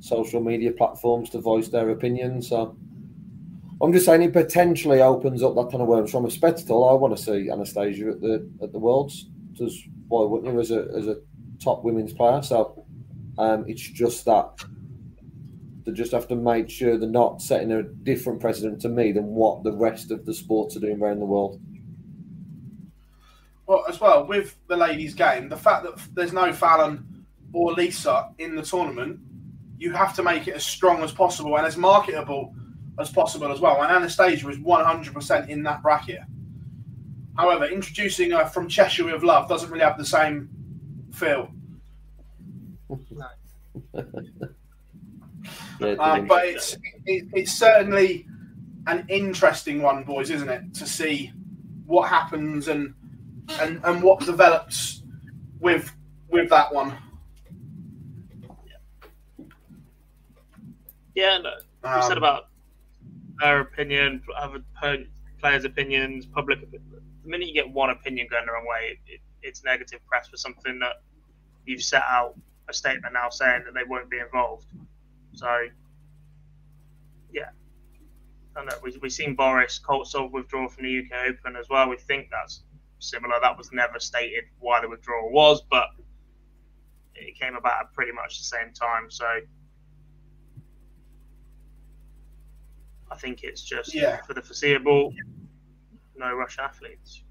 [0.00, 2.48] social media platforms to voice their opinions.
[2.48, 2.76] So
[3.80, 6.88] I'm just saying it potentially opens up that kind of worms from a spectacle.
[6.88, 9.28] I want to see Anastasia at the at the Worlds.
[9.52, 9.78] Because
[10.08, 11.16] why wouldn't you as a as a
[11.62, 12.42] top women's player?
[12.42, 12.84] So
[13.38, 14.64] um, it's just that
[15.84, 19.26] they just have to make sure they're not setting a different precedent to me than
[19.26, 21.60] what the rest of the sports are doing around the world.
[23.66, 28.30] Well, as well with the ladies' game, the fact that there's no Fallon or Lisa
[28.38, 29.20] in the tournament,
[29.78, 32.54] you have to make it as strong as possible and as marketable
[32.98, 33.82] as possible as well.
[33.82, 36.20] And Anastasia is 100% in that bracket.
[37.36, 40.48] However, introducing her from Cheshire with Love doesn't really have the same
[41.12, 41.50] feel.
[45.98, 46.76] um, but it's
[47.06, 48.26] it, it's certainly
[48.86, 50.74] an interesting one, boys, isn't it?
[50.74, 51.32] To see
[51.86, 52.94] what happens and
[53.48, 55.02] and and what develops
[55.60, 55.92] with
[56.28, 56.96] with that one.
[61.14, 61.50] Yeah, no,
[61.84, 62.48] um, you said about
[63.40, 64.62] their opinion, other
[65.40, 66.70] players' opinions, public.
[66.70, 66.80] The
[67.24, 70.36] minute you get one opinion going the wrong way, it, it, it's negative press for
[70.36, 71.02] something that
[71.66, 72.34] you've set out
[72.68, 74.66] a statement now saying that they won't be involved.
[75.32, 75.66] So,
[77.32, 77.50] yeah.
[78.56, 81.88] And we, we've seen Boris Koltsov withdraw from the UK Open as well.
[81.88, 82.62] We think that's
[83.02, 83.34] similar.
[83.42, 85.88] That was never stated why the withdrawal was, but
[87.14, 89.10] it came about at pretty much the same time.
[89.10, 89.26] So,
[93.10, 94.22] I think it's just yeah.
[94.22, 95.12] for the foreseeable,
[96.16, 97.22] no Russian athletes.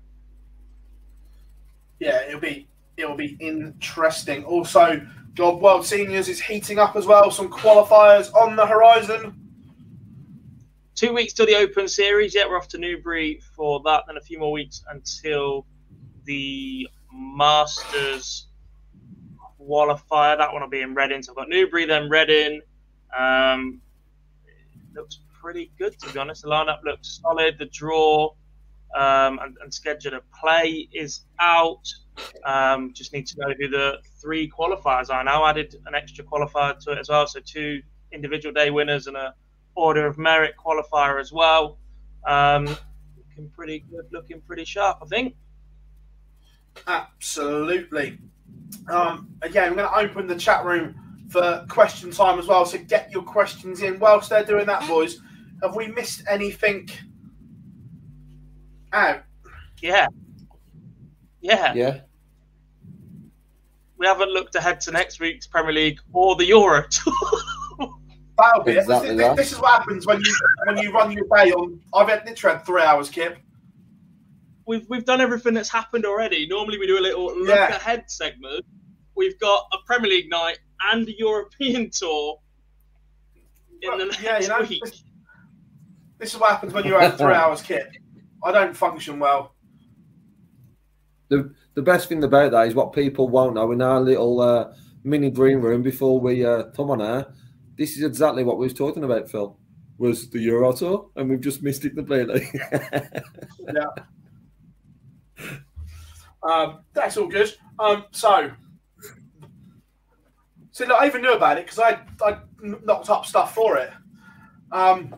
[2.00, 2.68] Yeah, it'll be
[2.98, 4.44] it'll be interesting.
[4.44, 5.02] Also,
[5.34, 7.32] Job World Seniors is heating up as well.
[7.32, 9.41] Some qualifiers on the horizon.
[11.02, 12.36] Two weeks till the Open Series.
[12.36, 14.04] Yeah, we're off to Newbury for that.
[14.06, 15.66] Then a few more weeks until
[16.26, 18.50] the Masters
[19.60, 20.38] qualifier.
[20.38, 21.24] That one will be in Reading.
[21.24, 22.62] So I've got Newbury, then Reading.
[23.18, 23.82] Um,
[24.94, 26.44] looks pretty good to be honest.
[26.44, 27.58] The lineup looks solid.
[27.58, 28.36] The draw
[28.96, 31.92] um, and, and schedule of play is out.
[32.46, 35.48] Um, just need to know who the three qualifiers are now.
[35.48, 39.34] Added an extra qualifier to it as well, so two individual day winners and a
[39.76, 41.78] order of merit qualifier as well.
[42.26, 42.66] Um,
[43.18, 45.36] looking pretty good, looking pretty sharp, I think.
[46.88, 48.18] Absolutely.
[48.90, 50.96] Um, again, I'm going to open the chat room
[51.30, 52.66] for question time as well.
[52.66, 54.00] So get your questions in.
[54.00, 55.20] Whilst they're doing that, boys,
[55.64, 56.90] have we missed anything
[58.94, 59.24] out?
[59.82, 60.08] Yeah.
[61.42, 61.74] Yeah.
[61.74, 62.00] Yeah.
[63.98, 67.41] We haven't looked ahead to next week's Premier League or the Euro Tour.
[68.42, 69.18] That'll be Exactly it.
[69.18, 69.36] that.
[69.38, 70.36] This, this is what happens when you
[70.66, 71.80] when you run your day on.
[71.94, 73.38] I've had literally had three hours, Kip.
[74.68, 76.48] We've we've done everything that's happened already.
[76.48, 77.76] Normally we do a little look Yeah.
[77.76, 78.66] ahead segment.
[79.16, 80.60] We've got a Premier League night
[80.92, 82.40] and a European tour
[83.82, 84.84] in the Well, next yeah, you know, week.
[84.84, 85.04] this,
[86.20, 87.88] this is what happens when you have three hours, Kip.
[88.44, 89.54] I don't function well.
[91.30, 94.74] The the best thing about that is what people won't know in our little uh,
[95.04, 97.28] mini green room before we uh, come on air.
[97.82, 99.58] This is exactly what we was talking about, Phil.
[99.98, 102.48] Was the Euro tour, and we've just missed it completely.
[103.74, 103.86] Yeah.
[106.44, 107.52] Um, that's all good.
[107.80, 108.52] Um, so,
[110.70, 113.90] so look, I even knew about it because I I knocked up stuff for it.
[114.72, 115.16] Um,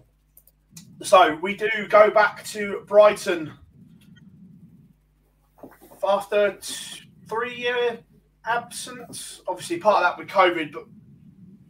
[1.01, 3.51] so we do go back to Brighton
[6.07, 7.99] after t- three year
[8.45, 9.41] absence.
[9.49, 10.85] Obviously, part of that with COVID, but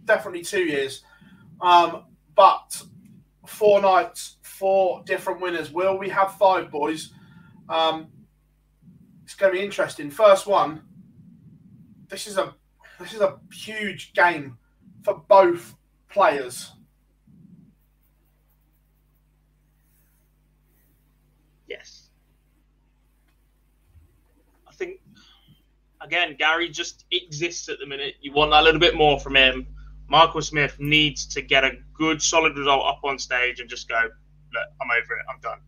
[0.06, 1.04] definitely two years.
[1.62, 2.04] Um,
[2.36, 2.82] but
[3.46, 5.72] four nights, four different winners.
[5.72, 7.14] Will we have five boys?
[7.70, 8.08] Um,
[9.24, 10.10] it's going to be interesting.
[10.10, 10.82] First one.
[12.10, 12.54] This is a
[13.00, 14.58] this is a huge game
[15.04, 15.76] for both
[16.10, 16.72] players.
[21.68, 22.10] Yes.
[24.68, 25.00] I think
[26.02, 28.16] again, Gary just exists at the minute.
[28.22, 29.68] You want a little bit more from him.
[30.08, 33.96] Michael Smith needs to get a good, solid result up on stage and just go,
[34.02, 35.26] look, I'm over it.
[35.30, 35.60] I'm done.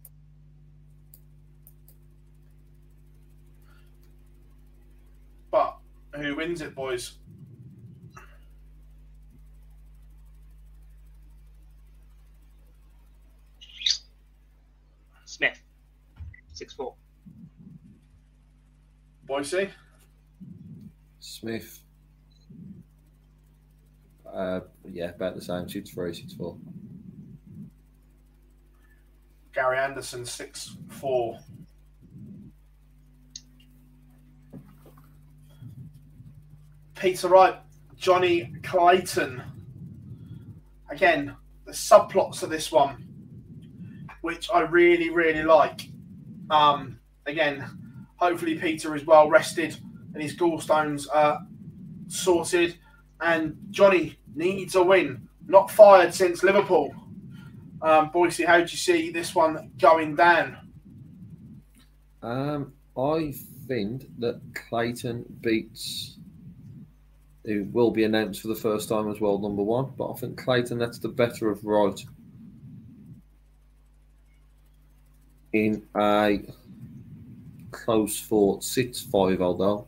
[5.51, 5.77] But
[6.15, 7.13] who wins it, boys?
[15.25, 15.61] Smith,
[16.53, 16.95] six four.
[19.25, 19.69] Boise?
[21.19, 21.84] Smith.
[24.35, 24.59] Uh,
[24.91, 25.69] yeah, about the same.
[25.69, 26.57] Six three, four.
[29.53, 31.39] Gary Anderson, six four.
[36.95, 37.55] Peter Wright,
[37.95, 39.41] Johnny Clayton.
[40.89, 41.35] Again,
[41.65, 45.89] the subplots of this one, which I really, really like.
[46.49, 47.63] Um, again,
[48.17, 49.77] hopefully Peter is well rested
[50.13, 51.39] and his gallstones are
[52.07, 52.77] sorted.
[53.21, 55.27] And Johnny needs a win.
[55.47, 56.93] Not fired since Liverpool.
[57.81, 60.57] Um, Boise, how do you see this one going down?
[62.23, 63.33] Um, I
[63.67, 66.17] think that Clayton beats.
[67.43, 69.93] It will be announced for the first time as well, number one.
[69.95, 72.03] But I think Clayton that's the better of right.
[75.53, 76.41] In a
[77.71, 79.85] close fought six five, although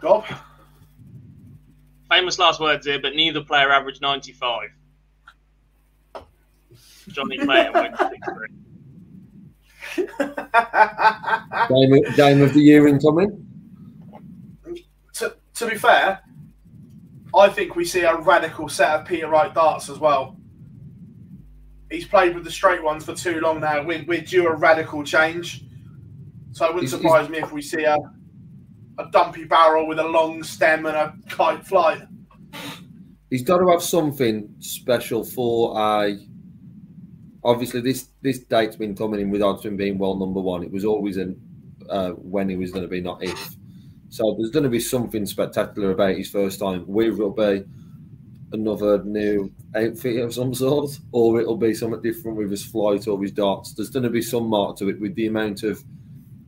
[0.00, 0.24] Gob?
[2.08, 4.68] Famous last words here, but neither player averaged 95.
[7.08, 8.18] Johnny Clayton went six
[11.68, 13.46] game of, game of the year incoming.
[15.14, 16.20] to, to be fair,
[17.34, 20.36] I think we see a radical set of Peter Wright darts as well.
[21.90, 23.82] He's played with the straight ones for too long now.
[23.82, 25.64] We're, we're due a radical change.
[26.52, 27.96] So it wouldn't surprise me if we see a,
[28.98, 32.02] a dumpy barrel with a long stem and a kite flight.
[33.30, 36.16] He's got to have something special for a.
[37.44, 40.62] Obviously, this this date's been coming in without him being well number one.
[40.62, 41.40] It was always in
[41.88, 43.56] uh, when he was going to be, not if.
[44.08, 46.84] So there's going to be something spectacular about his first time.
[46.86, 47.64] Whether it'll be
[48.52, 53.20] another new outfit of some sort, or it'll be something different with his flight or
[53.20, 53.74] his darts.
[53.74, 55.82] There's going to be some mark to it with the amount of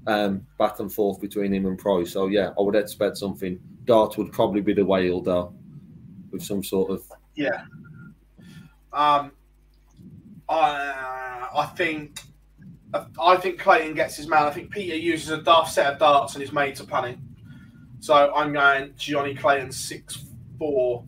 [0.08, 2.12] um, back and forth between him and Price.
[2.12, 3.60] So yeah, I would expect something.
[3.84, 5.54] Dart would probably be the way he'll go
[6.30, 7.04] with some sort of
[7.36, 7.62] Yeah.
[8.92, 9.32] Um,
[10.48, 12.20] I, I think
[13.20, 14.44] I think Clayton gets his man.
[14.44, 17.20] I think Peter uses a daft set of darts and is made to punning.
[18.00, 20.24] So I'm going Johnny Clayton six
[20.58, 21.04] four.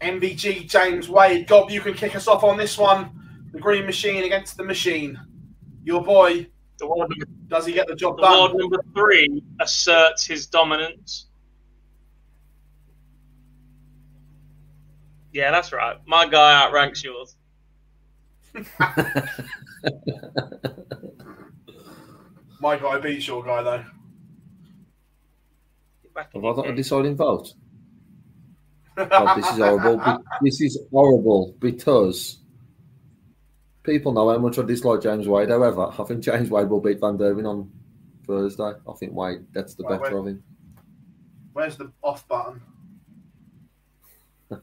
[0.00, 1.46] MVG James Wade.
[1.46, 3.10] Gob, you can kick us off on this one.
[3.52, 5.20] The Green Machine against the Machine.
[5.84, 6.46] Your boy,
[6.78, 8.38] The ward number, does he get the job the done?
[8.38, 11.26] ward number three asserts his dominance.
[15.32, 15.96] Yeah, that's right.
[16.06, 17.36] My guy outranks yours.
[22.60, 23.84] My guy beats your guy though.
[26.02, 26.76] Get back Have I your got a game.
[26.76, 27.52] deciding vote?
[28.96, 30.18] God, this is horrible.
[30.42, 32.38] This is horrible because
[33.88, 35.48] people know how much I dislike James Wade.
[35.48, 37.70] However, I think James Wade will beat Van Gerwen on
[38.26, 38.72] Thursday.
[38.86, 40.12] I think Wade, that's the better wait.
[40.12, 40.42] of him.
[41.54, 42.60] Where's the off button?
[44.50, 44.58] I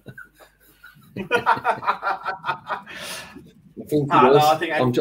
[3.88, 4.38] think, Ah, no.
[4.38, 4.94] I think I'm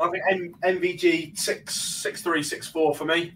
[0.00, 3.34] I think M- MVG six six three six four for me,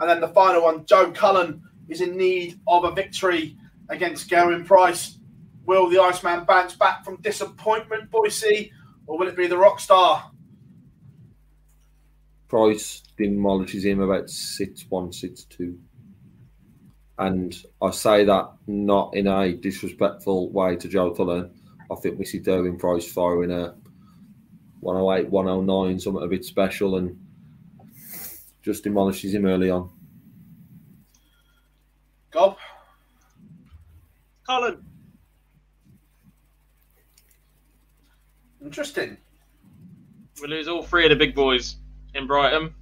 [0.00, 3.56] and then the final one, Joe Cullen is in need of a victory
[3.90, 5.18] against Gerwyn Price.
[5.66, 8.72] Will the Iceman bounce back from disappointment, Boise,
[9.08, 10.30] or will it be the rock star?
[12.46, 15.78] Price demolishes him about six one six two,
[17.18, 21.50] and I say that not in a disrespectful way to Joe Cullen.
[21.90, 23.74] I think we see Gerwyn Price firing a
[24.80, 27.18] 108, 109, something a bit special, and
[28.62, 29.90] just demolishes him early on.
[32.30, 32.56] Gob,
[34.46, 34.84] Cullen,
[38.62, 39.16] interesting.
[40.40, 41.76] we lose all three of the big boys
[42.14, 42.74] in Brighton.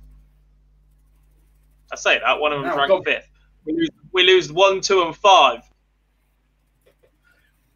[1.92, 3.28] I say that one of them Now, ranked Gob- fifth.
[3.64, 5.60] We lose, we lose one, two, and five.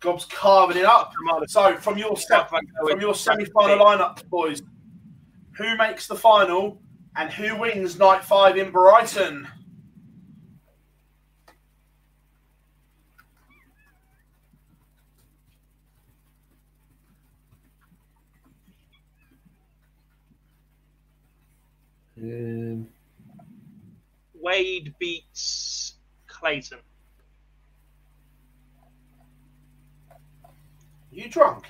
[0.01, 1.13] Gob's carving it up.
[1.47, 2.47] So from your se-
[2.89, 4.63] from your semi-final lineup, boys,
[5.53, 6.81] who makes the final
[7.17, 9.47] and who wins night five in Brighton?
[22.23, 22.89] Um,
[24.35, 25.95] Wade beats
[26.27, 26.79] Clayton.
[31.13, 31.67] You drunk?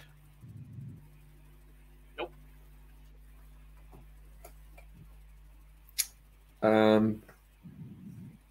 [6.63, 7.23] um,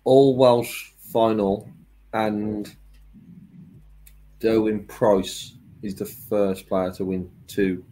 [0.04, 1.70] all Welsh final,
[2.14, 2.76] and
[4.40, 7.84] Gerwyn Price is the first player to win two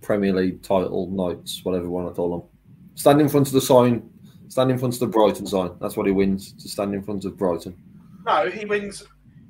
[0.00, 2.51] Premier League title nights, whatever one I to call them.
[2.94, 4.08] Stand in front of the sign,
[4.48, 5.70] stand in front of the Brighton sign.
[5.80, 7.76] That's what he wins to stand in front of Brighton.
[8.26, 9.04] No, he wins.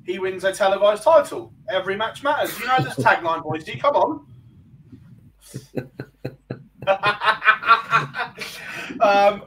[0.05, 1.53] He wins a televised title.
[1.69, 2.57] Every match matters.
[2.59, 3.63] You know this tagline, boys.
[3.63, 4.25] Do you come on?
[9.01, 9.43] um,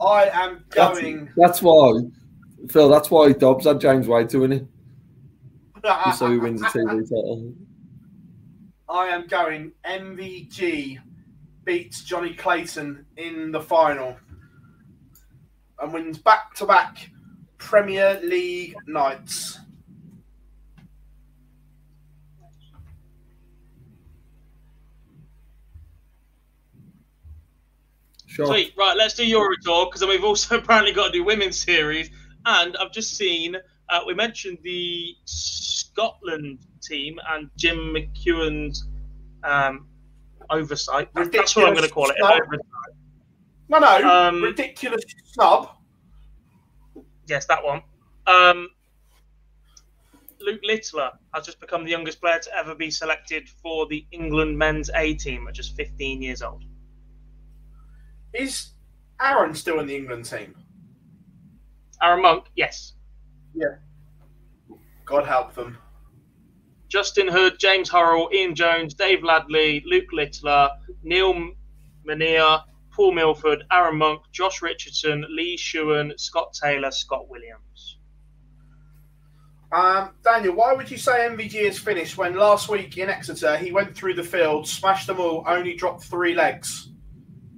[0.00, 1.28] I am That's, going.
[1.36, 2.00] that's why,
[2.68, 2.88] Phil.
[2.88, 4.66] That's why Dobbs had James Wade to win it,
[5.82, 7.54] just so he wins the TV title.
[8.88, 9.72] I am going.
[9.84, 10.98] MVG
[11.70, 14.16] beats Johnny Clayton in the final
[15.78, 17.08] and wins back-to-back
[17.58, 19.56] Premier League nights.
[28.26, 28.46] Sure.
[28.46, 28.72] Sweet.
[28.76, 32.10] Right, let's do Euro Tour because we've also apparently got to do women's series.
[32.46, 33.54] And I've just seen
[33.90, 38.88] uh, we mentioned the Scotland team and Jim McEwen's
[39.44, 39.86] um,
[40.50, 41.08] oversight.
[41.14, 42.16] That's what I'm going to call it.
[43.68, 45.70] No, no, Um, ridiculous snub.
[47.26, 47.82] Yes, that one.
[48.26, 48.68] Um,
[50.40, 54.58] Luke Littler has just become the youngest player to ever be selected for the England
[54.58, 56.64] men's A team at just 15 years old.
[58.32, 58.70] Is
[59.20, 60.54] Aaron still in the England team?
[62.02, 62.94] Aaron Monk, yes.
[63.54, 63.76] Yeah.
[65.04, 65.76] God help them.
[66.90, 70.70] Justin Hood, James Hurrell, Ian Jones, Dave Ladley, Luke Littler,
[71.04, 71.52] Neil
[72.04, 77.98] Mania, Paul Milford, Aaron Monk, Josh Richardson, Lee Shewan, Scott Taylor, Scott Williams.
[79.70, 83.70] Um, Daniel, why would you say MVG is finished when last week in Exeter he
[83.70, 86.88] went through the field, smashed them all, only dropped three legs?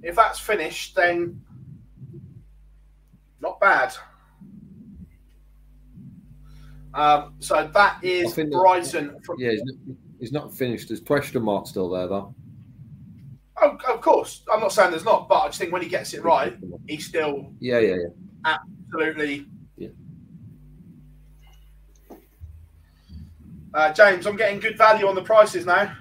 [0.03, 1.41] If that's finished, then
[3.41, 3.95] not bad.
[6.93, 9.19] Um, so that is I is think that- Brighton.
[9.23, 9.75] From, Yeah, he's not,
[10.19, 10.89] he's not finished.
[10.89, 12.35] There's question mark still there though.
[13.61, 16.13] oh, of course, I'm not saying there's not, but I just think when he gets
[16.13, 16.55] it right,
[16.87, 18.55] he's still Yeah, yeah, yeah.
[18.91, 19.47] absolutely.
[19.77, 19.89] Yeah.
[23.73, 25.95] Uh, James, I'm getting good value on the prices now.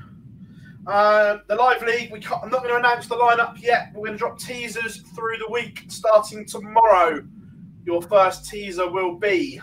[0.87, 3.93] Uh, the live league, we I'm not going to announce the lineup yet.
[3.95, 7.25] We're going to drop teasers through the week starting tomorrow.
[7.87, 9.61] Your first teaser will be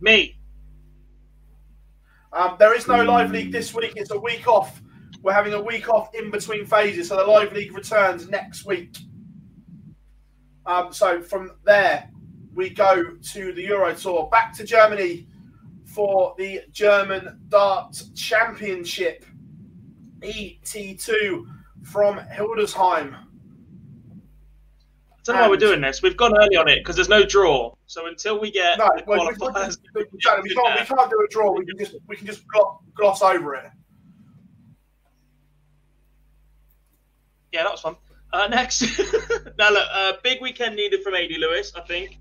[0.00, 0.38] Me.
[2.32, 3.94] Um, there is no live league this week.
[3.96, 4.80] It's a week off.
[5.22, 8.96] We're having a week off in between phases, so the live league returns next week.
[10.66, 12.10] Um, so from there,
[12.54, 15.26] we go to the Euro Tour, back to Germany
[15.86, 19.24] for the German Dart Championship,
[20.20, 21.44] ET2
[21.82, 23.16] from Hildesheim.
[25.28, 26.00] Don't know why we're doing this.
[26.00, 27.74] We've gone early on it because there's no draw.
[27.84, 30.86] So until we get No, the well, we, qualifiers, we, we, can't, we, can't, we
[30.86, 31.52] can't do a draw.
[31.52, 33.70] We can just we can just glo- gloss over it.
[37.52, 37.96] Yeah, that was fun.
[38.32, 38.80] Uh, next,
[39.58, 41.72] now look, uh, big weekend needed from AD Lewis.
[41.76, 42.18] I think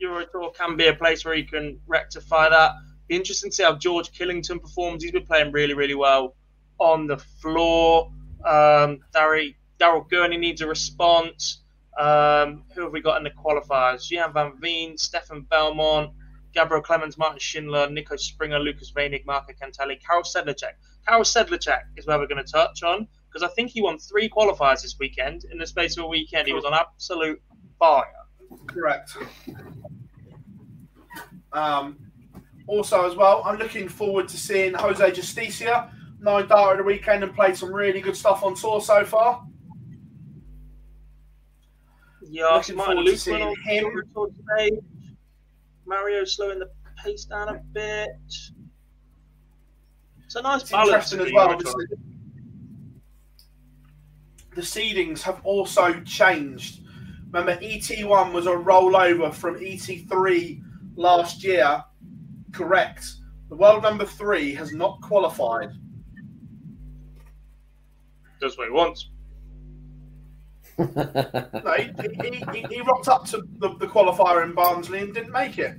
[0.00, 2.72] Euro Tour can be a place where he can rectify that.
[3.06, 5.04] Be interesting to see how George Killington performs.
[5.04, 6.34] He's been playing really, really well
[6.78, 8.10] on the floor.
[8.44, 11.62] Um, Daryl Gurney needs a response.
[11.98, 14.06] Um, who have we got in the qualifiers?
[14.08, 16.12] Gian Van Veen, Stefan Bellmont,
[16.54, 20.72] Gabriel Clemens, Martin Schindler, Nico Springer, Lukas Wenig, Marko Kantele, Karel Sedlacek.
[21.06, 24.28] Karel Sedlacek is where we're going to touch on because I think he won three
[24.28, 25.44] qualifiers this weekend.
[25.52, 27.40] In the space of a weekend, he was on absolute
[27.78, 28.04] fire.
[28.66, 29.16] Correct.
[31.52, 31.98] Um,
[32.66, 37.22] also, as well, I'm looking forward to seeing Jose Justicia, nine dart of the weekend,
[37.22, 39.44] and played some really good stuff on tour so far.
[42.32, 43.90] Yeah, looking Martin Lukeman on him.
[44.14, 44.78] today.
[45.84, 46.70] Mario slowing the
[47.02, 48.10] pace down a bit.
[50.24, 51.58] It's a nice it's balance as well.
[54.54, 56.84] The seedings have also changed.
[57.32, 60.62] Remember, ET1 was a rollover from ET3
[60.94, 61.82] last year.
[62.52, 63.06] Correct.
[63.48, 65.70] The world number three has not qualified.
[68.40, 69.10] Does what he wants.
[70.80, 75.32] No, he, he, he, he, rocked up to the, the qualifier in Barnsley and didn't
[75.32, 75.76] make it.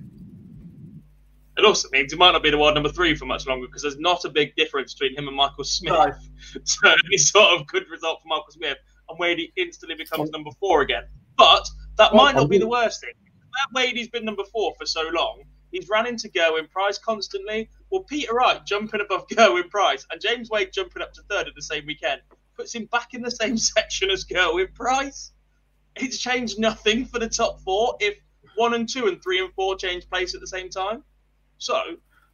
[1.57, 3.81] It also means he might not be the world number three for much longer because
[3.81, 5.93] there's not a big difference between him and Michael Smith.
[5.93, 6.11] No.
[6.63, 8.77] So any sort of good result for Michael Smith
[9.09, 11.03] and Wade instantly becomes number four again.
[11.37, 11.67] But
[11.97, 13.13] that well, might not be the worst thing.
[13.53, 15.43] That Wade's been number four for so long.
[15.71, 17.69] He's run into Gerwyn Price constantly.
[17.89, 21.55] Well, Peter Wright jumping above Gerwyn Price and James Wade jumping up to third at
[21.55, 22.21] the same weekend
[22.55, 25.31] puts him back in the same section as Gerwyn Price.
[25.95, 28.17] It's changed nothing for the top four if
[28.55, 31.03] one and two and three and four change place at the same time.
[31.57, 31.81] So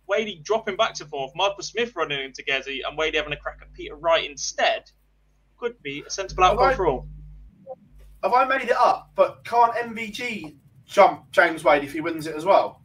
[0.08, 3.60] Wadey dropping back to fourth, Michael Smith running into Gezi, and Wadey having a crack
[3.62, 4.90] at Peter Wright instead
[5.58, 7.08] could be a sensible outcome for all.
[8.24, 9.12] Have I made it up?
[9.16, 12.82] But can't MVG jump James Wade if he wins it as well?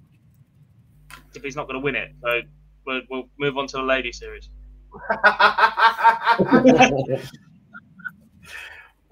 [1.35, 2.41] If he's not going to win it, so
[2.87, 4.51] we'll, we'll move on to the lady series.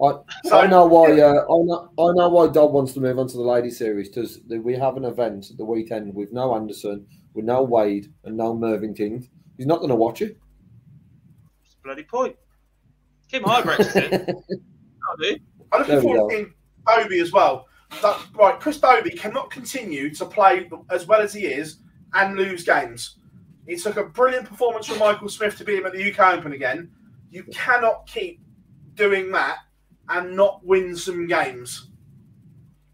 [0.03, 1.19] I, so, I know why.
[1.19, 1.89] Uh, I know.
[1.99, 4.97] I know why Dob wants to move on to the lady series because we have
[4.97, 9.27] an event at the weekend with no Anderson, with no Wade, and no Mervyn King.
[9.57, 10.37] He's not going to watch it.
[11.63, 12.35] It's bloody point.
[13.29, 14.33] Kim Huybrechts
[15.71, 16.53] I'm looking forward to seeing
[16.87, 17.67] Dobey as well.
[18.01, 21.77] That, right, Chris Dobey cannot continue to play as well as he is
[22.13, 23.17] and lose games.
[23.67, 26.53] It took a brilliant performance from Michael Smith to beat him at the UK Open
[26.53, 26.91] again.
[27.29, 28.41] You cannot keep
[28.95, 29.57] doing that
[30.09, 31.89] and not win some games.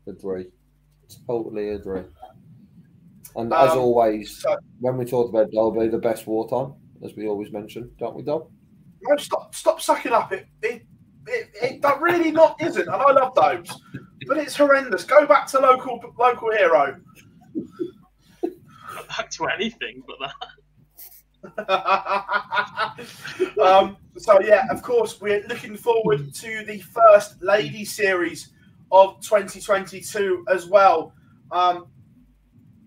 [0.07, 0.47] Agree.
[1.25, 2.03] Totally agree.
[3.35, 6.73] And um, as always, so, when we talk about Dobey, the best wartime,
[7.03, 8.49] as we always mention, don't we, Dob?
[9.01, 10.31] No, stop, stop sucking up.
[10.31, 10.81] It, it,
[11.27, 13.79] it, it that really not isn't, and I love those,
[14.27, 15.03] but it's horrendous.
[15.03, 16.99] Go back to local, local hero.
[19.15, 20.49] Back to anything but that.
[23.61, 28.49] um, so yeah, of course, we're looking forward to the first lady series
[28.91, 31.13] of 2022 as well.
[31.51, 31.87] Um,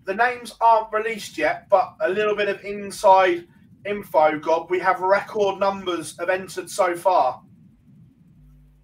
[0.04, 3.46] the names aren't released yet, but a little bit of inside
[3.86, 4.70] info, Gob.
[4.70, 7.42] We have record numbers have entered so far.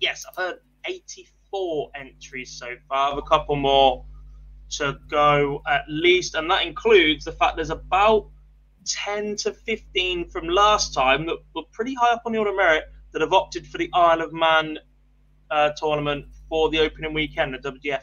[0.01, 3.07] Yes, I've heard 84 entries so far.
[3.07, 4.05] I have a couple more
[4.71, 8.29] to go at least, and that includes the fact there's about
[8.87, 12.57] 10 to 15 from last time that were pretty high up on the order of
[12.57, 14.79] merit that have opted for the Isle of Man
[15.51, 18.03] uh, tournament for the opening weekend, the WDF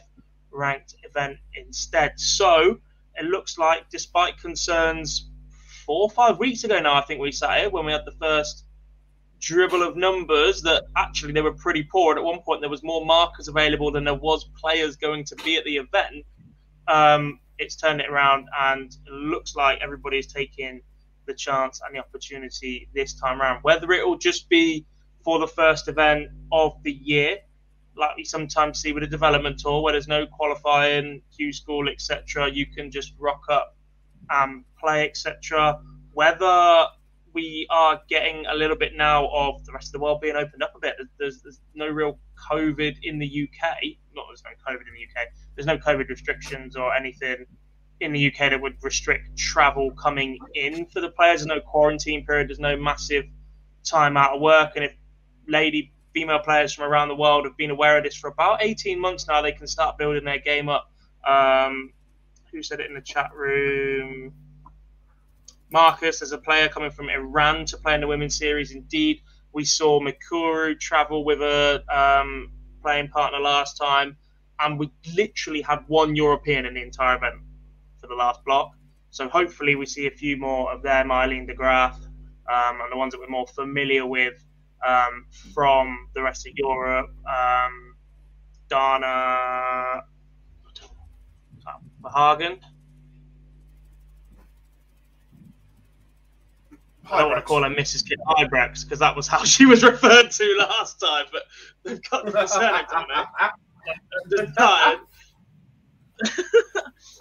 [0.50, 2.18] ranked event instead.
[2.18, 2.78] So
[3.16, 5.30] it looks like, despite concerns
[5.84, 8.12] four or five weeks ago now, I think we sat here when we had the
[8.12, 8.64] first
[9.40, 12.12] dribble of numbers that actually they were pretty poor.
[12.12, 15.36] And at one point, there was more markers available than there was players going to
[15.36, 16.24] be at the event.
[16.88, 20.80] Um, it's turned it around and looks like everybody is taking
[21.26, 23.60] the chance and the opportunity this time around.
[23.62, 24.86] Whether it will just be
[25.24, 27.38] for the first event of the year,
[27.96, 32.50] like we sometimes see with a development tour where there's no qualifying, Q school, etc.,
[32.50, 33.76] you can just rock up
[34.30, 35.80] and play, etc.
[36.12, 36.86] Whether
[37.34, 40.62] we are getting a little bit now of the rest of the world being opened
[40.62, 40.94] up a bit.
[41.18, 42.18] There's, there's no real
[42.50, 43.76] COVID in the UK.
[44.14, 45.28] Not there's no COVID in the UK.
[45.56, 47.44] There's no COVID restrictions or anything
[48.00, 51.40] in the UK that would restrict travel coming in for the players.
[51.40, 52.48] There's no quarantine period.
[52.48, 53.24] There's no massive
[53.84, 54.72] time out of work.
[54.76, 54.94] And if
[55.48, 59.00] lady female players from around the world have been aware of this for about 18
[59.00, 60.92] months now, they can start building their game up.
[61.28, 61.92] Um,
[62.52, 64.32] who said it in the chat room?
[65.74, 69.20] Marcus, as a player coming from Iran to play in the women's series, indeed,
[69.52, 74.16] we saw Mikuru travel with a um, playing partner last time,
[74.60, 77.40] and we literally had one European in the entire event
[78.00, 78.70] for the last block.
[79.10, 81.96] So hopefully we see a few more of them, Aileen de Graaf,
[82.48, 84.44] um, and the ones that we're more familiar with
[84.86, 87.10] um, from the rest of Europe.
[87.26, 87.96] Um,
[88.68, 90.04] Dana.
[97.10, 98.08] I don't want to call her Mrs.
[98.08, 101.42] Kim Huybrechts because that was how she was referred to last time, but
[101.82, 103.26] they've got the surname on it.
[104.28, 104.46] To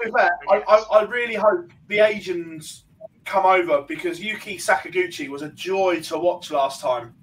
[0.06, 2.86] be fair, I, I, I really hope the Asians
[3.26, 7.14] come over because Yuki Sakaguchi was a joy to watch last time.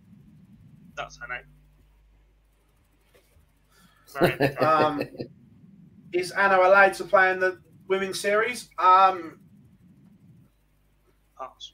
[0.96, 1.44] That's her name.
[4.06, 4.56] Sorry.
[4.56, 5.02] um,
[6.12, 8.68] is Anna allowed to play in the women's series?
[8.78, 9.38] Um,
[11.38, 11.72] Pass.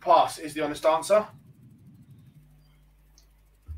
[0.00, 1.26] Pass is the honest answer.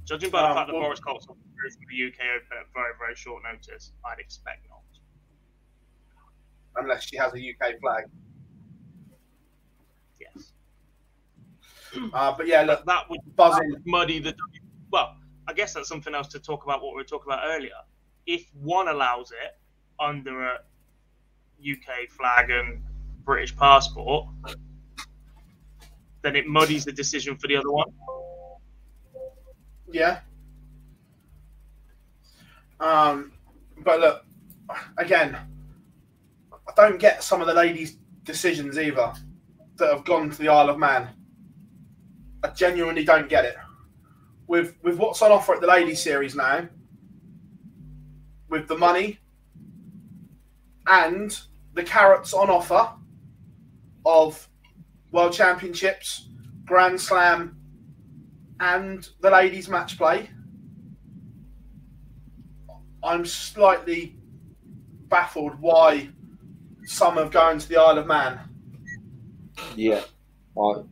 [0.04, 2.72] Judging by the Um, fact that well- Boris Koltsov drew from the UK Open at
[2.72, 4.80] very, very short notice, I'd expect not.
[6.76, 8.04] Unless she has a UK flag.
[10.20, 10.52] Yes.
[12.14, 13.76] Uh, but yeah, look, That would buzzing.
[13.84, 14.34] muddy the.
[14.90, 15.14] Well,
[15.46, 17.74] I guess that's something else to talk about what we were talking about earlier.
[18.24, 19.58] If one allows it
[20.00, 20.60] under a
[21.60, 22.82] UK flag and
[23.24, 24.26] British passport,
[26.22, 27.88] then it muddies the decision for the other one.
[29.90, 30.20] Yeah.
[32.80, 33.32] Um,
[33.84, 34.24] but look,
[34.98, 35.36] again,
[36.52, 39.12] I don't get some of the ladies' decisions either
[39.76, 41.08] that have gone to the Isle of Man.
[42.42, 43.56] I genuinely don't get it.
[44.46, 46.68] With with what's on offer at the ladies' series now,
[48.48, 49.18] with the money
[50.86, 51.38] and
[51.74, 52.90] the carrots on offer
[54.04, 54.48] of
[55.12, 56.28] World Championships,
[56.64, 57.56] Grand Slam,
[58.60, 60.30] and the ladies' match play,
[63.04, 64.16] I'm slightly
[65.08, 66.08] baffled why
[66.84, 68.40] some have gone to the Isle of Man.
[69.76, 70.02] Yeah.
[70.58, 70.82] I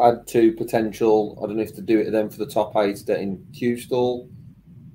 [0.00, 1.38] add to potential.
[1.42, 3.76] I don't know if to do it then for the top eight that in Q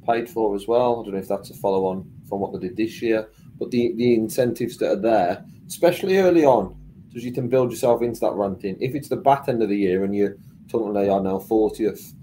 [0.06, 1.02] paid for as well.
[1.02, 3.28] I don't know if that's a follow on from what they did this year.
[3.60, 6.77] But the, the incentives that are there, especially early on,
[7.18, 8.78] because you can build yourself into that ranking.
[8.80, 10.38] If it's the back end of the year and you're
[10.70, 12.14] talking they are now 40th,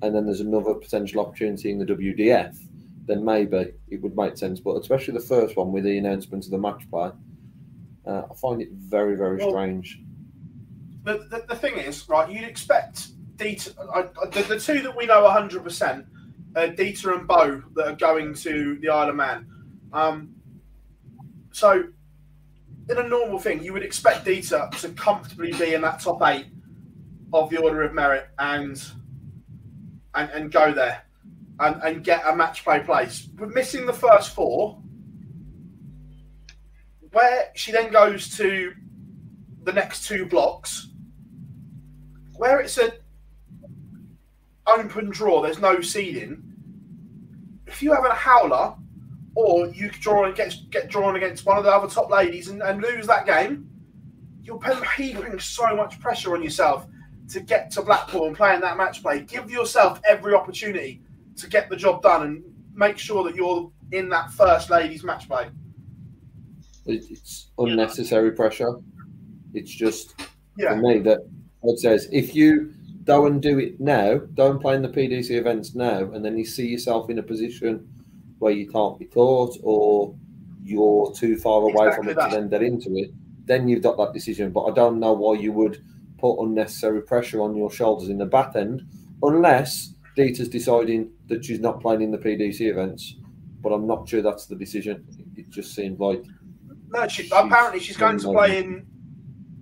[0.00, 2.56] and then there's another potential opportunity in the WDF,
[3.06, 4.60] then maybe it would make sense.
[4.60, 7.10] But especially the first one with the announcement of the match play,
[8.06, 10.00] uh, I find it very, very Well, strange.
[11.02, 13.08] The, the, the thing is, right, you'd expect
[13.38, 16.06] Deta, I, I, the, the two that we know 100%,
[16.54, 19.48] uh, Deta and Beau, that are going to the Isle of Man.
[19.92, 20.32] Um,
[21.50, 21.86] so,
[22.88, 26.46] in a normal thing, you would expect Deta to comfortably be in that top eight
[27.32, 28.82] of the Order of Merit and
[30.14, 31.02] and, and go there
[31.60, 33.22] and, and get a match play place.
[33.22, 34.82] But missing the first four,
[37.12, 38.72] where she then goes to
[39.62, 40.88] the next two blocks,
[42.36, 42.92] where it's a
[44.66, 46.42] open draw, there's no seeding.
[47.66, 48.74] If you have a howler,
[49.34, 52.82] or you draw against get drawn against one of the other top ladies and, and
[52.82, 53.68] lose that game,
[54.42, 54.60] you're
[54.96, 56.86] heaping so much pressure on yourself
[57.28, 59.20] to get to Blackpool and play in that match play.
[59.20, 61.00] Give yourself every opportunity
[61.36, 62.44] to get the job done and
[62.74, 65.48] make sure that you're in that first ladies match play.
[66.86, 68.74] It's unnecessary pressure.
[69.54, 70.14] It's just
[70.58, 70.70] Yeah.
[70.74, 71.20] for me that
[71.62, 76.12] it says if you don't do it now, don't play in the PDC events now,
[76.12, 77.88] and then you see yourself in a position
[78.42, 80.16] where you can't be taught or
[80.64, 82.30] you're too far away from it that.
[82.30, 83.10] to then get into it,
[83.44, 84.50] then you've got that decision.
[84.50, 85.80] But I don't know why you would
[86.18, 88.82] put unnecessary pressure on your shoulders in the back end,
[89.22, 93.14] unless Deta's deciding that she's not playing in the PDC events.
[93.60, 95.06] But I'm not sure that's the decision.
[95.36, 96.24] It just seems like
[96.88, 98.84] No, she, apparently she's going to play in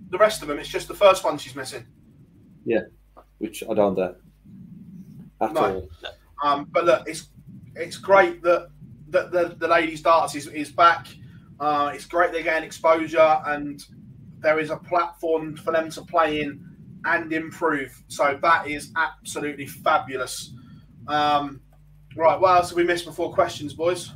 [0.09, 0.57] the rest of them.
[0.57, 1.85] It's just the first one she's missing.
[2.65, 2.81] Yeah,
[3.37, 4.15] which I don't get
[5.39, 5.61] at No.
[5.61, 5.89] all.
[6.43, 7.29] Um, but look, it's
[7.75, 8.69] it's great that
[9.09, 11.07] that the, the ladies darts is, is back.
[11.59, 13.85] Uh, it's great they're getting exposure and
[14.39, 16.65] there is a platform for them to play in
[17.05, 18.03] and improve.
[18.07, 20.53] So that is absolutely fabulous.
[21.07, 21.61] Um,
[22.15, 24.11] right, what else have we missed before questions, boys?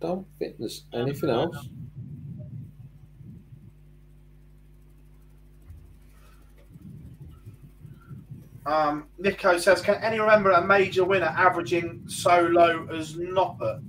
[0.00, 1.68] Don't there's anything else.
[8.64, 13.82] Um, Nico says, can any remember a major winner averaging so low as Noppert?"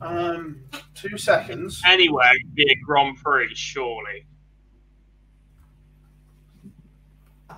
[0.00, 0.60] Um,
[0.94, 1.80] two seconds.
[1.86, 4.26] Anyway, be a Grand Prix, surely.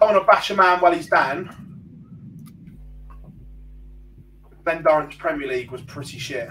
[0.01, 1.51] I want to bash a man while he's down.
[4.65, 6.51] Glen Durrant's Premier League was pretty shit.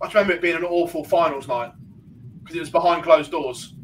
[0.00, 1.72] I just remember it being an awful finals night
[2.40, 3.74] because it was behind closed doors.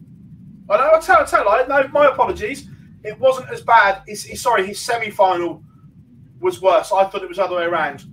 [0.69, 2.69] I know, I'll tell, I'll tell no, my apologies.
[3.05, 4.03] It wasn't as bad.
[4.07, 5.63] It's, it's- sorry, his semi final
[6.41, 6.91] was worse.
[6.93, 8.05] I thought it was the other way around.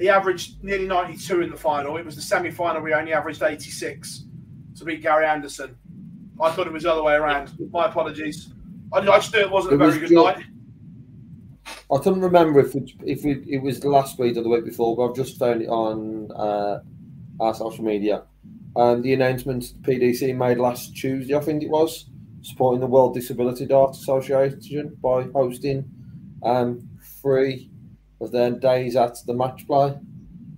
[0.00, 1.96] He averaged nearly 92 in the final.
[1.96, 4.24] It was the semi final we only averaged 86
[4.76, 5.76] to beat Gary Anderson.
[6.40, 7.52] I thought it was the other way around.
[7.72, 8.52] My apologies.
[8.92, 10.44] I, I just knew it wasn't It a very was good night.
[11.92, 14.64] I couldn't remember if it, if it, it was the last week or the week
[14.64, 16.80] before, but I've just found it on uh,
[17.40, 18.24] our social media.
[18.76, 22.08] And the announcement the PDC made last Tuesday, I think it was,
[22.42, 25.90] supporting the World Disability Darts Association by hosting
[26.42, 26.88] um,
[27.20, 27.70] three
[28.20, 29.96] of their days at the match play.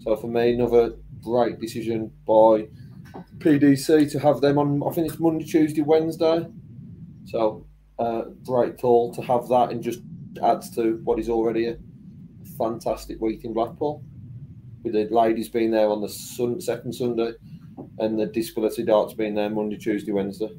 [0.02, 2.68] So for me, another great decision by
[3.38, 4.82] PDC to have them on.
[4.86, 6.46] I think it's Monday, Tuesday, Wednesday.
[7.26, 7.66] So
[7.98, 10.00] uh, great call to have that and just
[10.42, 11.76] adds to what is already a
[12.58, 14.02] fantastic week in Blackpool.
[14.82, 17.32] With the ladies being there on the sun, second Sunday
[17.98, 20.50] and the disability darts being there Monday, Tuesday, Wednesday.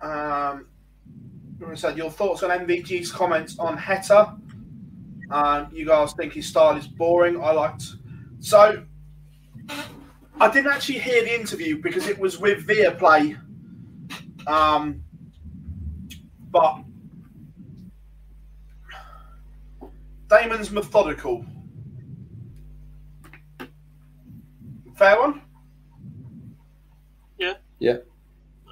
[0.00, 0.66] Um,
[1.74, 4.38] said, your thoughts on MVG's comments on Heta.
[5.30, 7.42] Um, you guys think his style is boring.
[7.42, 7.84] I liked.
[8.40, 8.84] So,
[10.40, 13.38] I didn't actually hear the interview because it was with Viaplay.
[14.46, 15.02] Um,
[16.50, 16.81] but
[20.32, 21.44] Damon's methodical.
[24.96, 25.42] Fair one.
[27.36, 27.54] Yeah.
[27.78, 27.98] Yeah.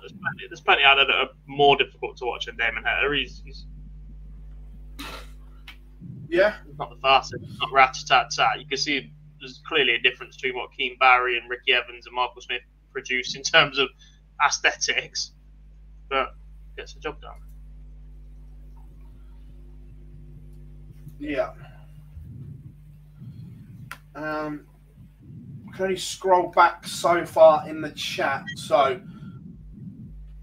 [0.01, 3.15] There's plenty, there's plenty out there that are more difficult to watch than Damon Heta.
[3.15, 3.67] He's, he's
[6.31, 6.57] Yeah.
[6.79, 8.59] not the fastest, he's not rat tat tat.
[8.59, 12.15] You can see there's clearly a difference between what Keane Barry and Ricky Evans and
[12.17, 13.89] Michael Smith produced in terms of
[14.43, 15.33] aesthetics,
[16.09, 16.37] but
[16.79, 17.37] gets the job done.
[21.21, 21.51] Yeah.
[24.15, 24.67] Um,
[25.69, 28.45] I can only scroll back so far in the chat.
[28.57, 29.01] So,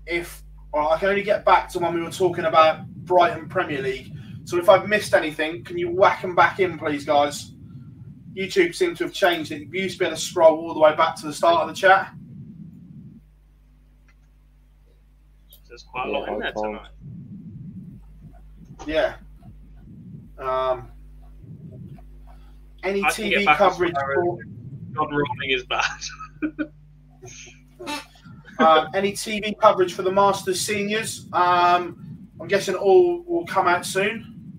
[0.05, 3.81] if well, I can only get back to when we were talking about Brighton Premier
[3.81, 4.13] League.
[4.45, 7.51] So, if I've missed anything, can you whack them back in, please, guys?
[8.35, 9.61] YouTube seems to have changed it.
[9.71, 11.69] You used to be able to scroll all the way back to the start of
[11.69, 12.13] the chat.
[15.67, 16.91] There's quite a lot in there tonight.
[18.85, 19.15] Yeah.
[20.39, 20.91] Um,
[22.83, 24.39] any I TV get back as coverage for
[24.93, 26.01] Rawling is bad.
[28.59, 31.27] um, any TV coverage for the Masters seniors?
[31.33, 34.53] Um, I'm guessing all will come out soon.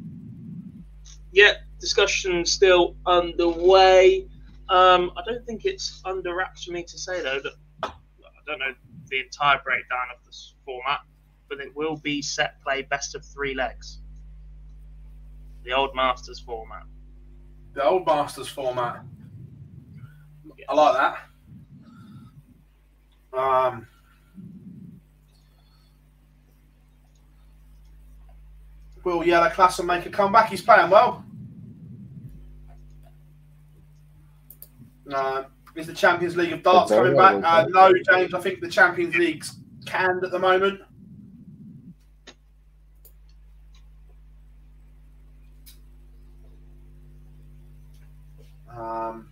[1.32, 4.28] yeah, discussion still underway.
[4.68, 7.52] Um, I don't think it's under wraps for me to say though that
[7.82, 7.90] I
[8.46, 8.74] don't know
[9.08, 11.00] the entire breakdown of this format,
[11.48, 14.00] but it will be set play best of three legs.
[15.68, 16.84] The old Masters format.
[17.74, 19.04] The old Masters format.
[20.66, 21.18] I like that.
[23.38, 23.86] Um,
[29.04, 30.48] will Jelle Klaasen make a comeback?
[30.48, 31.22] He's playing well.
[35.12, 35.42] Uh,
[35.76, 37.44] is the Champions League of Darts coming back?
[37.44, 38.32] Uh, no, James.
[38.32, 40.80] I think the Champions League's canned at the moment.
[48.78, 49.28] Um,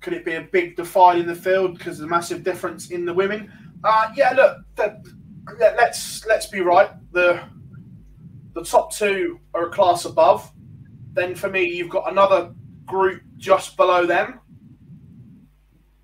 [0.00, 3.04] could it be a big divide in the field because of the massive difference in
[3.04, 3.50] the women?
[3.82, 5.02] Uh, yeah, look, the,
[5.58, 6.90] let, let's let's be right.
[7.12, 7.42] The
[8.54, 10.50] the top two are a class above.
[11.12, 12.52] Then for me, you've got another
[12.84, 14.40] group just below them,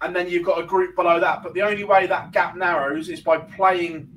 [0.00, 1.42] and then you've got a group below that.
[1.42, 4.08] But the only way that gap narrows is by playing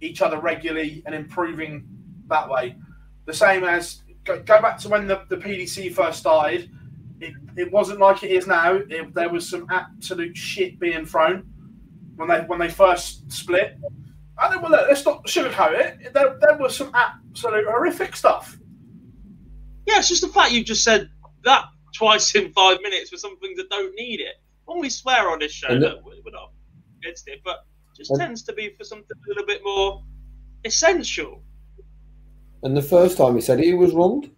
[0.00, 1.88] each other regularly and improving
[2.28, 2.76] that way.
[3.28, 6.70] The same as go, go back to when the, the PDC first started.
[7.20, 8.76] It, it wasn't like it is now.
[8.76, 11.46] It, there was some absolute shit being thrown
[12.16, 13.76] when they when they first split.
[14.38, 16.14] I don't, well, look, let's not sugarcoat it.
[16.14, 18.56] There, there was some absolute horrific stuff.
[19.86, 21.10] Yeah, it's just the fact you just said
[21.44, 24.36] that twice in five minutes for something that don't need it.
[24.64, 26.52] When we swear on this show, And the- look, we're not
[27.02, 27.58] against it, but
[27.92, 30.02] it just And- tends to be for something a little bit more
[30.64, 31.42] essential.
[32.62, 34.28] And the first time he said it, he was wrong.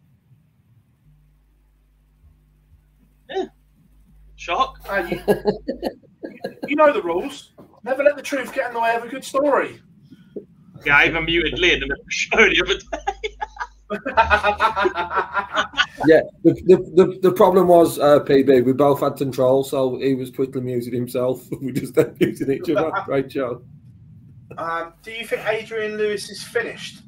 [3.28, 3.46] Yeah.
[4.36, 4.78] Shock.
[4.88, 5.20] Uh, you,
[6.68, 7.52] you know the rules.
[7.82, 9.80] Never let the truth get in the way of a good story.
[10.84, 12.86] Yeah, I even muted Lynn in the show the other day.
[16.06, 18.64] yeah, the, the, the, the, problem was uh, PB.
[18.64, 21.44] We both had control, so he was quickly muting himself.
[21.60, 22.92] we just kept muting each other.
[23.04, 23.62] Great show.
[24.56, 27.02] Um, do you think Adrian Lewis is finished?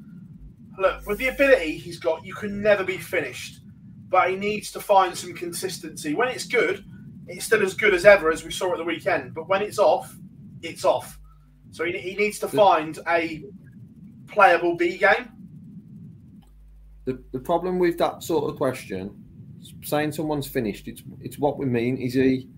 [0.78, 3.60] Look, with the ability he's got, you can never be finished.
[4.08, 6.14] But he needs to find some consistency.
[6.14, 6.84] When it's good,
[7.28, 9.34] it's still as good as ever, as we saw at the weekend.
[9.34, 10.14] But when it's off,
[10.62, 11.18] it's off.
[11.70, 13.42] So he, he needs to find a
[14.28, 15.30] playable B game.
[17.04, 19.24] The, the problem with that sort of question,
[19.82, 21.96] saying someone's finished, it's it's what we mean.
[21.96, 22.48] Is he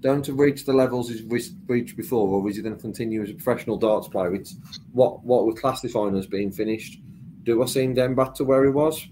[0.00, 1.22] down to reach the levels he's
[1.66, 4.34] reached before, or is he going to continue as a professional darts player?
[4.34, 4.56] It's
[4.92, 7.00] what what we're classifying as being finished.
[7.50, 9.08] Do I see him going back to where he was?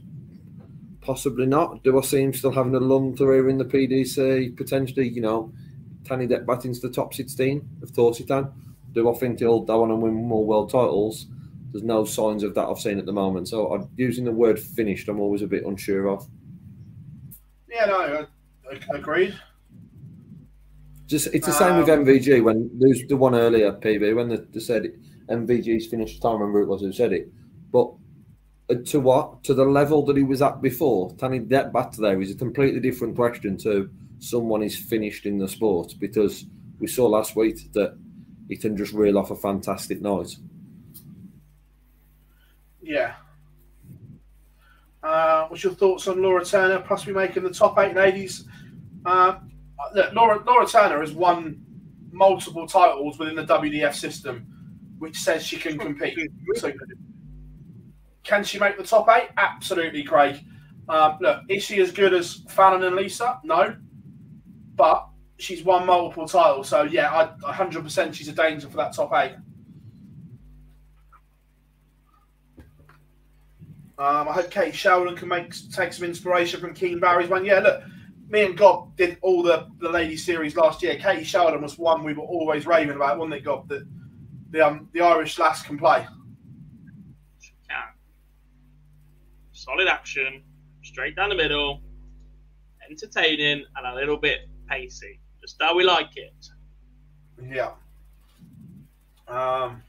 [1.00, 1.82] Possibly not.
[1.82, 4.56] Do I see him still having a long career in the PDC?
[4.56, 5.52] Potentially, you know,
[6.04, 7.68] can he get back into the top 16?
[7.82, 8.48] Of course he can.
[8.92, 11.26] Do I think he'll go on and win more world titles?
[11.72, 13.48] There's no signs of that I've seen at the moment.
[13.48, 15.08] So I'm using the word finished.
[15.08, 16.28] I'm always a bit unsure of.
[17.68, 18.28] Yeah, no,
[18.70, 19.34] I, I agreed.
[21.06, 24.36] Just it's the same um, with MVG when there's the one earlier PB when they,
[24.36, 24.92] they said
[25.28, 26.20] MVG's finished.
[26.20, 27.32] I can't remember it was who said it,
[27.72, 27.97] but
[28.86, 31.14] to what to the level that he was at before.
[31.16, 35.26] Can he get back to there is a completely different question to someone is finished
[35.26, 36.44] in the sport because
[36.78, 37.96] we saw last week that
[38.48, 40.36] he can just reel off a fantastic night.
[42.82, 43.14] Yeah.
[45.02, 48.44] Uh, what's your thoughts on Laura Turner possibly making the top eight ladies?
[49.04, 49.38] Uh,
[49.94, 51.64] look, Laura, Laura Turner has won
[52.10, 54.46] multiple titles within the WDF system,
[54.98, 56.18] which says she can compete.
[56.54, 56.72] So,
[58.28, 59.30] can she make the top eight?
[59.38, 60.44] Absolutely, Craig.
[60.88, 63.40] Um, look, is she as good as Fallon and Lisa?
[63.42, 63.74] No,
[64.74, 66.68] but she's won multiple titles.
[66.68, 69.32] So yeah, I, 100% she's a danger for that top eight.
[73.98, 77.44] Um, I hope Kate Sheldon can make take some inspiration from Keane Barry's one.
[77.44, 77.82] Yeah, look,
[78.28, 80.96] me and Gob did all the, the ladies series last year.
[80.96, 83.68] Katie Sheldon was one we were always raving about, wasn't it, Gob?
[83.68, 83.88] That
[84.50, 86.06] the um, the Irish lass can play.
[87.40, 87.88] She can.
[89.58, 90.44] Solid action,
[90.84, 91.80] straight down the middle,
[92.88, 95.18] entertaining, and a little bit pacey.
[95.40, 96.48] Just how we like it.
[97.42, 97.72] Yeah.
[99.26, 99.82] Um,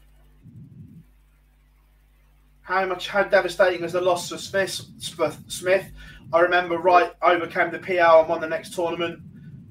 [2.64, 4.82] how much how devastating was the loss of Smith?
[4.98, 5.92] Smith
[6.34, 9.20] I remember right overcame the PL and won the next tournament.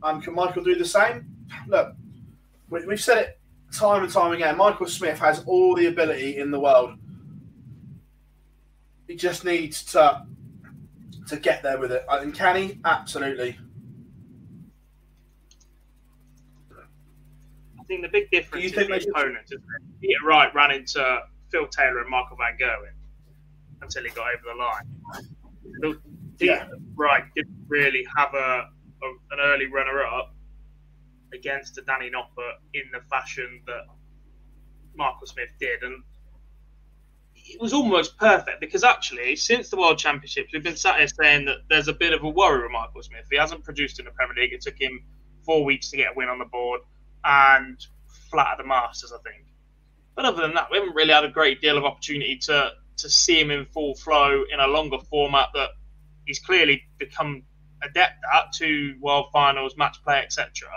[0.04, 1.26] Um, can Michael do the same?
[1.66, 1.92] Look,
[2.70, 3.40] we, we've said it
[3.72, 4.56] time and time again.
[4.56, 6.98] Michael Smith has all the ability in the world.
[9.08, 10.24] He just needs to
[11.26, 12.04] to get there with it.
[12.08, 12.78] And can he?
[12.84, 13.58] Absolutely.
[17.78, 19.60] I think the big difference is the opponent, it?
[20.00, 21.20] Peter Wright ran into
[21.50, 22.92] Phil Taylor and Michael Van Gerwen
[23.82, 25.98] until he got over the line
[26.40, 26.66] yeah.
[26.94, 28.68] Right didn't really have a,
[29.02, 30.34] a an early runner up
[31.34, 33.82] against a Danny Noppert in the fashion that
[34.96, 36.02] Michael Smith did, and
[37.48, 41.46] it was almost perfect because actually, since the World Championships, we've been sat here saying
[41.46, 43.24] that there's a bit of a worry with Michael Smith.
[43.30, 44.52] He hasn't produced in the Premier League.
[44.52, 45.02] It took him
[45.44, 46.80] four weeks to get a win on the board
[47.24, 47.78] and
[48.30, 49.46] flat at the Masters, I think.
[50.14, 53.08] But other than that, we haven't really had a great deal of opportunity to to
[53.08, 55.70] see him in full flow in a longer format that
[56.26, 57.44] he's clearly become
[57.82, 60.68] adept at to world finals, match play, etc.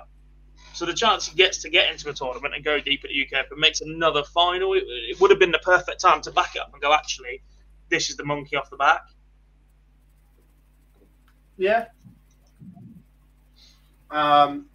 [0.73, 3.25] So the chance he gets to get into a tournament and go deep at the
[3.25, 6.55] UK but makes another final, it, it, would have been the perfect time to back
[6.55, 7.41] it up and go, actually,
[7.89, 9.01] this is the monkey off the back.
[11.57, 11.85] Yeah.
[14.09, 14.67] Um,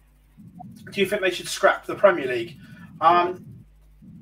[0.91, 2.57] do you think they should scrap the Premier League?
[3.01, 3.45] Um,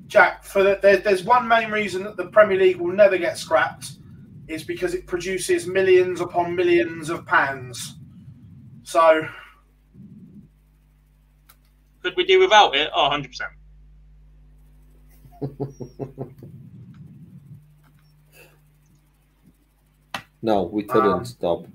[0.06, 3.38] Jack, for the, there, there's one main reason that the Premier League will never get
[3.38, 3.92] scrapped
[4.48, 7.96] is because it produces millions upon millions of pounds.
[8.82, 9.28] So.
[12.06, 12.88] Could we do without it?
[12.94, 13.40] Oh, 100%.
[20.40, 21.66] no, we couldn't um, stop.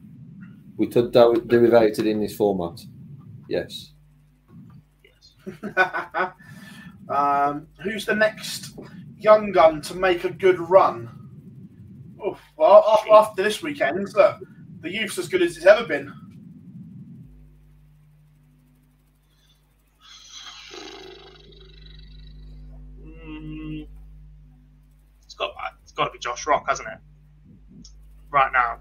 [0.77, 2.79] We could do, do without it in this format.
[3.49, 3.91] Yes.
[5.03, 5.35] Yes.
[7.09, 8.79] um, who's the next
[9.17, 11.09] young gun to make a good run?
[12.23, 14.37] Oh, well, after, after this weekend, look,
[14.79, 16.13] the youth's as good as it's ever been.
[25.41, 27.89] Got it's got to be Josh Rock, hasn't it?
[28.29, 28.79] Right now.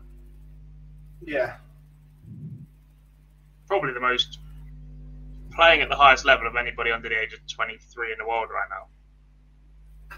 [1.25, 1.55] Yeah.
[3.67, 4.39] Probably the most
[5.53, 8.49] playing at the highest level of anybody under the age of 23 in the world
[8.53, 10.17] right now.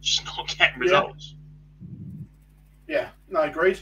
[0.00, 1.34] Just not getting results.
[1.34, 1.38] Yeah.
[2.88, 3.80] Yeah, no, agreed.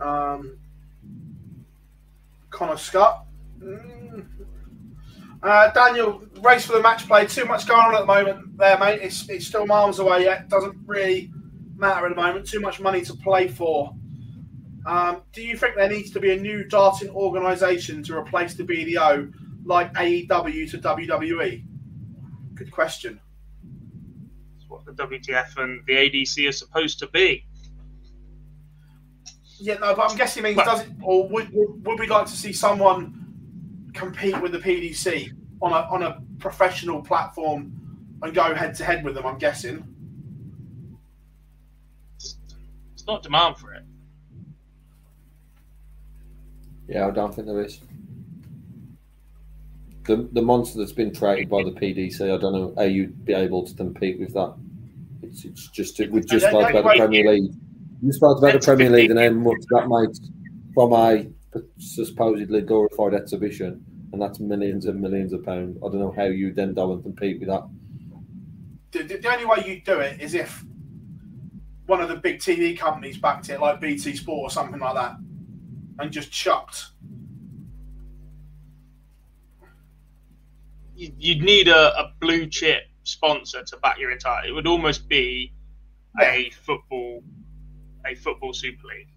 [0.00, 0.58] Um,
[2.50, 3.26] Connor Scott.
[3.60, 4.26] Mm.
[5.42, 7.26] Uh, Daniel, race for the match play.
[7.26, 9.00] Too much going on at the moment there, mate.
[9.02, 10.48] It's, it's still miles away yet.
[10.48, 11.30] Doesn't really
[11.76, 12.48] matter at the moment.
[12.48, 13.94] Too much money to play for.
[14.86, 18.64] Um, do you think there needs to be a new darting organisation to replace the
[18.64, 19.32] BDO
[19.64, 21.64] like AEW to WWE?
[22.54, 23.20] Good question.
[24.56, 27.44] It's what the WDF and the ADC are supposed to be.
[29.60, 32.52] Yeah, no, but I'm guessing means does it, or would, would we like to see
[32.52, 33.27] someone
[33.94, 37.72] compete with the PDC on a on a professional platform
[38.22, 39.26] and go head to head with them?
[39.26, 39.84] I'm guessing.
[42.16, 43.82] It's not demand for it.
[46.88, 47.80] Yeah, I don't think there is.
[50.04, 53.34] The the monster that's been created by the PDC, I don't know how you'd be
[53.34, 54.54] able to compete with that.
[55.22, 56.98] It's, it's just we just Yeah, spoke about the.
[56.98, 57.52] Premier League.
[58.00, 60.20] You spoke about the Premier League and how completely- much that makes
[60.74, 61.26] from a
[61.78, 65.76] supposedly glorified exhibition, and that's millions and millions of pounds.
[65.78, 67.68] I don't know how you then go and compete with that.
[68.92, 70.64] The, the, the only way you do it is if
[71.86, 75.16] one of the big TV companies backed it, like BT Sport or something like that,
[75.98, 76.86] and just chucked.
[80.94, 84.46] You- You'd need a, a blue chip sponsor to back your entire.
[84.46, 85.52] It would almost be
[86.20, 87.22] a football,
[88.06, 89.08] a football Super League.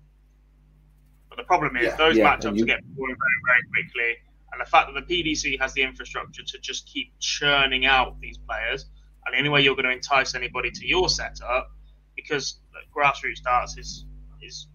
[1.41, 1.95] The problem is Yeah.
[1.95, 4.17] those Yeah, matchups you- get boring very, very quickly,
[4.51, 8.37] and the fact that the PDC has the infrastructure to just keep churning out these
[8.37, 8.85] players,
[9.25, 11.71] and the only way you're going to entice anybody to your setup,
[12.15, 14.05] because like, grassroots darts is
[14.41, 14.67] is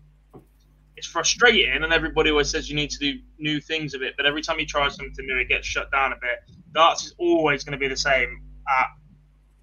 [0.96, 4.26] it's frustrating, and everybody always says you need to do new things a bit, but
[4.26, 6.38] every time you try something new, it gets shut down a bit.
[6.72, 8.88] Darts is always going to be the same at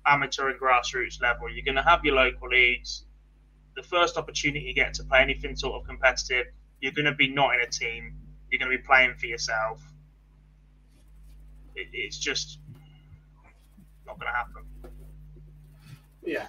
[0.05, 1.49] amateur and grassroots level.
[1.49, 3.05] You're going to have your local leagues.
[3.75, 6.45] The first opportunity you get to play anything sort of competitive,
[6.83, 8.13] you're going to be not in a team.
[8.51, 9.81] You're going to be playing for yourself.
[11.77, 12.59] It, it's just
[14.05, 14.65] not going to happen.
[16.21, 16.47] Yeah.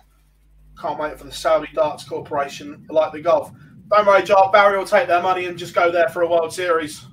[0.77, 3.52] Can't wait for the Saudi Darts Corporation, like the golf.
[3.89, 4.51] Don't worry, Jar.
[4.51, 7.06] Barry will take their money and just go there for a World Series.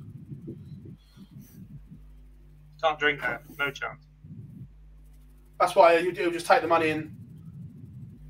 [2.81, 3.43] Can't drink there.
[3.59, 4.03] No chance.
[5.59, 7.15] That's why he'll he'll just take the money and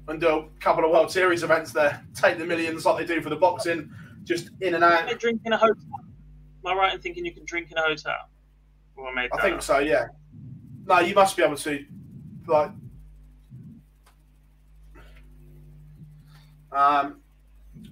[0.10, 2.04] and do a couple of World Series events there.
[2.14, 3.90] Take the millions like they do for the boxing,
[4.24, 5.10] just in and out.
[5.10, 5.76] you drink in a hotel?
[6.66, 8.30] Am I right in thinking you can drink in a hotel?
[8.96, 9.64] Or I made I think up?
[9.64, 9.80] so.
[9.80, 10.08] Yeah.
[10.86, 11.86] No, you must be able to.
[12.48, 12.72] Like.
[16.72, 17.22] Um.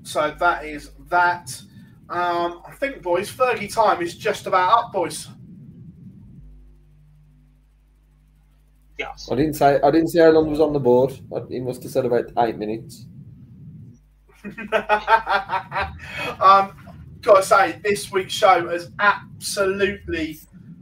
[0.03, 1.61] So that is that.
[2.09, 5.27] Um, I think, boys, Fergie time is just about up, boys.
[8.97, 9.29] Yes.
[9.31, 11.17] I didn't say I didn't say how long was on the board.
[11.35, 13.05] I- He must have said about eight minutes.
[16.39, 16.73] um,
[17.21, 20.39] gotta say, this week's show has absolutely.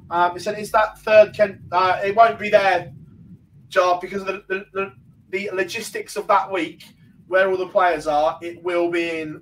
[0.10, 1.34] Um, it's, it's that third.
[1.34, 2.94] Ken, uh, it won't be there,
[3.70, 4.94] Jar, because of the, the, the,
[5.30, 6.84] the logistics of that week,
[7.28, 8.38] where all the players are.
[8.42, 9.42] It will be in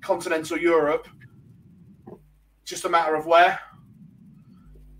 [0.00, 1.08] continental Europe.
[2.64, 3.58] Just a matter of where,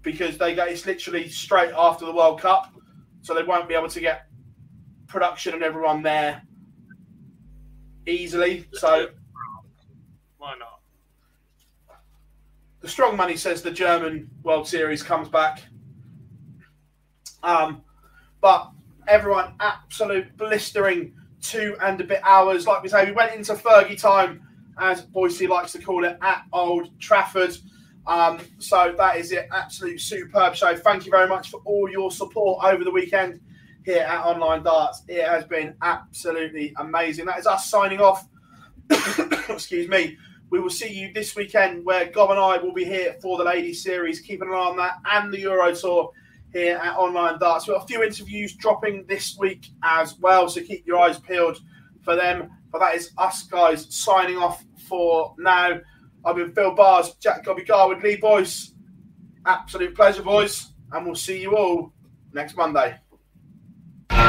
[0.03, 2.75] because they get It's literally straight after the World Cup,
[3.21, 4.27] so they won't be able to get
[5.07, 6.43] production and everyone there
[8.09, 8.67] easily.
[8.73, 9.09] So
[10.39, 10.81] Why not?
[12.81, 15.63] the strong money says the German World Series comes back.
[17.43, 17.83] Um,
[18.41, 18.71] but
[19.07, 22.67] everyone, absolute blistering two and a bit hours.
[22.67, 24.43] Like we say, we went into Fergie time,
[24.79, 27.57] as Boise likes to call it, at Old Trafford.
[28.07, 29.49] Um, so that is it.
[29.53, 30.77] Absolute superb show.
[30.77, 33.41] Thank you very much for all your support over the weekend
[33.85, 35.03] here at Online Darts.
[35.09, 37.27] It has been absolutely amazing.
[37.27, 38.29] That is us signing off.
[39.49, 40.17] Excuse me.
[40.51, 43.45] We will see you this weekend where Gob and I will be here for the
[43.45, 44.21] Ladies Series.
[44.21, 46.11] Keep an eye on that and the Euro Tour
[46.53, 47.67] here at Online Darts.
[47.67, 51.59] We've got a few interviews dropping this week as well, so keep your eyes peeled
[52.03, 52.51] for them.
[52.73, 55.81] But that is us guys signing off for now.
[56.25, 58.75] I've been Phil Bars, Jack Gobby Garwood, Lee Boyce.
[59.47, 61.93] Absolute pleasure, boys, and we'll see you all
[62.33, 62.99] next Monday.